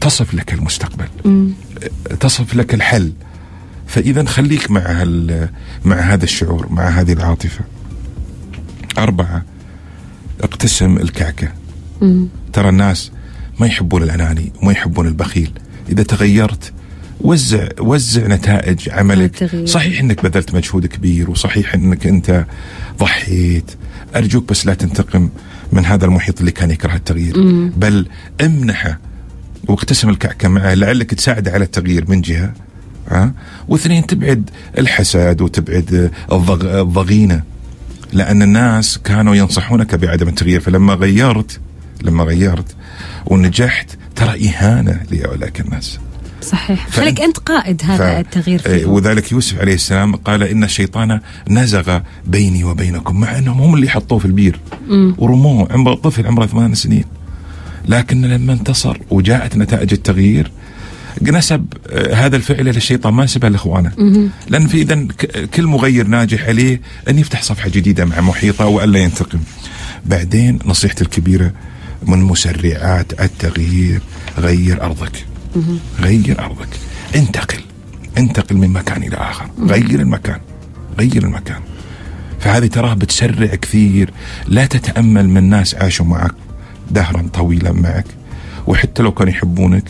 تصف 0.00 0.34
لك 0.34 0.54
المستقبل. 0.54 1.06
آه، 1.26 2.14
تصف 2.14 2.54
لك 2.54 2.74
الحل. 2.74 3.12
فإذا 3.86 4.24
خليك 4.24 4.70
مع 4.70 5.04
مع 5.84 5.96
هذا 5.96 6.24
الشعور 6.24 6.66
مع 6.70 6.88
هذه 6.88 7.12
العاطفة. 7.12 7.60
أربعة 8.98 9.44
اقتسم 10.40 10.96
الكعكة. 10.96 11.52
ترى 12.52 12.68
الناس 12.68 13.12
ما 13.60 13.66
يحبون 13.66 14.02
الاناني 14.02 14.52
وما 14.62 14.72
يحبون 14.72 15.08
البخيل. 15.08 15.50
إذا 15.88 16.02
تغيرت 16.02 16.72
وزع 17.20 17.68
وزع 17.80 18.26
نتائج 18.26 18.90
عملك. 18.90 19.64
صحيح 19.64 20.00
إنك 20.00 20.22
بذلت 20.22 20.54
مجهود 20.54 20.86
كبير 20.86 21.30
وصحيح 21.30 21.74
إنك 21.74 22.06
أنت 22.06 22.46
ضحيت. 22.98 23.70
أرجوك 24.16 24.48
بس 24.48 24.66
لا 24.66 24.74
تنتقم 24.74 25.28
من 25.72 25.84
هذا 25.84 26.04
المحيط 26.04 26.38
اللي 26.38 26.50
كان 26.50 26.70
يكره 26.70 26.94
التغيير. 26.94 27.34
بل 27.76 28.06
امنحه 28.40 28.98
واقتسم 29.68 30.08
الكعكة 30.08 30.48
معه 30.48 30.74
لعلك 30.74 31.14
تساعده 31.14 31.52
على 31.52 31.64
التغيير 31.64 32.04
من 32.10 32.20
جهة 32.20 32.52
ها؟ 33.08 33.32
واثنين 33.68 34.06
تبعد 34.06 34.50
الحسد 34.78 35.40
وتبعد 35.40 36.10
الضغ... 36.32 36.80
الضغينة. 36.80 37.42
لأن 38.14 38.42
الناس 38.42 38.98
كانوا 38.98 39.34
ينصحونك 39.34 39.94
بعدم 39.94 40.28
التغيير. 40.28 40.60
فلما 40.60 40.94
غيرت 40.94 41.60
لما 42.02 42.24
غيرت 42.24 42.76
ونجحت 43.26 43.90
ترى 44.16 44.48
إهانة 44.48 45.00
لاولئك 45.10 45.60
الناس. 45.60 45.98
صحيح. 46.42 46.86
ف- 46.88 46.96
خليك 46.96 47.20
أنت 47.20 47.38
قائد 47.38 47.82
هذا 47.84 47.96
ف- 48.14 48.18
التغيير 48.26 48.62
إيه، 48.66 48.78
فيهم. 48.78 48.90
وذلك 48.90 49.32
يوسف 49.32 49.60
عليه 49.60 49.74
السلام 49.74 50.16
قال 50.16 50.42
إن 50.42 50.64
الشيطان 50.64 51.20
نزغ 51.48 52.00
بيني 52.26 52.64
وبينكم 52.64 53.20
مع 53.20 53.38
إنهم 53.38 53.60
هم 53.60 53.74
اللي 53.74 53.88
حطوه 53.88 54.18
في 54.18 54.24
البير. 54.24 54.60
ورموه 55.18 55.68
عمره 55.72 55.94
طفل 55.94 56.26
عمره 56.26 56.46
ثمان 56.46 56.74
سنين. 56.74 57.04
لكن 57.88 58.22
لما 58.22 58.52
انتصر 58.52 58.98
وجاءت 59.10 59.56
نتائج 59.56 59.92
التغيير 59.92 60.50
نسب 61.22 61.66
آه، 61.90 62.14
هذا 62.14 62.36
الفعل 62.36 62.64
للشيطان 62.64 63.14
ما 63.14 63.24
نسبها 63.24 63.50
لاخوانه. 63.50 63.92
لأن 64.48 64.66
في 64.66 64.82
اذا 64.82 65.06
كل 65.54 65.66
مغير 65.66 66.06
ناجح 66.06 66.48
عليه 66.48 66.80
أن 67.08 67.18
يفتح 67.18 67.42
صفحة 67.42 67.68
جديدة 67.68 68.04
مع 68.04 68.20
محيطه 68.20 68.66
والا 68.66 68.98
ينتقم. 68.98 69.40
بعدين 70.04 70.58
نصيحتي 70.64 71.04
الكبيرة 71.04 71.52
من 72.06 72.18
مسرعات 72.18 73.20
التغيير 73.20 74.00
غير 74.38 74.82
أرضك. 74.82 75.26
غير 76.00 76.38
أرضك. 76.38 76.68
انتقل. 77.14 77.60
انتقل 78.18 78.56
من 78.56 78.68
مكان 78.68 79.02
إلى 79.02 79.16
آخر. 79.16 79.46
غير 79.60 80.00
المكان. 80.00 80.40
غير 80.98 81.22
المكان. 81.22 81.60
فهذه 82.40 82.66
تراها 82.66 82.94
بتسرع 82.94 83.54
كثير. 83.54 84.10
لا 84.46 84.66
تتأمل 84.66 85.28
من 85.28 85.50
ناس 85.50 85.74
عاشوا 85.74 86.06
معك 86.06 86.34
دهرا 86.90 87.28
طويلا 87.32 87.72
معك 87.72 88.06
وحتى 88.66 89.02
لو 89.02 89.12
كانوا 89.12 89.32
يحبونك 89.32 89.84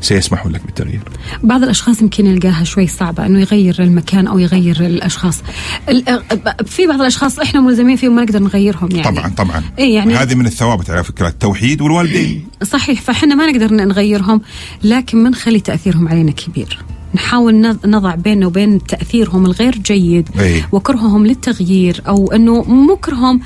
سيسمحوا 0.00 0.50
لك 0.50 0.62
بالتغيير. 0.66 1.00
بعض 1.42 1.62
الأشخاص 1.62 2.02
يمكن 2.02 2.26
يلقاها 2.26 2.64
شوي 2.64 2.86
صعبة 2.86 3.26
إنه 3.26 3.40
يغير 3.40 3.76
المكان 3.82 4.26
أو 4.26 4.38
يغير 4.38 4.86
الأشخاص. 4.86 5.42
ال- 5.88 6.22
في 6.66 6.86
بعض 6.86 7.00
الأشخاص 7.00 7.38
إحنا 7.38 7.60
ملزمين 7.60 7.96
فيهم 7.96 8.16
ما 8.16 8.22
نقدر 8.22 8.38
نغيرهم 8.38 8.88
يعني. 8.90 9.16
طبعا 9.16 9.28
طبعا. 9.28 9.62
اي 9.78 9.92
يعني. 9.94 10.14
هذه 10.14 10.34
من 10.34 10.46
الثوابت 10.46 10.90
على 10.90 11.04
فكرة 11.04 11.28
التوحيد 11.28 11.80
والوالدين. 11.80 12.46
صحيح 12.62 13.00
فإحنا 13.00 13.34
ما 13.34 13.46
نقدر 13.46 13.72
نغيرهم 13.74 14.40
لكن 14.84 15.22
ما 15.22 15.28
نخلي 15.30 15.60
تأثيرهم 15.60 16.08
علينا 16.08 16.30
كبير. 16.32 16.78
نحاول 17.14 17.54
نض- 17.72 17.86
نضع 17.86 18.14
بيننا 18.14 18.46
وبين 18.46 18.84
تأثيرهم 18.86 19.46
الغير 19.46 19.78
جيد 19.78 20.28
أي. 20.40 20.64
وكرههم 20.72 21.26
للتغيير 21.26 22.02
أو 22.08 22.32
إنه 22.32 22.62
مو 22.62 22.96
كرههم 22.96 23.40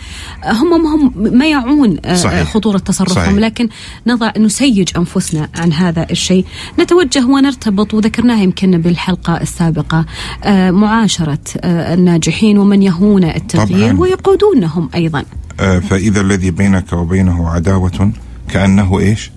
هم 0.45 0.83
ما 0.83 0.95
هم 0.95 1.13
ما 1.39 1.47
يعون 1.47 1.97
آه، 2.05 2.15
صحيح. 2.15 2.55
خطورة 2.55 2.79
تصرفهم 2.79 3.15
صحيح. 3.25 3.39
لكن 3.39 3.69
نضع 4.07 4.33
نسيج 4.39 4.89
أنفسنا 4.97 5.49
عن 5.57 5.73
هذا 5.73 6.07
الشيء 6.11 6.45
نتوجه 6.81 7.27
ونرتبط 7.27 7.95
وذكرناها 7.95 8.43
يمكن 8.43 8.71
بالحلقة 8.79 9.37
السابقة 9.41 10.05
آه، 10.45 10.71
معاشرة 10.71 11.39
آه، 11.61 11.95
الناجحين 11.95 12.59
ومن 12.59 12.83
يهون 12.83 13.25
التغيير 13.25 13.91
طبعاً. 13.93 14.01
ويقودونهم 14.01 14.89
أيضا 14.95 15.25
فإذا 15.59 16.21
الذي 16.21 16.51
بينك 16.51 16.93
وبينه 16.93 17.49
عداوة 17.49 18.11
كأنه 18.51 18.99
إيش 18.99 19.31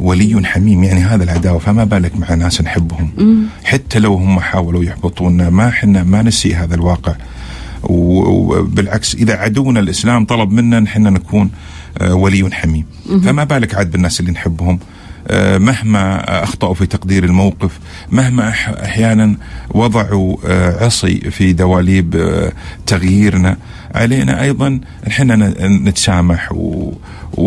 ولي 0.00 0.46
حميم 0.46 0.84
يعني 0.84 1.00
هذا 1.00 1.24
العداوة 1.24 1.58
فما 1.58 1.84
بالك 1.84 2.16
مع 2.16 2.34
ناس 2.34 2.60
نحبهم؟ 2.60 3.10
حتى 3.64 3.98
لو 3.98 4.14
هم 4.14 4.40
حاولوا 4.40 4.84
يحبطونا 4.84 5.50
ما 5.50 5.70
حنا 5.70 6.04
ما 6.04 6.22
نسي 6.22 6.54
هذا 6.54 6.74
الواقع. 6.74 7.14
وبالعكس 7.82 9.14
إذا 9.14 9.36
عدونا 9.36 9.80
الإسلام 9.80 10.24
طلب 10.24 10.52
منا 10.52 10.80
نحن 10.80 11.02
نكون 11.02 11.50
آه، 11.98 12.14
ولي 12.14 12.50
حميم. 12.52 12.84
فما 13.24 13.44
بالك 13.44 13.74
عاد 13.74 13.90
بالناس 13.90 14.20
اللي 14.20 14.32
نحبهم؟ 14.32 14.78
آه، 15.28 15.58
مهما 15.58 16.42
أخطأوا 16.42 16.74
في 16.74 16.86
تقدير 16.86 17.24
الموقف 17.24 17.78
مهما 18.12 18.48
أحيانا 18.84 19.36
وضعوا 19.70 20.36
آه، 20.46 20.84
عصي 20.84 21.30
في 21.30 21.52
دواليب 21.52 22.26
تغييرنا 22.86 23.56
علينا 23.94 24.42
أيضا 24.42 24.80
إحنا 25.08 25.36
نتسامح 25.68 26.52
و... 26.52 26.92
و... 27.32 27.44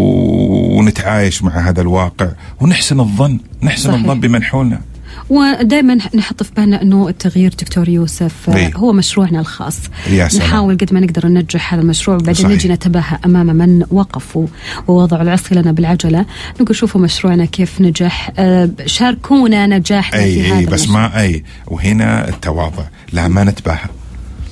ونتعايش 0.78 1.44
مع 1.44 1.70
هذا 1.70 1.82
الواقع 1.82 2.30
ونحسن 2.60 3.00
الظن 3.00 3.40
نحسن 3.64 3.92
صحيح. 3.92 4.02
الظن 4.02 4.20
بمن 4.20 4.44
حولنا 4.44 4.82
ودائما 5.30 5.98
نحط 6.16 6.44
في 6.44 6.52
بالنا 6.58 6.82
إنه 6.82 7.08
التغيير 7.10 7.52
دكتور 7.60 7.90
يوسف 7.90 8.50
إيه. 8.50 8.76
هو 8.76 8.94
مشروعنا 8.94 9.40
الخاص 9.40 9.80
يا 10.10 10.28
سلام. 10.28 10.48
نحاول 10.48 10.78
قد 10.78 10.94
ما 10.94 11.00
نقدر 11.00 11.28
ننجح 11.28 11.74
هذا 11.74 11.82
المشروع 11.82 12.18
وبعدين. 12.18 12.48
نجي 12.48 12.70
نتباهى 12.70 13.20
أمام 13.26 13.46
من 13.46 13.86
وقفوا 13.92 14.48
ووضعوا 14.88 15.22
العصي 15.22 15.56
لنا 15.56 15.72
بالعجلة 15.72 16.26
نقول 16.62 16.76
شوفوا 16.76 17.02
مشروعنا 17.02 17.46
كيف 17.46 17.82
نجح 17.82 18.32
آه، 18.38 18.70
شاركونا 18.86 19.68
نجاحنا 19.68 20.20
في 20.20 20.24
اي 20.26 20.42
هذا 20.52 20.58
أي 20.60 20.66
بس 20.66 20.84
المشروع. 20.84 21.02
ما 21.08 21.22
أي 21.22 21.44
وهنا 21.68 22.30
التواضع 22.30 22.84
لا 23.14 23.28
ما 23.28 23.44
نتباهى 23.44 23.90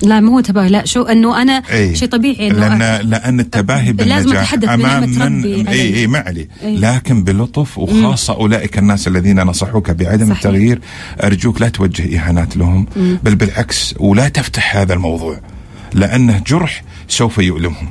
لا 0.02 0.20
مو 0.20 0.40
تباهي 0.40 0.68
لا 0.68 0.84
شو 0.84 1.02
أنه 1.02 1.42
أنا 1.42 1.62
إي 1.72 1.96
شيء 1.96 2.08
طبيعي 2.08 2.50
أنه 2.50 2.76
لأن 2.76 3.08
لأن 3.10 3.40
التباهي 3.40 3.92
بالنجاح 3.92 4.54
أمام 4.54 5.10
من 5.10 5.68
علي. 5.68 5.68
إي 5.68 5.94
إي 5.94 6.06
ما 6.06 6.18
عليه 6.18 6.48
إي. 6.62 6.76
لكن 6.76 7.24
بلطف 7.24 7.78
وخاصة 7.78 8.34
أولئك 8.34 8.78
الناس 8.78 9.08
الذين 9.08 9.40
نصحوك 9.40 9.90
بعدم 9.90 10.26
صحيح. 10.26 10.36
التغيير 10.36 10.80
أرجوك 11.24 11.60
لا 11.60 11.68
توجه 11.68 12.18
إهانات 12.18 12.56
لهم 12.56 12.86
بل 13.22 13.34
بالعكس 13.34 13.94
ولا 13.98 14.28
تفتح 14.28 14.76
هذا 14.76 14.94
الموضوع 14.94 15.40
لأنه 15.94 16.42
جرح 16.46 16.82
سوف 17.08 17.38
يؤلمهم 17.38 17.88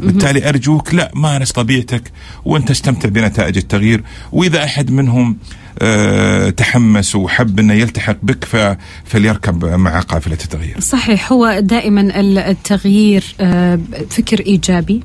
بالتالي 0.00 0.48
أرجوك 0.48 0.94
لا 0.94 1.10
مارس 1.14 1.52
طبيعتك 1.52 2.02
وأنت 2.44 2.70
استمتع 2.70 3.08
بنتائج 3.08 3.56
التغيير 3.56 4.02
وإذا 4.32 4.64
أحد 4.64 4.90
منهم 4.90 5.36
آه 5.78 6.50
تحمس 6.50 7.16
وحب 7.16 7.58
إنه 7.58 7.72
يلتحق 7.74 8.16
بك 8.22 8.76
فليركب 9.04 9.64
مع 9.64 10.00
قافلة 10.00 10.38
التغيير. 10.44 10.80
صحيح 10.80 11.32
هو 11.32 11.58
دائما 11.60 12.00
ال- 12.00 12.38
التغيير 12.38 13.24
آه، 13.40 13.78
فكر 14.10 14.40
إيجابي. 14.40 15.00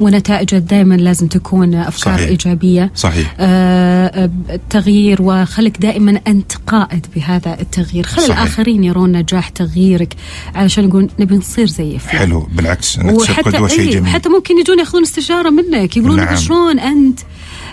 ونتائجه 0.00 0.56
دائما 0.56 0.94
لازم 0.94 1.26
تكون 1.26 1.74
أفكار 1.74 2.16
صحيح. 2.16 2.28
إيجابية 2.28 2.92
صحيح 2.94 3.34
آه، 3.40 4.06
آه، 4.06 4.30
التغيير 4.50 5.22
وخلك 5.22 5.78
دائما 5.78 6.20
أنت 6.26 6.52
قائد 6.66 7.06
بهذا 7.16 7.60
التغيير 7.60 8.06
خلي 8.06 8.26
صحيح. 8.26 8.38
الآخرين 8.38 8.84
يرون 8.84 9.12
نجاح 9.12 9.48
تغييرك 9.48 10.16
علشان 10.54 10.84
نقول 10.84 11.10
نبي 11.18 11.36
نصير 11.36 11.66
زي 11.66 11.98
فلان 11.98 12.18
حلو 12.18 12.48
بالعكس 12.52 12.98
إنك 12.98 13.16
تصير 13.16 13.34
قدوة 13.34 13.68
شيء 13.68 13.80
إيه، 13.80 13.90
جميل 13.90 14.06
حتى 14.06 14.28
ممكن 14.28 14.58
يجون 14.58 14.78
ياخذون 14.78 15.02
استشارة 15.02 15.50
منك 15.50 15.96
يقولون 15.96 16.16
نعم. 16.16 16.36
شلون 16.36 16.78
أنت 16.78 17.20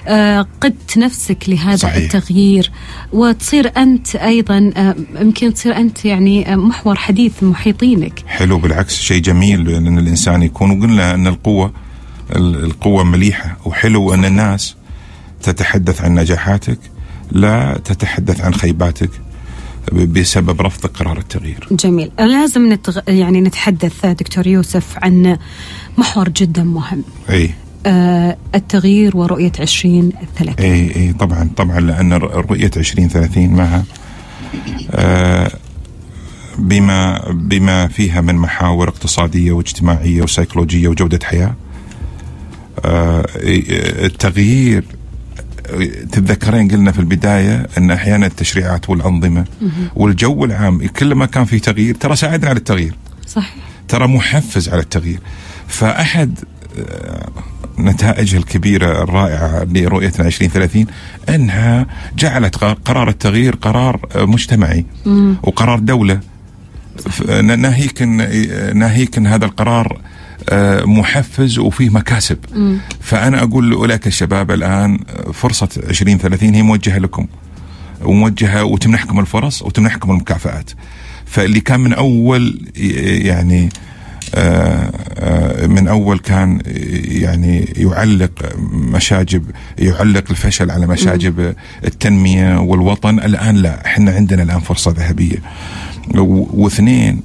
آه، 0.07 0.47
قدت 0.61 0.97
نفسك 0.97 1.37
لهذا 1.47 1.75
صحيح. 1.75 1.95
التغيير 1.95 2.71
وتصير 3.13 3.71
أنت 3.77 4.15
أيضا 4.15 4.71
آه، 4.77 4.95
يمكن 5.21 5.53
تصير 5.53 5.77
أنت 5.77 6.05
يعني 6.05 6.53
آه، 6.53 6.55
محور 6.55 6.95
حديث 6.95 7.43
محيطينك 7.43 8.23
حلو 8.27 8.57
بالعكس 8.57 8.99
شيء 8.99 9.21
جميل 9.21 9.71
لأن 9.71 9.99
الإنسان 9.99 10.43
يكون 10.43 10.71
وقلنا 10.71 11.13
إن 11.13 11.27
القوة 11.27 11.71
ال- 12.35 12.63
القوة 12.65 13.03
مليحة 13.03 13.57
وحلو 13.65 14.13
أن 14.13 14.25
الناس 14.25 14.75
تتحدث 15.43 16.01
عن 16.01 16.15
نجاحاتك 16.15 16.79
لا 17.31 17.79
تتحدث 17.85 18.41
عن 18.41 18.53
خيباتك 18.53 19.09
بسبب 19.93 20.61
رفض 20.61 20.85
قرار 20.85 21.17
التغيير. 21.17 21.67
جميل. 21.71 22.11
لازم 22.19 22.73
نتغ... 22.73 22.99
يعني 23.07 23.41
نتحدث 23.41 24.05
دكتور 24.05 24.47
يوسف 24.47 24.97
عن 24.97 25.37
محور 25.97 26.29
جدا 26.29 26.63
مهم. 26.63 27.03
إي. 27.29 27.49
آه، 27.85 28.37
التغيير 28.55 29.17
ورؤية 29.17 29.51
2030 29.59 30.55
إي 30.65 30.95
إي 30.95 31.13
طبعا 31.13 31.49
طبعا 31.57 31.79
لأن 31.79 32.13
ر- 32.13 32.45
رؤية 32.51 32.71
2030 32.77 33.47
معها 33.53 33.83
آه 34.91 35.51
بما 36.57 37.31
بما 37.31 37.87
فيها 37.87 38.21
من 38.21 38.35
محاور 38.35 38.87
اقتصادية 38.89 39.51
واجتماعية 39.51 40.21
وسيكولوجية 40.21 40.87
وجودة 40.87 41.19
حياة. 41.23 41.45
آه 41.47 41.55
التغيير 42.85 44.83
تتذكرين 46.11 46.67
قلنا 46.67 46.91
في 46.91 46.99
البداية 46.99 47.67
أن 47.77 47.91
أحيانا 47.91 48.25
التشريعات 48.25 48.89
والأنظمة 48.89 49.45
والجو 49.95 50.45
العام 50.45 50.87
كلما 50.87 51.25
كان 51.25 51.45
في 51.45 51.59
تغيير 51.59 51.95
ترى 51.95 52.15
ساعدنا 52.15 52.49
على 52.49 52.57
التغيير. 52.57 52.95
صحيح. 53.27 53.55
ترى 53.87 54.07
محفز 54.07 54.69
على 54.69 54.81
التغيير. 54.81 55.19
فأحد 55.67 56.39
آه، 56.79 57.29
نتائجها 57.79 58.37
الكبيرة 58.39 59.03
الرائعة 59.03 59.63
لرؤيتنا 59.63 60.27
2030 60.27 60.85
أنها 61.29 61.87
جعلت 62.17 62.55
قر- 62.55 62.73
قرار 62.85 63.09
التغيير 63.09 63.55
قرار 63.55 63.99
آه، 64.15 64.25
مجتمعي 64.25 64.85
وقرار 65.43 65.79
دولة. 65.79 66.19
ناهيك 67.43 68.01
ناهيك 68.73 69.17
إن 69.17 69.27
هذا 69.27 69.45
القرار 69.45 69.87
آه، 69.97 69.99
محفز 70.85 71.57
وفيه 71.59 71.89
مكاسب. 71.89 72.37
فأنا 73.01 73.43
أقول 73.43 73.69
لأولئك 73.69 74.07
الشباب 74.07 74.51
الآن 74.51 74.99
آه، 75.09 75.31
فرصة 75.31 75.69
2030 75.77 76.53
هي 76.55 76.61
موجهة 76.61 76.97
لكم 76.97 77.25
وموجهة 78.03 78.63
وتمنحكم 78.63 79.19
الفرص 79.19 79.61
وتمنحكم 79.61 80.11
المكافآت. 80.11 80.71
فاللي 81.25 81.59
كان 81.59 81.79
من 81.79 81.93
أول 81.93 82.67
ي- 82.77 82.87
يعني 83.27 83.69
آه، 84.35 84.91
آه، 85.17 85.67
من 85.67 85.87
أول 85.87 86.19
كان 86.19 86.61
يعني 87.21 87.73
يعلق 87.77 88.31
مشاجب 88.71 89.43
يعلق 89.79 90.23
الفشل 90.29 90.71
على 90.71 90.87
مشاجب 90.87 91.55
التنمية 91.85 92.59
والوطن. 92.59 93.19
الآن 93.19 93.55
لا 93.55 93.85
إحنا 93.85 94.11
عندنا 94.11 94.43
الآن 94.43 94.59
فرصة 94.59 94.91
ذهبية. 94.91 95.37
واثنين 96.15 97.21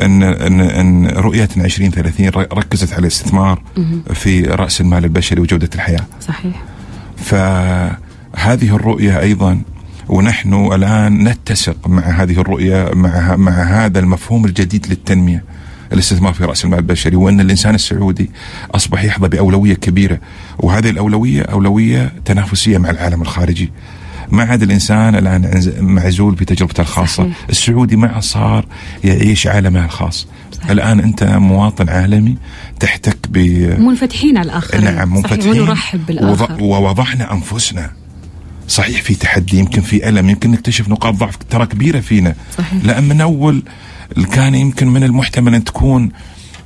ان 0.00 0.22
ان 0.22 0.60
إن 0.60 1.06
رؤيتنا 1.06 1.64
2030 1.64 2.28
ر- 2.28 2.38
ركزت 2.58 2.92
على 2.92 3.00
الاستثمار 3.00 3.62
في 4.14 4.42
رأس 4.42 4.80
المال 4.80 5.04
البشري 5.04 5.40
وجودة 5.40 5.70
الحياة. 5.74 6.06
صحيح. 6.20 6.62
فهذه 7.16 8.76
الرؤية 8.76 9.20
أيضا 9.20 9.60
ونحن 10.08 10.54
الآن 10.72 11.28
نتسق 11.28 11.88
مع 11.88 12.02
هذه 12.02 12.40
الرؤية 12.40 12.90
مع 12.94 13.36
مع 13.36 13.52
هذا 13.52 13.98
المفهوم 13.98 14.44
الجديد 14.44 14.86
للتنمية 14.88 15.44
الاستثمار 15.92 16.32
في 16.32 16.44
رأس 16.44 16.64
المال 16.64 16.78
البشري 16.78 17.16
وأن 17.16 17.40
الإنسان 17.40 17.74
السعودي 17.74 18.30
أصبح 18.74 19.04
يحظى 19.04 19.28
بأولوية 19.28 19.74
كبيرة. 19.74 20.18
وهذه 20.58 20.90
الأولوية 20.90 21.42
أولوية 21.42 22.12
تنافسية 22.24 22.78
مع 22.78 22.90
العالم 22.90 23.22
الخارجي. 23.22 23.70
ما 24.30 24.44
عاد 24.44 24.62
الإنسان 24.62 25.14
الآن 25.14 25.44
عز- 25.46 25.78
معزول 25.80 26.34
بتجربته 26.34 26.80
الخاصة، 26.80 27.22
صحيح. 27.22 27.36
السعودي 27.50 27.96
ما 27.96 28.08
عاد 28.08 28.22
صار 28.22 28.66
يعيش 29.04 29.46
عالمه 29.46 29.84
الخاص. 29.84 30.26
صحيح. 30.52 30.70
الآن 30.70 31.00
أنت 31.00 31.24
مواطن 31.24 31.88
عالمي 31.88 32.36
تحتك 32.80 33.16
ب 33.30 33.38
منفتحين 33.80 34.36
على 34.36 34.46
الآخرين 34.50 34.84
نعم 34.84 35.14
منفتحين 35.14 35.60
ونرحب 35.60 36.06
بالآخر 36.06 36.44
وض- 36.54 36.62
ووضعنا 36.62 37.32
أنفسنا 37.32 37.90
صحيح 38.68 39.02
في 39.02 39.14
تحدي 39.14 39.58
يمكن 39.58 39.80
في 39.80 40.08
ألم 40.08 40.30
يمكن 40.30 40.50
نكتشف 40.50 40.88
نقاط 40.88 41.14
ضعف 41.14 41.36
ترى 41.50 41.66
كبيرة 41.66 42.00
فينا 42.00 42.34
صحيح. 42.58 42.84
لأن 42.84 43.04
من 43.04 43.20
أول 43.20 43.62
كان 44.32 44.54
يمكن 44.54 44.88
من 44.88 45.04
المحتمل 45.04 45.54
أن 45.54 45.64
تكون 45.64 46.10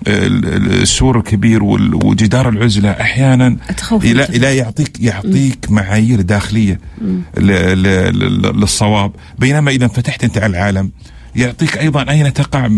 السور 0.06 1.18
الكبير 1.18 1.64
وجدار 1.64 2.48
العزلة 2.48 2.90
أحيانا 2.90 3.56
لا. 4.02 4.26
لا 4.26 4.54
يعطيك 4.54 5.00
يعطيك 5.00 5.70
معايير 5.70 6.20
داخلية 6.20 6.80
للصواب. 7.36 9.12
بينما 9.38 9.70
إذا 9.70 9.86
فتحت 9.86 10.24
أنت 10.24 10.38
على 10.38 10.50
العالم 10.50 10.90
يعطيك 11.36 11.78
أيضا 11.78 12.10
أين 12.10 12.32
تقع 12.32 12.68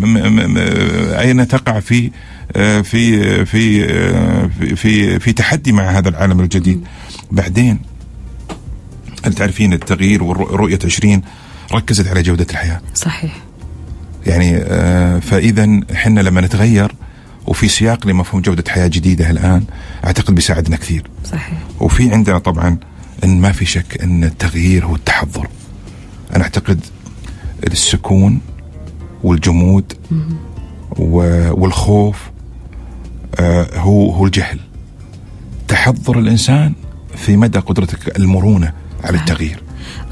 أين 1.21 1.49
تقع 1.49 1.81
في 1.81 2.11
في 2.55 2.83
في 2.83 3.45
في 3.45 4.77
في, 4.77 5.19
في 5.19 5.33
تحدي 5.33 5.73
مع 5.73 5.85
هذا 5.91 6.09
العالم 6.09 6.41
الجديد. 6.41 6.85
بعدين 7.31 7.79
هل 9.25 9.35
تعرفين 9.35 9.73
التغيير 9.73 10.23
ورؤيه 10.23 10.79
20 10.85 11.23
ركزت 11.73 12.09
على 12.09 12.23
جودة 12.23 12.47
الحياة؟ 12.51 12.81
صحيح. 12.95 13.37
يعني 14.27 14.57
آه، 14.57 15.19
فإذا 15.19 15.81
إحنا 15.93 16.21
لما 16.21 16.41
نتغير 16.41 16.93
وفي 17.47 17.69
سياق 17.69 18.07
لمفهوم 18.07 18.43
جودة 18.43 18.65
حياة 18.71 18.87
جديدة 18.87 19.31
الآن 19.31 19.65
أعتقد 20.05 20.35
بيساعدنا 20.35 20.77
كثير. 20.77 21.03
صحيح. 21.25 21.59
وفي 21.81 22.13
عندنا 22.13 22.39
طبعا 22.39 22.77
إن 23.25 23.41
ما 23.41 23.53
في 23.53 23.65
شك 23.65 24.03
إن 24.03 24.25
التغيير 24.25 24.87
هو 24.87 24.95
التحضر. 24.95 25.49
أنا 26.37 26.45
أعتقد 26.45 26.81
السكون 27.67 28.41
والجمود 29.25 29.93
و- 30.99 31.61
والخوف 31.63 32.31
آه، 33.41 33.79
هو 33.79 34.11
هو 34.11 34.27
الجهل. 34.27 34.59
تحضر 35.69 36.19
الإنسان 36.19 36.73
في 37.17 37.37
مدى 37.37 37.59
قدرتك 37.59 38.17
المرونة 38.19 38.73
على 39.05 39.19
التغيير. 39.19 39.63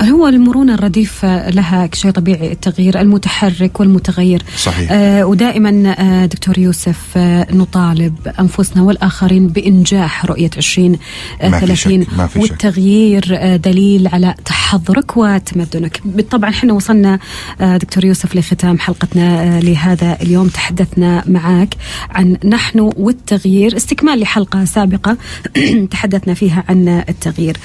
هو 0.02 0.28
المرونة 0.28 0.74
الرديف 0.74 1.24
لها 1.24 1.88
شيء 1.92 2.10
طبيعي 2.10 2.52
التغيير 2.52 3.00
المتحرك 3.00 3.80
والمتغير. 3.80 4.42
صحيح. 4.56 4.88
آه 4.92 5.24
ودائما 5.26 5.94
آه 5.98 6.26
دكتور 6.26 6.58
يوسف 6.58 6.98
آه 7.16 7.46
نطالب 7.52 8.14
أنفسنا 8.40 8.82
والآخرين 8.82 9.48
بإنجاح 9.48 10.24
رؤية 10.24 10.50
20 10.56 10.98
آه 11.40 11.48
ما 11.48 11.60
في 11.60 11.66
30 11.66 12.02
شك، 12.04 12.08
ما 12.18 12.26
في 12.26 12.40
شك. 12.42 12.50
والتغيير 12.50 13.24
آه 13.32 13.56
دليل 13.56 14.08
على 14.08 14.34
تحضرك 14.44 15.16
وتمدنك. 15.16 16.00
طبعا 16.30 16.50
إحنا 16.50 16.72
وصلنا 16.72 17.18
آه 17.60 17.76
دكتور 17.76 18.04
يوسف 18.04 18.36
لختام 18.36 18.78
حلقتنا 18.78 19.42
آه 19.42 19.60
لهذا 19.60 20.18
اليوم. 20.22 20.48
تحدثنا 20.48 21.24
معك 21.26 21.74
عن 22.10 22.36
نحن 22.44 22.80
والتغيير. 22.80 23.76
استكمال 23.76 24.20
لحلقة 24.20 24.64
سابقة. 24.64 25.16
تحدثنا 25.90 26.34
فيها 26.34 26.64
عن 26.68 27.04
التغيير. 27.08 27.56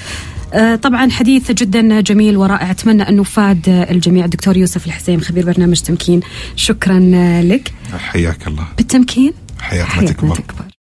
طبعا 0.81 1.09
حديث 1.11 1.51
جدا 1.51 2.01
جميل 2.01 2.37
ورائع. 2.37 2.71
أتمنى 2.71 3.09
انه 3.09 3.23
فاد 3.23 3.69
الجميع. 3.69 4.25
الدكتور 4.25 4.57
يوسف 4.57 4.85
الحسين 4.85 5.21
خبير 5.21 5.45
برنامج 5.45 5.79
تمكين. 5.81 6.19
شكرا 6.55 7.11
آه، 7.15 7.41
لك. 7.41 7.71
حياك 7.97 8.47
الله. 8.47 8.67
بالتمكين. 8.77 9.33
حياتنا 9.59 10.11
تكبر. 10.11 10.35
تكبر. 10.35 10.69